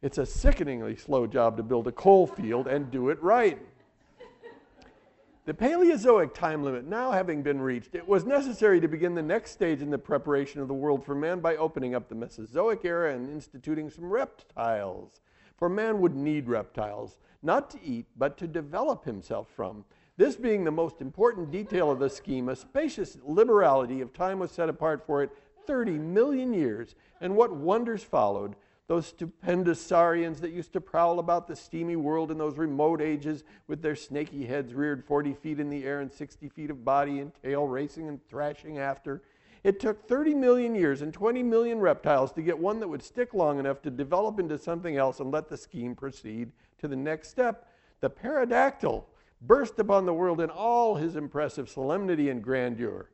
It's 0.00 0.18
a 0.18 0.24
sickeningly 0.24 0.96
slow 0.96 1.26
job 1.26 1.58
to 1.58 1.62
build 1.62 1.88
a 1.88 1.92
coal 1.92 2.26
field 2.26 2.68
and 2.68 2.90
do 2.90 3.10
it 3.10 3.22
right. 3.22 3.58
The 5.46 5.52
Paleozoic 5.52 6.32
time 6.32 6.64
limit 6.64 6.86
now 6.86 7.10
having 7.10 7.42
been 7.42 7.60
reached, 7.60 7.94
it 7.94 8.08
was 8.08 8.24
necessary 8.24 8.80
to 8.80 8.88
begin 8.88 9.14
the 9.14 9.20
next 9.20 9.50
stage 9.50 9.82
in 9.82 9.90
the 9.90 9.98
preparation 9.98 10.62
of 10.62 10.68
the 10.68 10.74
world 10.74 11.04
for 11.04 11.14
man 11.14 11.40
by 11.40 11.56
opening 11.56 11.94
up 11.94 12.08
the 12.08 12.14
Mesozoic 12.14 12.82
era 12.82 13.14
and 13.14 13.28
instituting 13.28 13.90
some 13.90 14.08
reptiles. 14.08 15.20
For 15.58 15.68
man 15.68 16.00
would 16.00 16.16
need 16.16 16.48
reptiles, 16.48 17.18
not 17.42 17.68
to 17.72 17.78
eat, 17.84 18.06
but 18.16 18.38
to 18.38 18.46
develop 18.46 19.04
himself 19.04 19.48
from. 19.54 19.84
This 20.16 20.34
being 20.34 20.64
the 20.64 20.70
most 20.70 21.02
important 21.02 21.50
detail 21.50 21.90
of 21.90 21.98
the 21.98 22.08
scheme, 22.08 22.48
a 22.48 22.56
spacious 22.56 23.18
liberality 23.22 24.00
of 24.00 24.14
time 24.14 24.38
was 24.38 24.50
set 24.50 24.70
apart 24.70 25.04
for 25.06 25.22
it 25.22 25.30
30 25.66 25.98
million 25.98 26.54
years, 26.54 26.94
and 27.20 27.36
what 27.36 27.54
wonders 27.54 28.02
followed 28.02 28.56
those 28.86 29.06
stupendous 29.06 29.80
saurians 29.80 30.40
that 30.40 30.52
used 30.52 30.72
to 30.74 30.80
prowl 30.80 31.18
about 31.18 31.46
the 31.46 31.56
steamy 31.56 31.96
world 31.96 32.30
in 32.30 32.36
those 32.36 32.58
remote 32.58 33.00
ages 33.00 33.42
with 33.66 33.80
their 33.80 33.96
snaky 33.96 34.44
heads 34.44 34.74
reared 34.74 35.04
40 35.04 35.32
feet 35.34 35.58
in 35.58 35.70
the 35.70 35.84
air 35.84 36.00
and 36.00 36.12
60 36.12 36.48
feet 36.50 36.70
of 36.70 36.84
body 36.84 37.20
and 37.20 37.32
tail 37.42 37.66
racing 37.66 38.08
and 38.08 38.26
thrashing 38.28 38.78
after. 38.78 39.22
It 39.62 39.80
took 39.80 40.06
30 40.06 40.34
million 40.34 40.74
years 40.74 41.00
and 41.00 41.14
20 41.14 41.42
million 41.42 41.78
reptiles 41.78 42.32
to 42.32 42.42
get 42.42 42.58
one 42.58 42.80
that 42.80 42.88
would 42.88 43.02
stick 43.02 43.32
long 43.32 43.58
enough 43.58 43.80
to 43.82 43.90
develop 43.90 44.38
into 44.38 44.58
something 44.58 44.98
else 44.98 45.20
and 45.20 45.30
let 45.30 45.48
the 45.48 45.56
scheme 45.56 45.94
proceed 45.94 46.52
to 46.78 46.86
the 46.86 46.96
next 46.96 47.30
step. 47.30 47.70
The 48.00 48.10
pterodactyl 48.10 49.08
burst 49.40 49.78
upon 49.78 50.04
the 50.04 50.12
world 50.12 50.42
in 50.42 50.50
all 50.50 50.96
his 50.96 51.16
impressive 51.16 51.70
solemnity 51.70 52.28
and 52.28 52.42
grandeur. 52.42 53.08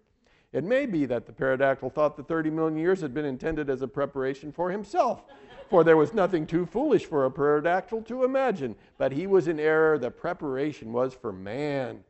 It 0.52 0.64
may 0.64 0.86
be 0.86 1.06
that 1.06 1.26
the 1.26 1.32
pterodactyl 1.32 1.90
thought 1.90 2.16
the 2.16 2.24
30 2.24 2.50
million 2.50 2.78
years 2.78 3.00
had 3.00 3.14
been 3.14 3.24
intended 3.24 3.70
as 3.70 3.82
a 3.82 3.88
preparation 3.88 4.52
for 4.52 4.70
himself 4.70 5.22
for 5.70 5.84
there 5.84 5.96
was 5.96 6.12
nothing 6.12 6.46
too 6.46 6.66
foolish 6.66 7.06
for 7.06 7.24
a 7.24 7.30
pterodactyl 7.30 8.02
to 8.02 8.24
imagine. 8.24 8.74
But 8.98 9.12
he 9.12 9.28
was 9.28 9.46
in 9.46 9.60
error. 9.60 9.96
The 9.96 10.10
preparation 10.10 10.92
was 10.92 11.14
for 11.14 11.32
man. 11.32 12.02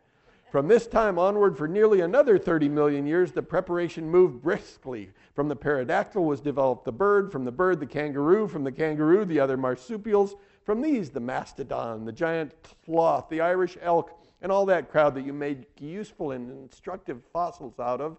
From 0.50 0.66
this 0.66 0.88
time 0.88 1.18
onward, 1.18 1.56
for 1.56 1.68
nearly 1.68 2.00
another 2.00 2.36
30 2.38 2.70
million 2.70 3.06
years, 3.06 3.30
the 3.30 3.42
preparation 3.42 4.10
moved 4.10 4.42
briskly. 4.42 5.10
From 5.34 5.46
the 5.46 5.54
pterodactyl 5.54 6.24
was 6.24 6.40
developed 6.40 6.86
the 6.86 6.90
bird, 6.90 7.30
from 7.30 7.44
the 7.44 7.52
bird, 7.52 7.78
the 7.78 7.86
kangaroo, 7.86 8.48
from 8.48 8.64
the 8.64 8.72
kangaroo, 8.72 9.24
the 9.24 9.38
other 9.38 9.56
marsupials, 9.56 10.34
from 10.64 10.80
these, 10.80 11.10
the 11.10 11.20
mastodon, 11.20 12.04
the 12.04 12.12
giant 12.12 12.52
sloth, 12.84 13.28
the 13.28 13.40
Irish 13.40 13.78
elk, 13.80 14.18
and 14.42 14.50
all 14.50 14.66
that 14.66 14.90
crowd 14.90 15.14
that 15.14 15.24
you 15.24 15.32
made 15.32 15.66
useful 15.78 16.32
and 16.32 16.50
instructive 16.50 17.20
fossils 17.32 17.78
out 17.78 18.00
of. 18.00 18.16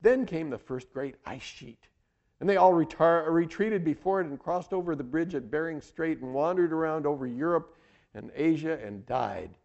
Then 0.00 0.26
came 0.26 0.50
the 0.50 0.58
first 0.58 0.92
great 0.92 1.16
ice 1.26 1.42
sheet. 1.42 1.88
And 2.40 2.48
they 2.48 2.56
all 2.56 2.72
retar- 2.72 3.28
retreated 3.30 3.84
before 3.84 4.20
it 4.20 4.26
and 4.26 4.38
crossed 4.38 4.72
over 4.72 4.94
the 4.94 5.02
bridge 5.02 5.34
at 5.34 5.50
Bering 5.50 5.80
Strait 5.80 6.20
and 6.20 6.32
wandered 6.32 6.72
around 6.72 7.04
over 7.06 7.26
Europe 7.26 7.76
and 8.14 8.30
Asia 8.34 8.78
and 8.84 9.04
died. 9.06 9.56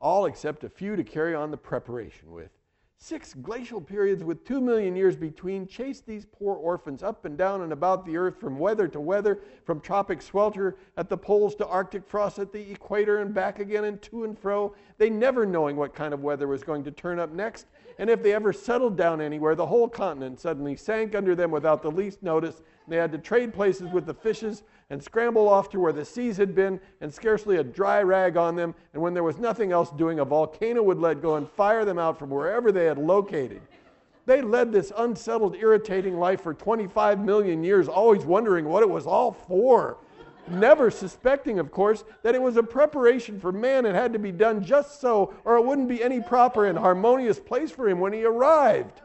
All 0.00 0.26
except 0.26 0.64
a 0.64 0.68
few 0.68 0.96
to 0.96 1.04
carry 1.04 1.34
on 1.34 1.52
the 1.52 1.56
preparation 1.56 2.32
with. 2.32 2.50
Six 2.98 3.34
glacial 3.34 3.80
periods 3.80 4.22
with 4.22 4.44
two 4.44 4.60
million 4.60 4.94
years 4.94 5.16
between 5.16 5.66
chased 5.66 6.06
these 6.06 6.24
poor 6.24 6.54
orphans 6.54 7.02
up 7.02 7.24
and 7.24 7.36
down 7.36 7.62
and 7.62 7.72
about 7.72 8.06
the 8.06 8.16
earth 8.16 8.38
from 8.38 8.60
weather 8.60 8.86
to 8.86 9.00
weather, 9.00 9.40
from 9.64 9.80
tropic 9.80 10.22
swelter 10.22 10.76
at 10.96 11.08
the 11.08 11.16
poles 11.16 11.56
to 11.56 11.66
arctic 11.66 12.06
frost 12.06 12.38
at 12.38 12.52
the 12.52 12.70
equator 12.70 13.18
and 13.18 13.34
back 13.34 13.58
again 13.58 13.84
and 13.84 14.00
to 14.02 14.22
and 14.22 14.38
fro, 14.38 14.72
they 14.98 15.10
never 15.10 15.44
knowing 15.44 15.74
what 15.76 15.96
kind 15.96 16.14
of 16.14 16.22
weather 16.22 16.46
was 16.46 16.62
going 16.62 16.84
to 16.84 16.92
turn 16.92 17.18
up 17.18 17.32
next 17.32 17.66
and 17.98 18.10
if 18.10 18.22
they 18.22 18.34
ever 18.34 18.52
settled 18.52 18.96
down 18.96 19.20
anywhere, 19.20 19.54
the 19.54 19.66
whole 19.66 19.88
continent 19.88 20.40
suddenly 20.40 20.76
sank 20.76 21.14
under 21.14 21.34
them 21.34 21.50
without 21.50 21.82
the 21.82 21.90
least 21.90 22.22
notice. 22.22 22.62
They 22.88 22.96
had 22.96 23.12
to 23.12 23.18
trade 23.18 23.52
places 23.52 23.90
with 23.92 24.06
the 24.06 24.14
fishes 24.14 24.62
and 24.90 25.02
scramble 25.02 25.48
off 25.48 25.70
to 25.70 25.80
where 25.80 25.92
the 25.92 26.04
seas 26.04 26.36
had 26.36 26.54
been 26.54 26.80
and 27.00 27.12
scarcely 27.12 27.56
a 27.56 27.64
dry 27.64 28.02
rag 28.02 28.36
on 28.36 28.56
them. 28.56 28.74
And 28.92 29.02
when 29.02 29.14
there 29.14 29.22
was 29.22 29.38
nothing 29.38 29.72
else 29.72 29.90
doing, 29.90 30.20
a 30.20 30.24
volcano 30.24 30.82
would 30.82 30.98
let 30.98 31.22
go 31.22 31.36
and 31.36 31.48
fire 31.48 31.84
them 31.84 31.98
out 31.98 32.18
from 32.18 32.30
wherever 32.30 32.72
they 32.72 32.84
had 32.84 32.98
located. 32.98 33.62
They 34.26 34.40
led 34.40 34.70
this 34.70 34.92
unsettled, 34.96 35.56
irritating 35.56 36.18
life 36.18 36.42
for 36.42 36.54
25 36.54 37.18
million 37.20 37.64
years, 37.64 37.88
always 37.88 38.24
wondering 38.24 38.66
what 38.66 38.82
it 38.82 38.90
was 38.90 39.06
all 39.06 39.32
for 39.32 39.98
never 40.48 40.90
suspecting, 40.90 41.58
of 41.58 41.70
course, 41.70 42.04
that 42.22 42.34
it 42.34 42.42
was 42.42 42.56
a 42.56 42.62
preparation 42.62 43.38
for 43.38 43.52
man 43.52 43.86
and 43.86 43.96
had 43.96 44.12
to 44.12 44.18
be 44.18 44.32
done 44.32 44.64
just 44.64 45.00
so, 45.00 45.34
or 45.44 45.56
it 45.56 45.64
wouldn't 45.64 45.88
be 45.88 46.02
any 46.02 46.20
proper 46.20 46.66
and 46.66 46.78
harmonious 46.78 47.38
place 47.38 47.70
for 47.70 47.88
him 47.88 48.00
when 48.00 48.12
he 48.12 48.24
arrived. 48.24 49.00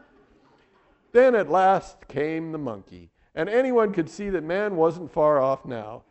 Then 1.12 1.34
at 1.34 1.50
last 1.50 2.06
came 2.08 2.52
the 2.52 2.58
monkey, 2.58 3.10
and 3.34 3.48
anyone 3.48 3.92
could 3.92 4.10
see 4.10 4.30
that 4.30 4.44
man 4.44 4.76
wasn't 4.76 5.12
far 5.12 5.40
off 5.40 5.64
now. 5.64 6.02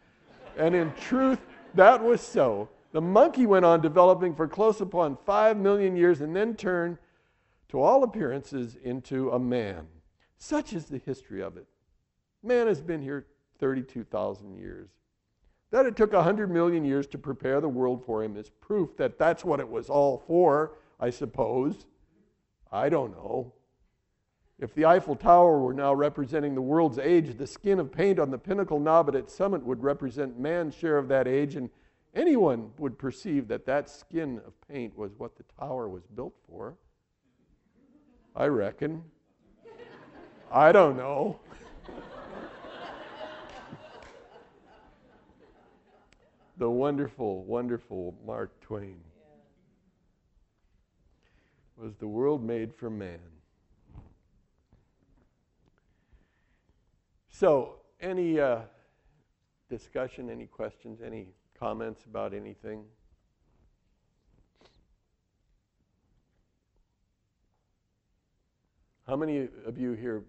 And 0.57 0.73
in 0.73 0.93
truth, 0.93 1.39
that 1.75 2.03
was 2.03 2.21
so. 2.21 2.69
The 2.91 3.01
monkey 3.01 3.45
went 3.45 3.65
on 3.65 3.81
developing 3.81 4.33
for 4.33 4.47
close 4.47 4.81
upon 4.81 5.17
five 5.25 5.57
million 5.57 5.95
years 5.95 6.21
and 6.21 6.35
then 6.35 6.55
turned, 6.55 6.97
to 7.69 7.81
all 7.81 8.03
appearances, 8.03 8.77
into 8.81 9.29
a 9.29 9.39
man. 9.39 9.87
Such 10.37 10.73
is 10.73 10.85
the 10.85 10.99
history 10.99 11.41
of 11.41 11.57
it. 11.57 11.67
Man 12.41 12.67
has 12.67 12.81
been 12.81 13.01
here 13.01 13.27
32,000 13.59 14.57
years. 14.57 14.89
That 15.71 15.85
it 15.85 15.95
took 15.95 16.13
100 16.13 16.49
million 16.49 16.85
years 16.85 17.07
to 17.07 17.17
prepare 17.17 17.59
the 17.59 17.67
world 17.67 18.03
for 18.05 18.23
him 18.23 18.37
is 18.37 18.49
proof 18.49 18.95
that 18.97 19.19
that's 19.19 19.43
what 19.43 19.59
it 19.59 19.67
was 19.67 19.89
all 19.89 20.23
for, 20.25 20.77
I 20.99 21.09
suppose. 21.09 21.85
I 22.71 22.89
don't 22.89 23.11
know. 23.11 23.53
If 24.59 24.73
the 24.73 24.85
Eiffel 24.85 25.15
Tower 25.15 25.59
were 25.59 25.73
now 25.73 25.93
representing 25.93 26.55
the 26.55 26.61
world's 26.61 26.97
age, 26.97 27.37
the 27.37 27.45
skin 27.45 27.79
of 27.79 27.91
paint 27.91 28.17
on 28.17 28.31
the 28.31 28.39
pinnacle 28.39 28.79
knob 28.79 29.07
at 29.09 29.15
its 29.15 29.33
summit 29.33 29.63
would 29.63 29.83
represent 29.83 30.39
man's 30.39 30.73
share 30.73 30.97
of 30.97 31.07
that 31.09 31.27
age, 31.27 31.55
and 31.55 31.69
anyone 32.15 32.71
would 32.79 32.97
perceive 32.97 33.47
that 33.49 33.67
that 33.67 33.89
skin 33.89 34.41
of 34.47 34.53
paint 34.67 34.97
was 34.97 35.11
what 35.17 35.35
the 35.35 35.43
tower 35.59 35.87
was 35.87 36.03
built 36.07 36.33
for. 36.49 36.75
I 38.35 38.45
reckon. 38.47 39.03
I 40.51 40.71
don't 40.71 40.97
know. 40.97 41.39
the 46.57 46.69
wonderful, 46.69 47.43
wonderful 47.43 48.15
Mark 48.25 48.59
Twain. 48.61 48.99
Was 51.77 51.95
the 51.97 52.07
world 52.07 52.43
made 52.43 52.73
for 52.73 52.89
man? 52.89 53.19
So, 57.29 57.75
any 58.01 58.39
uh, 58.39 58.61
discussion, 59.69 60.31
any 60.31 60.47
questions, 60.47 61.01
any 61.05 61.27
comments 61.59 62.05
about 62.05 62.33
anything? 62.33 62.83
How 69.05 69.15
many 69.15 69.47
of 69.65 69.77
you 69.77 69.93
here 69.93 70.23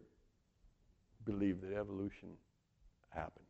believe 1.24 1.62
that 1.62 1.74
evolution 1.74 2.28
happened? 3.08 3.46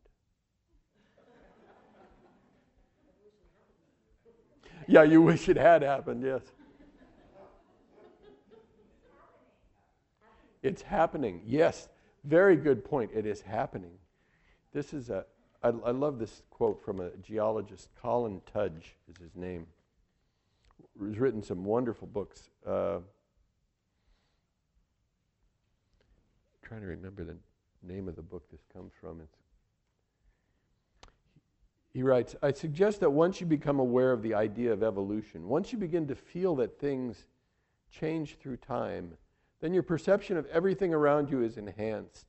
Yeah, 4.88 5.02
you 5.02 5.20
wish 5.20 5.48
it 5.48 5.56
had 5.56 5.82
happened, 5.82 6.24
yes. 6.24 6.42
It's 10.62 10.82
happening. 10.82 11.42
Yes, 11.46 11.88
very 12.24 12.56
good 12.56 12.84
point. 12.84 13.10
It 13.14 13.26
is 13.26 13.42
happening. 13.42 13.92
This 14.72 14.92
is 14.92 15.10
a, 15.10 15.24
I, 15.62 15.68
I 15.68 15.90
love 15.90 16.18
this 16.18 16.42
quote 16.50 16.82
from 16.82 17.00
a 17.00 17.10
geologist, 17.18 17.90
Colin 18.00 18.40
Tudge 18.52 18.96
is 19.08 19.16
his 19.20 19.36
name. 19.36 19.66
He's 21.06 21.18
written 21.18 21.42
some 21.42 21.64
wonderful 21.64 22.08
books. 22.08 22.50
Uh, 22.66 22.98
trying 26.62 26.80
to 26.80 26.86
remember 26.86 27.24
the 27.24 27.36
name 27.82 28.08
of 28.08 28.16
the 28.16 28.22
book 28.22 28.50
this 28.50 28.62
comes 28.72 28.92
from. 29.00 29.20
It's 29.20 29.38
he 31.92 32.02
writes, 32.02 32.36
I 32.42 32.52
suggest 32.52 33.00
that 33.00 33.10
once 33.10 33.40
you 33.40 33.46
become 33.46 33.78
aware 33.78 34.12
of 34.12 34.22
the 34.22 34.34
idea 34.34 34.72
of 34.72 34.82
evolution, 34.82 35.48
once 35.48 35.72
you 35.72 35.78
begin 35.78 36.06
to 36.08 36.14
feel 36.14 36.54
that 36.56 36.78
things 36.78 37.26
change 37.90 38.36
through 38.38 38.58
time, 38.58 39.14
then 39.60 39.72
your 39.72 39.82
perception 39.82 40.36
of 40.36 40.46
everything 40.46 40.92
around 40.92 41.30
you 41.30 41.42
is 41.42 41.56
enhanced. 41.56 42.26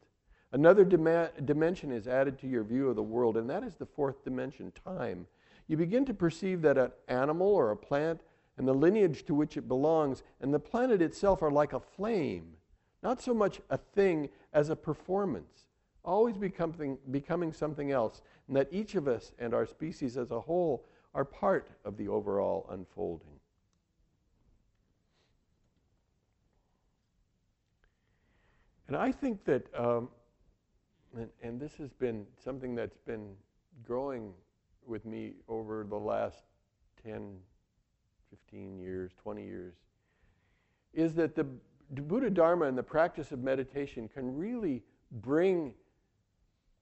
Another 0.52 0.84
dimension 0.84 1.92
is 1.92 2.08
added 2.08 2.40
to 2.40 2.48
your 2.48 2.64
view 2.64 2.90
of 2.90 2.96
the 2.96 3.04
world, 3.04 3.38
and 3.38 3.50
that 3.50 3.64
is 3.64 3.76
the 3.76 3.86
fourth 3.86 4.24
dimension, 4.24 4.72
time. 4.84 5.28
You 5.68 5.78
begin 5.78 6.06
to 6.06 6.14
perceive 6.14 6.62
that 6.64 6.78
an 6.78 6.92
animal 7.08 7.48
or 7.48 7.70
a 7.70 7.78
plant 7.78 8.22
and 8.58 8.68
the 8.68 8.74
lineage 8.74 9.26
to 9.26 9.36
which 9.36 9.58
it 9.58 9.68
belongs 9.68 10.24
and 10.42 10.52
the 10.54 10.60
planet 10.60 11.02
itself 11.02 11.44
are 11.44 11.52
like 11.52 11.74
a 11.74 11.80
flame, 11.80 12.54
not 13.04 13.22
so 13.22 13.34
much 13.34 13.62
a 13.70 13.78
thing 13.78 14.30
as 14.54 14.70
a 14.70 14.76
performance 14.76 15.66
always 16.04 16.38
becoming, 16.38 16.98
becoming 17.12 17.54
something 17.54 17.92
else, 17.92 18.22
and 18.50 18.58
that 18.58 18.68
each 18.72 18.96
of 18.96 19.08
us 19.08 19.32
and 19.38 19.54
our 19.54 19.68
species 19.68 20.18
as 20.18 20.32
a 20.32 20.40
whole 20.40 20.84
are 21.14 21.24
part 21.24 21.70
of 21.86 21.96
the 21.98 22.08
overall 22.08 22.66
unfolding. 22.72 23.40
And 28.88 28.98
I 28.98 29.12
think 29.12 29.46
that, 29.46 29.68
um, 29.78 30.10
and, 31.16 31.30
and, 31.44 31.62
this 31.62 31.76
has 31.76 31.94
been 31.94 32.26
something 32.44 32.74
that's 32.74 32.98
been 32.98 33.36
growing 33.86 34.34
with 34.84 35.06
me 35.06 35.34
over 35.48 35.86
the 35.88 35.96
last 35.96 36.46
10, 37.06 37.36
15 38.32 38.80
years, 38.80 39.12
20 39.22 39.46
years, 39.46 39.76
is 40.96 41.14
that 41.14 41.36
the 41.36 41.44
Buddha 41.92 42.32
Dharma 42.32 42.66
and 42.66 42.76
the 42.76 42.82
practice 42.82 43.32
of 43.32 43.44
meditation 43.44 44.08
can 44.08 44.36
really 44.36 44.82
bring 45.22 45.76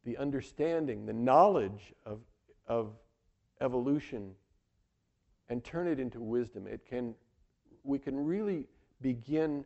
the 0.07 0.17
understanding, 0.17 1.05
the 1.05 1.11
knowledge 1.11 1.93
of, 2.05 2.21
of 2.65 2.93
evolution 3.59 4.31
and 5.49 5.61
turn 5.65 5.85
it 5.85 5.99
into 5.99 6.21
wisdom. 6.21 6.65
It 6.65 6.85
can, 6.89 7.13
we 7.83 7.99
can 7.99 8.15
really 8.15 8.67
begin 9.01 9.65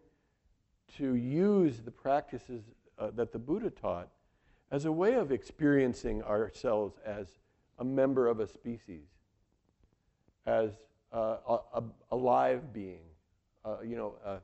to 0.98 1.14
use 1.14 1.82
the 1.86 1.92
practices 1.92 2.64
uh, 2.98 3.12
that 3.12 3.32
the 3.32 3.38
Buddha 3.38 3.70
taught 3.70 4.10
as 4.72 4.86
a 4.86 4.92
way 4.92 5.14
of 5.14 5.32
experiencing 5.32 6.24
ourselves 6.24 6.96
as 7.06 7.28
a 7.78 7.84
member 7.84 8.28
of 8.28 8.40
a 8.40 8.48
species, 8.48 9.06
as 10.48 10.72
uh, 11.14 11.60
a, 11.76 11.84
a, 12.12 12.16
live 12.16 12.74
being, 12.74 13.04
uh, 13.64 13.78
you 13.86 13.96
know, 13.96 14.16
uh, 14.26 14.38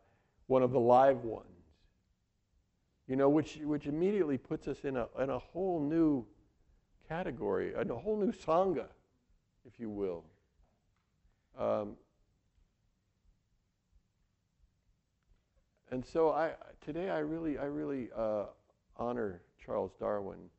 one 0.46 0.62
of 0.62 0.72
the 0.72 0.80
live 0.80 1.24
ones, 1.24 1.57
you 3.08 3.16
know, 3.16 3.30
which, 3.30 3.58
which 3.64 3.86
immediately 3.86 4.38
puts 4.38 4.68
us 4.68 4.84
in 4.84 4.98
a, 4.98 5.08
in 5.20 5.30
a 5.30 5.40
whole 5.40 5.80
new 5.80 6.26
category, 7.08 7.74
in 7.80 7.90
a 7.90 7.96
whole 7.96 8.18
new 8.18 8.32
sangha, 8.32 8.88
if 9.66 9.80
you 9.80 9.90
will. 9.90 10.26
Um, 11.58 11.96
and 15.90 16.06
so 16.06 16.32
I, 16.32 16.52
today 16.82 17.10
I 17.10 17.20
really, 17.20 17.58
I 17.58 17.66
really 17.66 18.10
uh, 18.16 18.46
honor 18.98 19.42
Charles 19.64 19.92
Darwin 20.00 20.50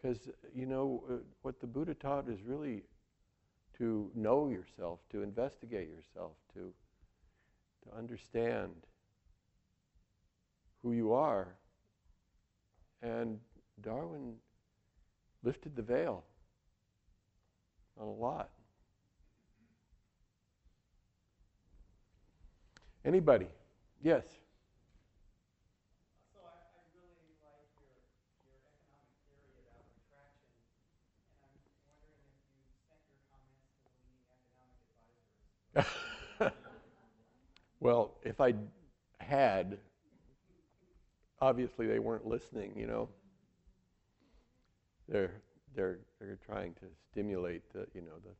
because 0.00 0.28
you 0.54 0.66
know 0.66 1.02
uh, 1.10 1.14
what 1.42 1.60
the 1.60 1.66
Buddha 1.66 1.94
taught 1.94 2.28
is 2.28 2.42
really 2.42 2.84
to 3.76 4.10
know 4.14 4.48
yourself, 4.48 5.00
to 5.10 5.22
investigate 5.22 5.88
yourself, 5.88 6.32
to 6.54 6.72
to 7.84 7.96
understand 7.96 8.72
who 10.82 10.92
you 10.92 11.12
are. 11.12 11.54
And 13.02 13.38
Darwin 13.82 14.34
lifted 15.42 15.74
the 15.76 15.82
veil 15.82 16.24
on 17.98 18.06
a 18.06 18.12
lot. 18.12 18.50
Anybody? 23.04 23.46
Yes. 24.02 24.24
So 26.32 26.40
I, 26.44 26.52
I 26.52 26.84
really 26.92 27.32
like 27.40 27.72
your, 27.80 27.96
your 28.44 28.60
economic 28.60 29.16
theory 29.32 29.56
about 29.64 29.80
attraction, 29.96 30.52
and 31.40 31.48
I'm 31.48 31.56
wondering 31.88 32.20
if 32.20 32.44
you 32.52 32.68
sent 32.84 33.00
your 33.08 33.24
comments 33.32 33.64
to 33.72 33.88
the 33.88 33.96
leading 34.04 34.28
economic 34.36 34.84
advisors. 35.80 36.52
well, 37.80 38.20
if 38.22 38.40
I 38.40 38.52
had, 39.18 39.80
obviously 41.40 41.86
they 41.86 41.98
weren't 41.98 42.26
listening, 42.26 42.72
you 42.76 42.86
know. 42.86 43.08
They're 45.08 45.32
they're 45.74 45.98
they're 46.20 46.38
trying 46.44 46.74
to 46.74 46.86
stimulate 47.10 47.62
the 47.72 47.86
you 47.94 48.02
know 48.02 48.18
the 48.24 48.30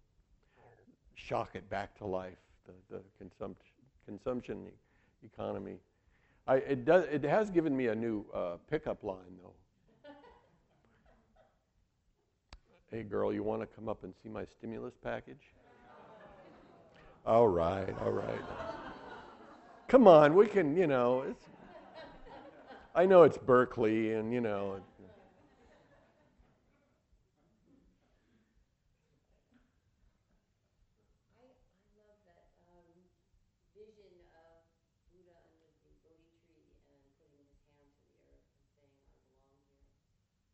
shock 1.15 1.51
it 1.55 1.69
back 1.69 1.97
to 1.99 2.07
life, 2.07 2.39
the 2.67 2.97
the 2.97 3.03
consumption 3.19 3.73
consumption 4.07 4.67
economy. 5.25 5.79
I, 6.47 6.57
it, 6.57 6.85
does, 6.85 7.05
it 7.13 7.23
has 7.25 7.51
given 7.51 7.77
me 7.77 7.89
a 7.89 7.95
new 7.95 8.25
uh, 8.35 8.57
pickup 8.69 9.05
line, 9.05 9.39
though. 9.41 10.11
hey, 12.91 13.03
girl, 13.03 13.33
you 13.33 13.43
want 13.43 13.61
to 13.61 13.67
come 13.67 13.89
up 13.89 14.03
and 14.05 14.13
see 14.23 14.29
my 14.29 14.45
stimulus 14.45 14.95
package? 15.03 15.53
all 17.27 17.47
right, 17.47 17.95
all 18.01 18.11
right. 18.11 18.41
come 19.87 20.09
on, 20.09 20.35
we 20.35 20.47
can, 20.47 20.77
you 20.77 20.87
know, 20.87 21.23
it's, 21.23 21.50
I 22.95 23.07
know 23.07 23.23
it's 23.23 23.39
Berkeley, 23.39 24.13
and, 24.15 24.33
you 24.33 24.41
know, 24.41 24.81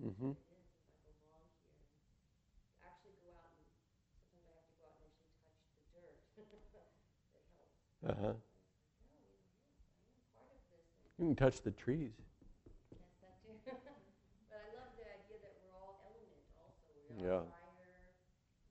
helps. 0.00 0.40
Uh 8.06 8.14
huh. 8.20 8.32
You 11.18 11.26
can 11.26 11.36
touch 11.36 11.62
the 11.62 11.70
trees. 11.70 12.12
Yes, 12.90 13.08
that 13.20 13.40
too. 13.42 13.56
but 14.48 14.58
I 14.58 14.68
love 14.76 14.90
the 14.96 15.06
idea 15.06 15.38
that 15.40 15.54
we're 15.60 15.72
all 15.74 16.00
element 16.04 16.44
also. 16.56 16.90
We 17.08 17.22
are 17.24 17.24
yeah. 17.24 17.40
fire, 17.48 18.10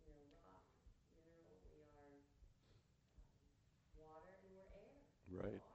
we 0.06 0.12
are 0.12 0.34
rock, 0.46 0.66
mineral, 1.16 1.44
we 1.50 1.56
are 1.72 1.90
um, 1.98 2.16
water, 3.96 4.34
and 4.42 4.50
we're 4.52 4.66
air. 4.74 5.04
Right. 5.30 5.52
Right. 5.52 5.69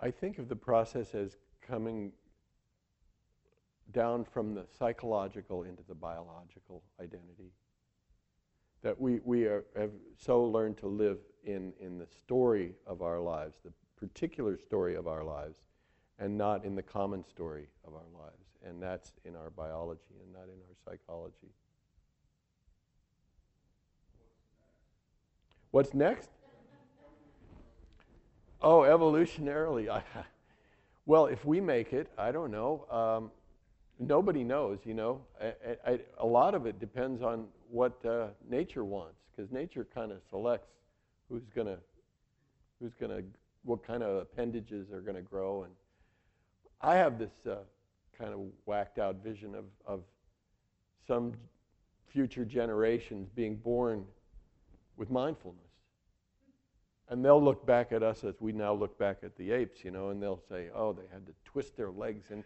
I 0.00 0.10
think 0.10 0.38
of 0.38 0.48
the 0.48 0.56
process 0.56 1.14
as 1.14 1.36
coming 1.60 2.12
down 3.92 4.24
from 4.24 4.54
the 4.54 4.66
psychological 4.78 5.62
into 5.62 5.82
the 5.88 5.94
biological 5.94 6.82
identity. 7.00 7.52
That 8.82 9.00
we, 9.00 9.20
we 9.24 9.46
are, 9.46 9.64
have 9.76 9.90
so 10.16 10.44
learned 10.44 10.78
to 10.78 10.86
live 10.86 11.18
in, 11.44 11.72
in 11.80 11.98
the 11.98 12.06
story 12.06 12.74
of 12.86 13.02
our 13.02 13.18
lives, 13.18 13.56
the 13.64 13.72
particular 13.96 14.56
story 14.56 14.94
of 14.94 15.08
our 15.08 15.24
lives, 15.24 15.56
and 16.18 16.36
not 16.36 16.64
in 16.64 16.76
the 16.76 16.82
common 16.82 17.24
story 17.24 17.66
of 17.84 17.94
our 17.94 18.06
lives. 18.14 18.44
And 18.64 18.80
that's 18.82 19.14
in 19.24 19.34
our 19.34 19.50
biology 19.50 20.14
and 20.22 20.32
not 20.32 20.44
in 20.44 20.60
our 20.68 20.76
psychology. 20.84 21.52
What's 25.70 25.92
next? 25.92 26.30
Oh, 28.60 28.80
evolutionarily. 28.80 29.88
I, 29.88 30.02
well, 31.06 31.26
if 31.26 31.44
we 31.44 31.60
make 31.60 31.92
it, 31.92 32.10
I 32.18 32.32
don't 32.32 32.50
know. 32.50 32.86
Um, 32.90 33.30
nobody 33.98 34.42
knows, 34.42 34.78
you 34.84 34.94
know. 34.94 35.20
A 36.18 36.26
lot 36.26 36.54
of 36.54 36.66
it 36.66 36.80
depends 36.80 37.22
on 37.22 37.46
what 37.70 38.04
uh, 38.04 38.28
nature 38.48 38.84
wants, 38.84 39.18
because 39.30 39.52
nature 39.52 39.86
kind 39.94 40.10
of 40.10 40.18
selects 40.28 40.72
who's 41.28 41.44
going 41.54 41.68
to, 41.68 41.78
who's 42.80 42.94
going 42.94 43.16
to, 43.16 43.22
what 43.64 43.86
kind 43.86 44.02
of 44.02 44.16
appendages 44.22 44.90
are 44.90 45.00
going 45.00 45.16
to 45.16 45.22
grow. 45.22 45.62
And 45.62 45.72
I 46.80 46.96
have 46.96 47.18
this 47.18 47.30
uh, 47.48 47.56
kind 48.18 48.32
of 48.32 48.40
whacked 48.64 48.98
out 48.98 49.22
vision 49.22 49.54
of, 49.54 49.64
of 49.86 50.00
some 51.06 51.34
future 52.12 52.44
generations 52.44 53.28
being 53.34 53.54
born 53.54 54.04
with 54.96 55.10
mindfulness. 55.10 55.67
And 57.10 57.24
they'll 57.24 57.42
look 57.42 57.64
back 57.64 57.92
at 57.92 58.02
us 58.02 58.22
as 58.24 58.34
we 58.40 58.52
now 58.52 58.74
look 58.74 58.98
back 58.98 59.18
at 59.22 59.34
the 59.36 59.50
apes, 59.50 59.82
you 59.82 59.90
know, 59.90 60.10
and 60.10 60.22
they'll 60.22 60.42
say, 60.48 60.68
oh, 60.74 60.92
they 60.92 61.06
had 61.10 61.26
to 61.26 61.32
twist 61.44 61.74
their 61.76 61.90
legs 61.90 62.30
in, 62.30 62.44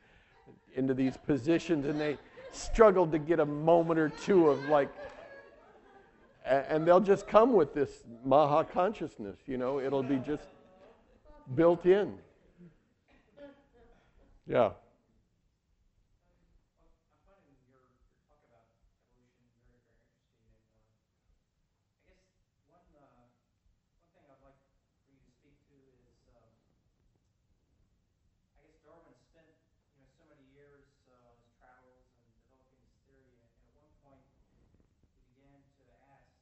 into 0.76 0.94
these 0.94 1.16
positions 1.16 1.84
and 1.86 2.00
they 2.00 2.16
struggled 2.52 3.10
to 3.12 3.18
get 3.18 3.40
a 3.40 3.46
moment 3.46 3.98
or 3.98 4.10
two 4.10 4.48
of 4.48 4.64
like, 4.68 4.88
and 6.44 6.86
they'll 6.86 7.00
just 7.00 7.26
come 7.26 7.52
with 7.52 7.74
this 7.74 8.04
Maha 8.24 8.64
consciousness, 8.64 9.38
you 9.46 9.56
know, 9.58 9.80
it'll 9.80 10.02
be 10.02 10.16
just 10.16 10.48
built 11.54 11.86
in. 11.86 12.18
Yeah. 14.46 14.58
Well, 14.58 14.74
I'm 16.82 17.14
finding 17.22 17.54
your, 17.70 17.94
your 18.02 18.18
talk 18.26 18.42
about 18.50 18.66
evolution 18.82 19.46
very, 19.62 19.70
very 19.70 19.86
interesting, 19.86 20.42
and, 20.82 21.38
uh, 22.10 22.10
I 22.10 22.10
guess 22.10 22.26
one, 22.74 22.82
uh, 22.98 23.06
one 23.06 24.18
thing 24.18 24.26
I'd 24.26 24.42
like 24.42 24.58
for 25.06 25.14
you 25.14 25.22
to 25.22 25.30
speak 25.30 25.54
to 25.70 25.78
is, 25.78 26.26
um, 26.34 26.50
I 28.58 28.66
guess 28.66 28.82
Darwin 28.82 29.14
spent, 29.30 29.46
you 29.94 30.02
know, 30.02 30.10
so 30.18 30.26
many 30.26 30.42
years, 30.58 30.90
uh, 31.06 31.30
on 31.30 31.38
his 31.38 31.54
travels 31.54 32.02
and 32.18 32.26
developing 32.34 32.82
his 32.82 32.98
theory, 33.06 33.30
and, 33.38 33.46
and 33.46 33.78
at 33.78 33.78
one 33.78 33.94
point, 34.02 34.26
he 34.50 35.38
began 35.38 35.62
to 35.78 35.86
ask, 36.10 36.34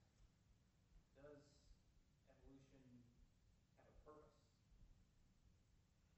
does 1.21 1.45
evolution 2.25 3.05
have 3.77 3.85
a 3.85 3.97
purpose? 4.09 4.41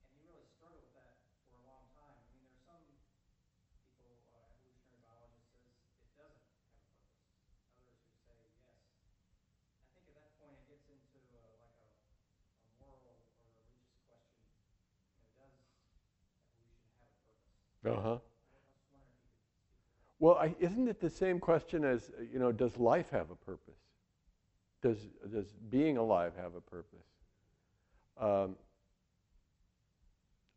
And 0.07 0.14
he 0.14 0.22
really 0.22 0.46
struggled 0.46 0.86
with 0.86 0.94
that 0.94 1.18
for 1.50 1.59
a 1.59 1.66
long 1.66 1.82
time. 1.98 2.22
I 2.22 2.38
mean, 2.38 2.46
there 2.55 2.70
are 2.70 2.94
some 3.59 3.74
people, 3.82 4.14
uh, 4.30 4.46
evolutionary 4.62 5.03
biologists 5.03 5.59
says 5.59 5.74
it 5.74 5.82
doesn't 5.82 5.90
have 5.90 6.07
a 6.07 6.12
purpose. 6.14 6.55
Others 7.82 8.03
who 8.07 8.14
say 8.22 8.38
yes. 8.62 8.78
I 9.82 9.98
think 9.98 10.07
at 10.14 10.16
that 10.22 10.32
point 10.38 10.55
it 10.62 10.66
gets 10.70 10.86
into 10.86 11.18
uh, 11.34 11.66
like 11.66 11.74
a, 11.82 11.86
a 11.88 12.70
moral 12.78 13.03
or 13.03 13.18
religious 13.42 13.98
question. 14.07 14.38
You 14.55 14.62
know, 14.62 14.78
does 15.18 15.34
evolution 15.42 15.68
have 15.82 15.90
a 15.90 16.00
purpose? 16.07 16.07
Uh 16.48 16.50
huh. 16.50 16.50
I 16.53 16.61
was 16.62 16.78
just 16.78 16.94
wondering 16.94 17.28
if 17.32 17.40
you 17.40 17.50
could 17.50 17.59
speak 17.59 17.71
to 17.84 17.90
that. 17.90 18.20
Well, 20.18 20.36
I, 20.36 20.54
isn't 20.60 20.86
it 20.86 21.00
the 21.00 21.10
same 21.10 21.40
question 21.40 21.84
as 21.84 22.10
uh, 22.16 22.22
you 22.32 22.38
know? 22.38 22.52
Does 22.52 22.76
life 22.78 23.10
have 23.10 23.30
a 23.30 23.34
purpose? 23.34 23.80
Does 24.80 24.98
does 25.32 25.46
being 25.68 25.96
alive 25.96 26.32
have 26.36 26.54
a 26.54 26.60
purpose? 26.60 27.06
Um, 28.20 28.56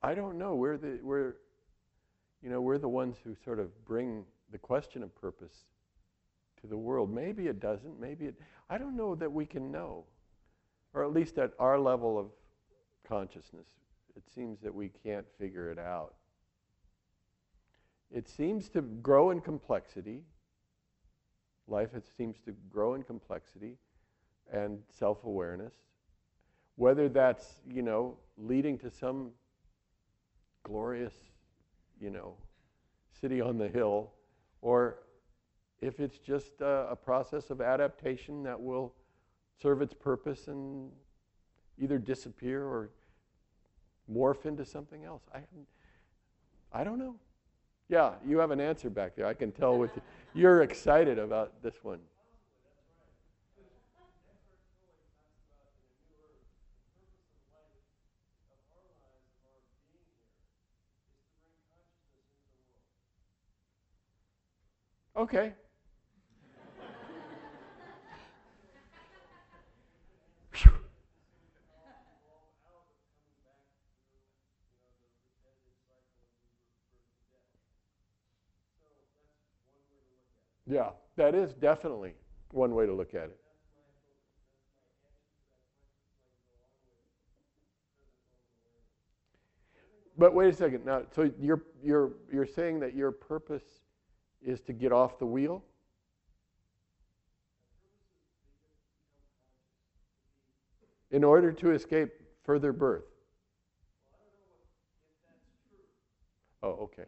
I 0.04 0.14
don't 0.14 0.38
know. 0.38 0.54
We're 0.54 0.78
the 0.78 1.00
we're, 1.02 1.34
you 2.44 2.50
know, 2.52 2.62
we're 2.62 2.78
the 2.78 2.90
ones 2.90 3.18
who 3.24 3.36
sort 3.44 3.60
of 3.60 3.86
bring 3.86 4.26
the 4.52 4.60
question 4.60 5.02
of 5.02 5.16
purpose 5.16 5.66
to 6.62 6.68
the 6.68 6.78
world. 6.78 7.12
Maybe 7.12 7.48
it 7.48 7.60
doesn't. 7.60 8.00
Maybe 8.00 8.26
it. 8.26 8.36
I 8.70 8.78
don't 8.78 8.96
know 8.96 9.16
that 9.16 9.32
we 9.32 9.48
can 9.48 9.72
know, 9.72 10.04
or 10.94 11.04
at 11.04 11.12
least 11.12 11.40
at 11.40 11.54
our 11.58 11.80
level 11.80 12.20
of 12.20 12.28
consciousness, 13.08 13.68
it 14.16 14.24
seems 14.36 14.60
that 14.62 14.76
we 14.76 14.92
can't 15.04 15.26
figure 15.40 15.72
it 15.72 15.80
out. 15.80 16.14
It 18.16 18.30
seems 18.30 18.70
to 18.70 18.82
grow 18.82 19.32
in 19.32 19.42
complexity. 19.42 20.24
Life 21.68 21.90
seems 22.16 22.38
to 22.46 22.54
grow 22.70 22.94
in 22.94 23.04
complexity 23.04 23.76
and 24.50 24.80
self-awareness. 24.90 25.74
Whether 26.78 27.10
that's, 27.10 27.56
you 27.70 27.82
know, 27.82 28.16
leading 28.38 28.78
to 28.80 28.90
some 28.90 29.32
glorious, 30.64 31.14
you 32.00 32.10
know, 32.10 32.36
city 33.20 33.42
on 33.42 33.58
the 33.58 33.68
hill, 33.68 34.14
or 34.62 35.00
if 35.82 36.00
it's 36.00 36.18
just 36.18 36.62
a, 36.62 36.88
a 36.92 36.96
process 36.96 37.50
of 37.50 37.60
adaptation 37.60 38.44
that 38.44 38.62
will 38.62 38.94
serve 39.62 39.82
its 39.82 39.94
purpose 39.94 40.48
and 40.48 40.90
either 41.78 41.98
disappear 41.98 42.64
or 42.64 42.92
morph 44.10 44.46
into 44.46 44.64
something 44.64 45.04
else. 45.04 45.24
I, 45.34 45.40
I 46.72 46.86
don't 46.86 46.98
know. 46.98 47.18
Yeah, 47.88 48.14
you 48.26 48.40
have 48.40 48.52
an 48.52 48.60
answer 48.60 48.90
back 48.90 49.16
there. 49.16 49.28
I 49.28 49.34
can 49.34 49.52
tell 49.52 49.78
with 49.78 49.92
you. 49.96 50.02
You're 50.34 50.64
excited 50.64 51.20
about 51.20 51.62
this 51.62 51.76
one. 51.84 52.00
Okay. 65.16 65.54
Yeah, 80.68 80.90
that 81.16 81.36
is 81.36 81.54
definitely 81.54 82.14
one 82.52 82.74
way 82.74 82.86
to 82.86 82.94
look 82.94 83.14
at 83.14 83.26
it. 83.26 83.40
But 90.18 90.34
wait 90.34 90.54
a 90.54 90.56
second. 90.56 90.86
Now, 90.86 91.04
so 91.14 91.30
you're 91.40 91.62
you're 91.84 92.14
you're 92.32 92.46
saying 92.46 92.80
that 92.80 92.96
your 92.96 93.12
purpose 93.12 93.64
is 94.42 94.62
to 94.62 94.74
get 94.74 94.92
off 94.92 95.20
the 95.20 95.26
wheel? 95.26 95.64
In 101.12 101.24
order 101.24 101.52
to 101.52 101.72
escape 101.72 102.14
further 102.44 102.72
birth. 102.72 103.06
Oh, 106.64 106.70
okay. 106.70 107.06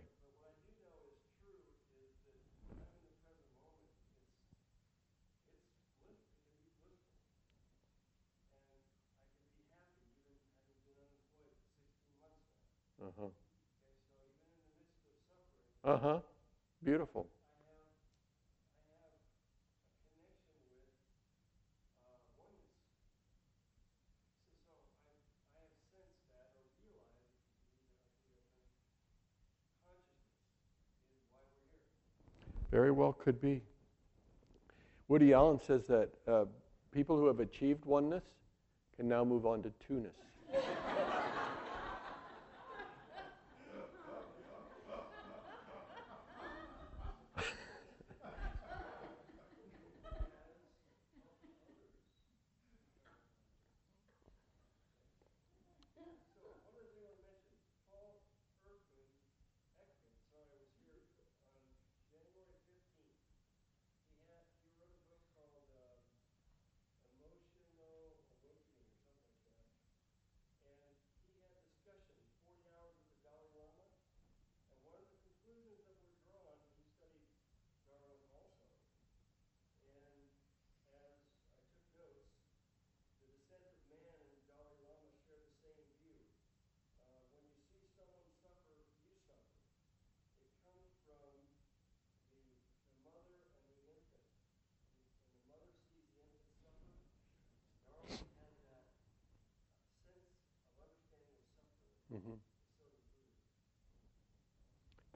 Uh 13.01 13.05
huh. 13.19 13.27
Uh 15.83 15.97
huh. 15.97 16.19
Beautiful. 16.83 17.27
Very 32.71 32.91
well 32.91 33.13
could 33.13 33.39
be. 33.41 33.61
Woody 35.07 35.33
Allen 35.33 35.59
says 35.65 35.87
that 35.87 36.09
uh, 36.27 36.45
people 36.91 37.15
who 37.17 37.27
have 37.27 37.39
achieved 37.39 37.85
oneness 37.85 38.23
can 38.97 39.07
now 39.07 39.23
move 39.23 39.45
on 39.45 39.63
to 39.63 39.71
two-ness. 39.87 40.11
Mm-hmm. 102.13 102.33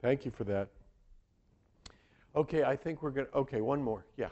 Thank 0.02 0.24
you 0.24 0.32
for 0.32 0.44
that. 0.44 0.68
Okay, 2.34 2.64
I 2.64 2.76
think 2.76 3.02
we're 3.02 3.10
going 3.10 3.26
to. 3.26 3.36
Okay, 3.36 3.60
one 3.60 3.80
more. 3.80 4.04
Yeah. 4.16 4.28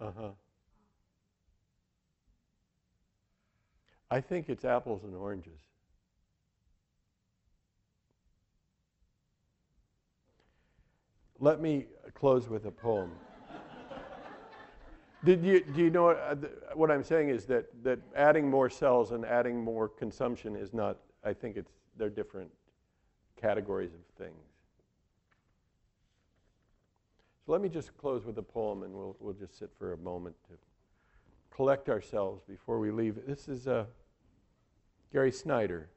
Uh 0.00 0.10
huh. 0.18 0.28
I 4.10 4.20
think 4.20 4.48
it's 4.48 4.64
apples 4.64 5.02
and 5.04 5.14
oranges. 5.14 5.58
Let 11.40 11.60
me 11.60 11.86
close 12.14 12.48
with 12.48 12.66
a 12.66 12.70
poem. 12.70 13.10
Did 15.24 15.42
you, 15.42 15.60
do 15.60 15.82
you 15.82 15.90
know 15.90 16.04
what, 16.04 16.18
uh, 16.18 16.34
th- 16.34 16.52
what 16.74 16.90
I'm 16.90 17.02
saying 17.02 17.30
is 17.30 17.46
that, 17.46 17.66
that 17.82 17.98
adding 18.14 18.48
more 18.48 18.70
cells 18.70 19.10
and 19.10 19.24
adding 19.24 19.60
more 19.60 19.88
consumption 19.88 20.56
is 20.56 20.72
not, 20.72 20.98
I 21.24 21.32
think 21.32 21.56
it's, 21.56 21.72
they're 21.98 22.08
different 22.08 22.50
categories 23.40 23.92
of 23.92 24.00
things. 24.16 24.55
So 27.46 27.52
let 27.52 27.60
me 27.60 27.68
just 27.68 27.96
close 27.96 28.24
with 28.26 28.36
a 28.38 28.42
poem 28.42 28.82
and 28.82 28.92
we'll, 28.92 29.16
we'll 29.20 29.34
just 29.34 29.56
sit 29.56 29.70
for 29.78 29.92
a 29.92 29.96
moment 29.98 30.34
to 30.48 30.54
collect 31.54 31.88
ourselves 31.88 32.42
before 32.48 32.80
we 32.80 32.90
leave. 32.90 33.18
This 33.24 33.46
is 33.46 33.68
uh, 33.68 33.84
Gary 35.12 35.30
Snyder. 35.30 35.88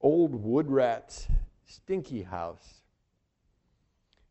Old 0.00 0.34
wood 0.34 0.70
rat's 0.70 1.28
stinky 1.66 2.22
house. 2.22 2.80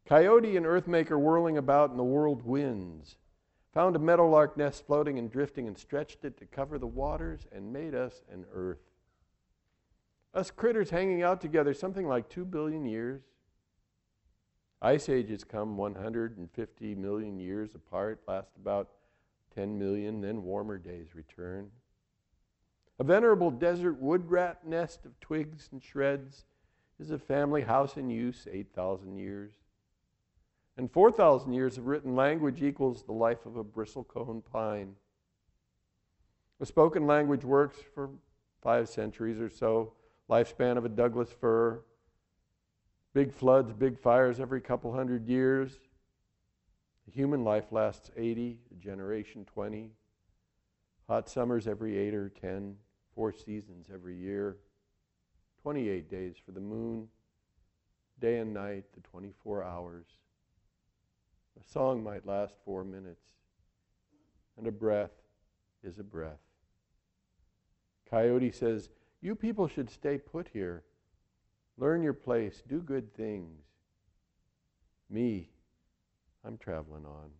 Coyote 0.07 0.57
and 0.57 0.65
earthmaker 0.65 1.19
whirling 1.19 1.59
about 1.59 1.91
in 1.91 1.97
the 1.97 2.03
world 2.03 2.41
winds. 2.43 3.17
Found 3.75 3.95
a 3.95 3.99
meadowlark 3.99 4.57
nest 4.57 4.87
floating 4.87 5.19
and 5.19 5.31
drifting 5.31 5.67
and 5.67 5.77
stretched 5.77 6.25
it 6.25 6.37
to 6.39 6.45
cover 6.47 6.79
the 6.79 6.87
waters 6.87 7.45
and 7.51 7.71
made 7.71 7.93
us 7.93 8.23
an 8.33 8.45
earth. 8.51 8.81
Us 10.33 10.49
critters 10.49 10.89
hanging 10.89 11.21
out 11.21 11.39
together 11.39 11.75
something 11.75 12.07
like 12.07 12.29
two 12.29 12.45
billion 12.45 12.87
years. 12.87 13.21
Ice 14.81 15.09
ages 15.09 15.43
come 15.43 15.77
150 15.77 16.95
million 16.95 17.39
years 17.39 17.75
apart, 17.75 18.21
last 18.27 18.49
about 18.59 18.89
10 19.53 19.77
million, 19.77 20.21
then 20.21 20.43
warmer 20.43 20.77
days 20.77 21.13
return. 21.13 21.69
A 22.97 23.03
venerable 23.03 23.51
desert 23.51 23.99
wood 24.01 24.29
rat 24.29 24.65
nest 24.65 25.05
of 25.05 25.19
twigs 25.19 25.69
and 25.71 25.83
shreds 25.83 26.45
is 26.99 27.11
a 27.11 27.19
family 27.19 27.61
house 27.61 27.97
in 27.97 28.09
use 28.09 28.47
8,000 28.51 29.17
years. 29.17 29.53
And 30.77 30.91
4,000 30.91 31.53
years 31.53 31.77
of 31.77 31.87
written 31.87 32.15
language 32.15 32.63
equals 32.63 33.03
the 33.03 33.11
life 33.11 33.45
of 33.45 33.57
a 33.57 33.63
bristlecone 33.63 34.43
pine. 34.51 34.95
A 36.59 36.65
spoken 36.65 37.05
language 37.05 37.43
works 37.43 37.77
for 37.93 38.09
five 38.61 38.87
centuries 38.87 39.39
or 39.39 39.49
so, 39.49 39.93
lifespan 40.29 40.77
of 40.77 40.85
a 40.85 40.89
Douglas 40.89 41.31
fir. 41.31 41.81
Big 43.13 43.33
floods, 43.33 43.73
big 43.73 43.99
fires 43.99 44.39
every 44.39 44.61
couple 44.61 44.93
hundred 44.93 45.27
years. 45.27 45.79
The 47.05 47.11
human 47.11 47.43
life 47.43 47.71
lasts 47.71 48.09
80, 48.15 48.59
a 48.71 48.75
generation 48.75 49.45
20. 49.45 49.91
Hot 51.09 51.29
summers 51.29 51.67
every 51.67 51.97
8 51.97 52.13
or 52.13 52.29
10, 52.29 52.75
four 53.13 53.33
seasons 53.33 53.87
every 53.93 54.15
year. 54.15 54.57
28 55.61 56.09
days 56.09 56.35
for 56.43 56.51
the 56.51 56.61
moon, 56.61 57.07
day 58.19 58.39
and 58.39 58.53
night, 58.53 58.85
the 58.93 59.01
24 59.01 59.63
hours. 59.63 60.05
A 61.59 61.71
song 61.71 62.03
might 62.03 62.25
last 62.25 62.55
four 62.63 62.83
minutes, 62.83 63.25
and 64.57 64.65
a 64.67 64.71
breath 64.71 65.11
is 65.83 65.99
a 65.99 66.03
breath. 66.03 66.39
Coyote 68.09 68.51
says, 68.51 68.89
You 69.21 69.35
people 69.35 69.67
should 69.67 69.89
stay 69.89 70.17
put 70.17 70.49
here. 70.53 70.83
Learn 71.77 72.03
your 72.03 72.13
place, 72.13 72.61
do 72.67 72.79
good 72.79 73.13
things. 73.15 73.63
Me, 75.09 75.49
I'm 76.45 76.57
traveling 76.57 77.05
on. 77.05 77.31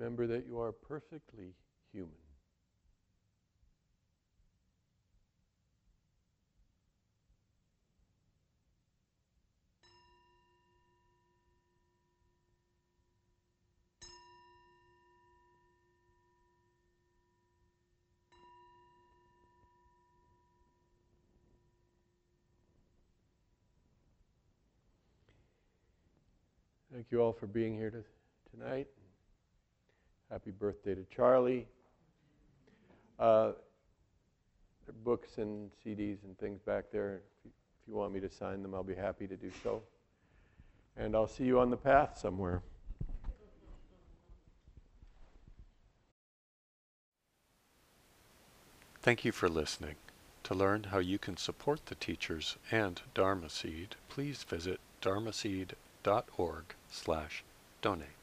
Remember 0.00 0.26
that 0.28 0.46
you 0.46 0.58
are 0.58 0.72
perfectly 0.72 1.52
human. 1.92 2.14
Thank 26.90 27.08
you 27.10 27.20
all 27.20 27.34
for 27.34 27.46
being 27.46 27.74
here 27.74 27.90
to, 27.90 28.02
tonight. 28.50 28.88
Happy 30.30 30.52
birthday 30.52 30.94
to 30.94 31.04
Charlie. 31.14 31.66
Uh, 33.18 33.52
there 34.86 34.94
are 34.94 35.04
books 35.04 35.38
and 35.38 35.70
CDs 35.84 36.22
and 36.22 36.38
things 36.38 36.60
back 36.60 36.84
there. 36.92 37.22
If 37.44 37.50
you, 37.88 37.94
want 37.94 38.12
me 38.12 38.20
to 38.20 38.30
sign 38.30 38.62
them, 38.62 38.72
I'll 38.72 38.84
be 38.84 38.94
happy 38.94 39.26
to 39.26 39.36
do 39.36 39.50
so. 39.64 39.82
And 40.96 41.16
I'll 41.16 41.26
see 41.26 41.44
you 41.44 41.58
on 41.58 41.70
the 41.70 41.76
path 41.76 42.16
somewhere. 42.16 42.62
Thank 49.02 49.24
you 49.24 49.32
for 49.32 49.48
listening. 49.48 49.96
To 50.44 50.54
learn 50.54 50.84
how 50.84 50.98
you 50.98 51.18
can 51.18 51.36
support 51.36 51.86
the 51.86 51.94
teachers 51.96 52.56
and 52.70 53.00
Dharma 53.14 53.50
Seed, 53.50 53.96
please 54.08 54.44
visit 54.44 54.78
dharmaseed.org 55.02 56.64
slash 56.90 57.42
donate. 57.82 58.19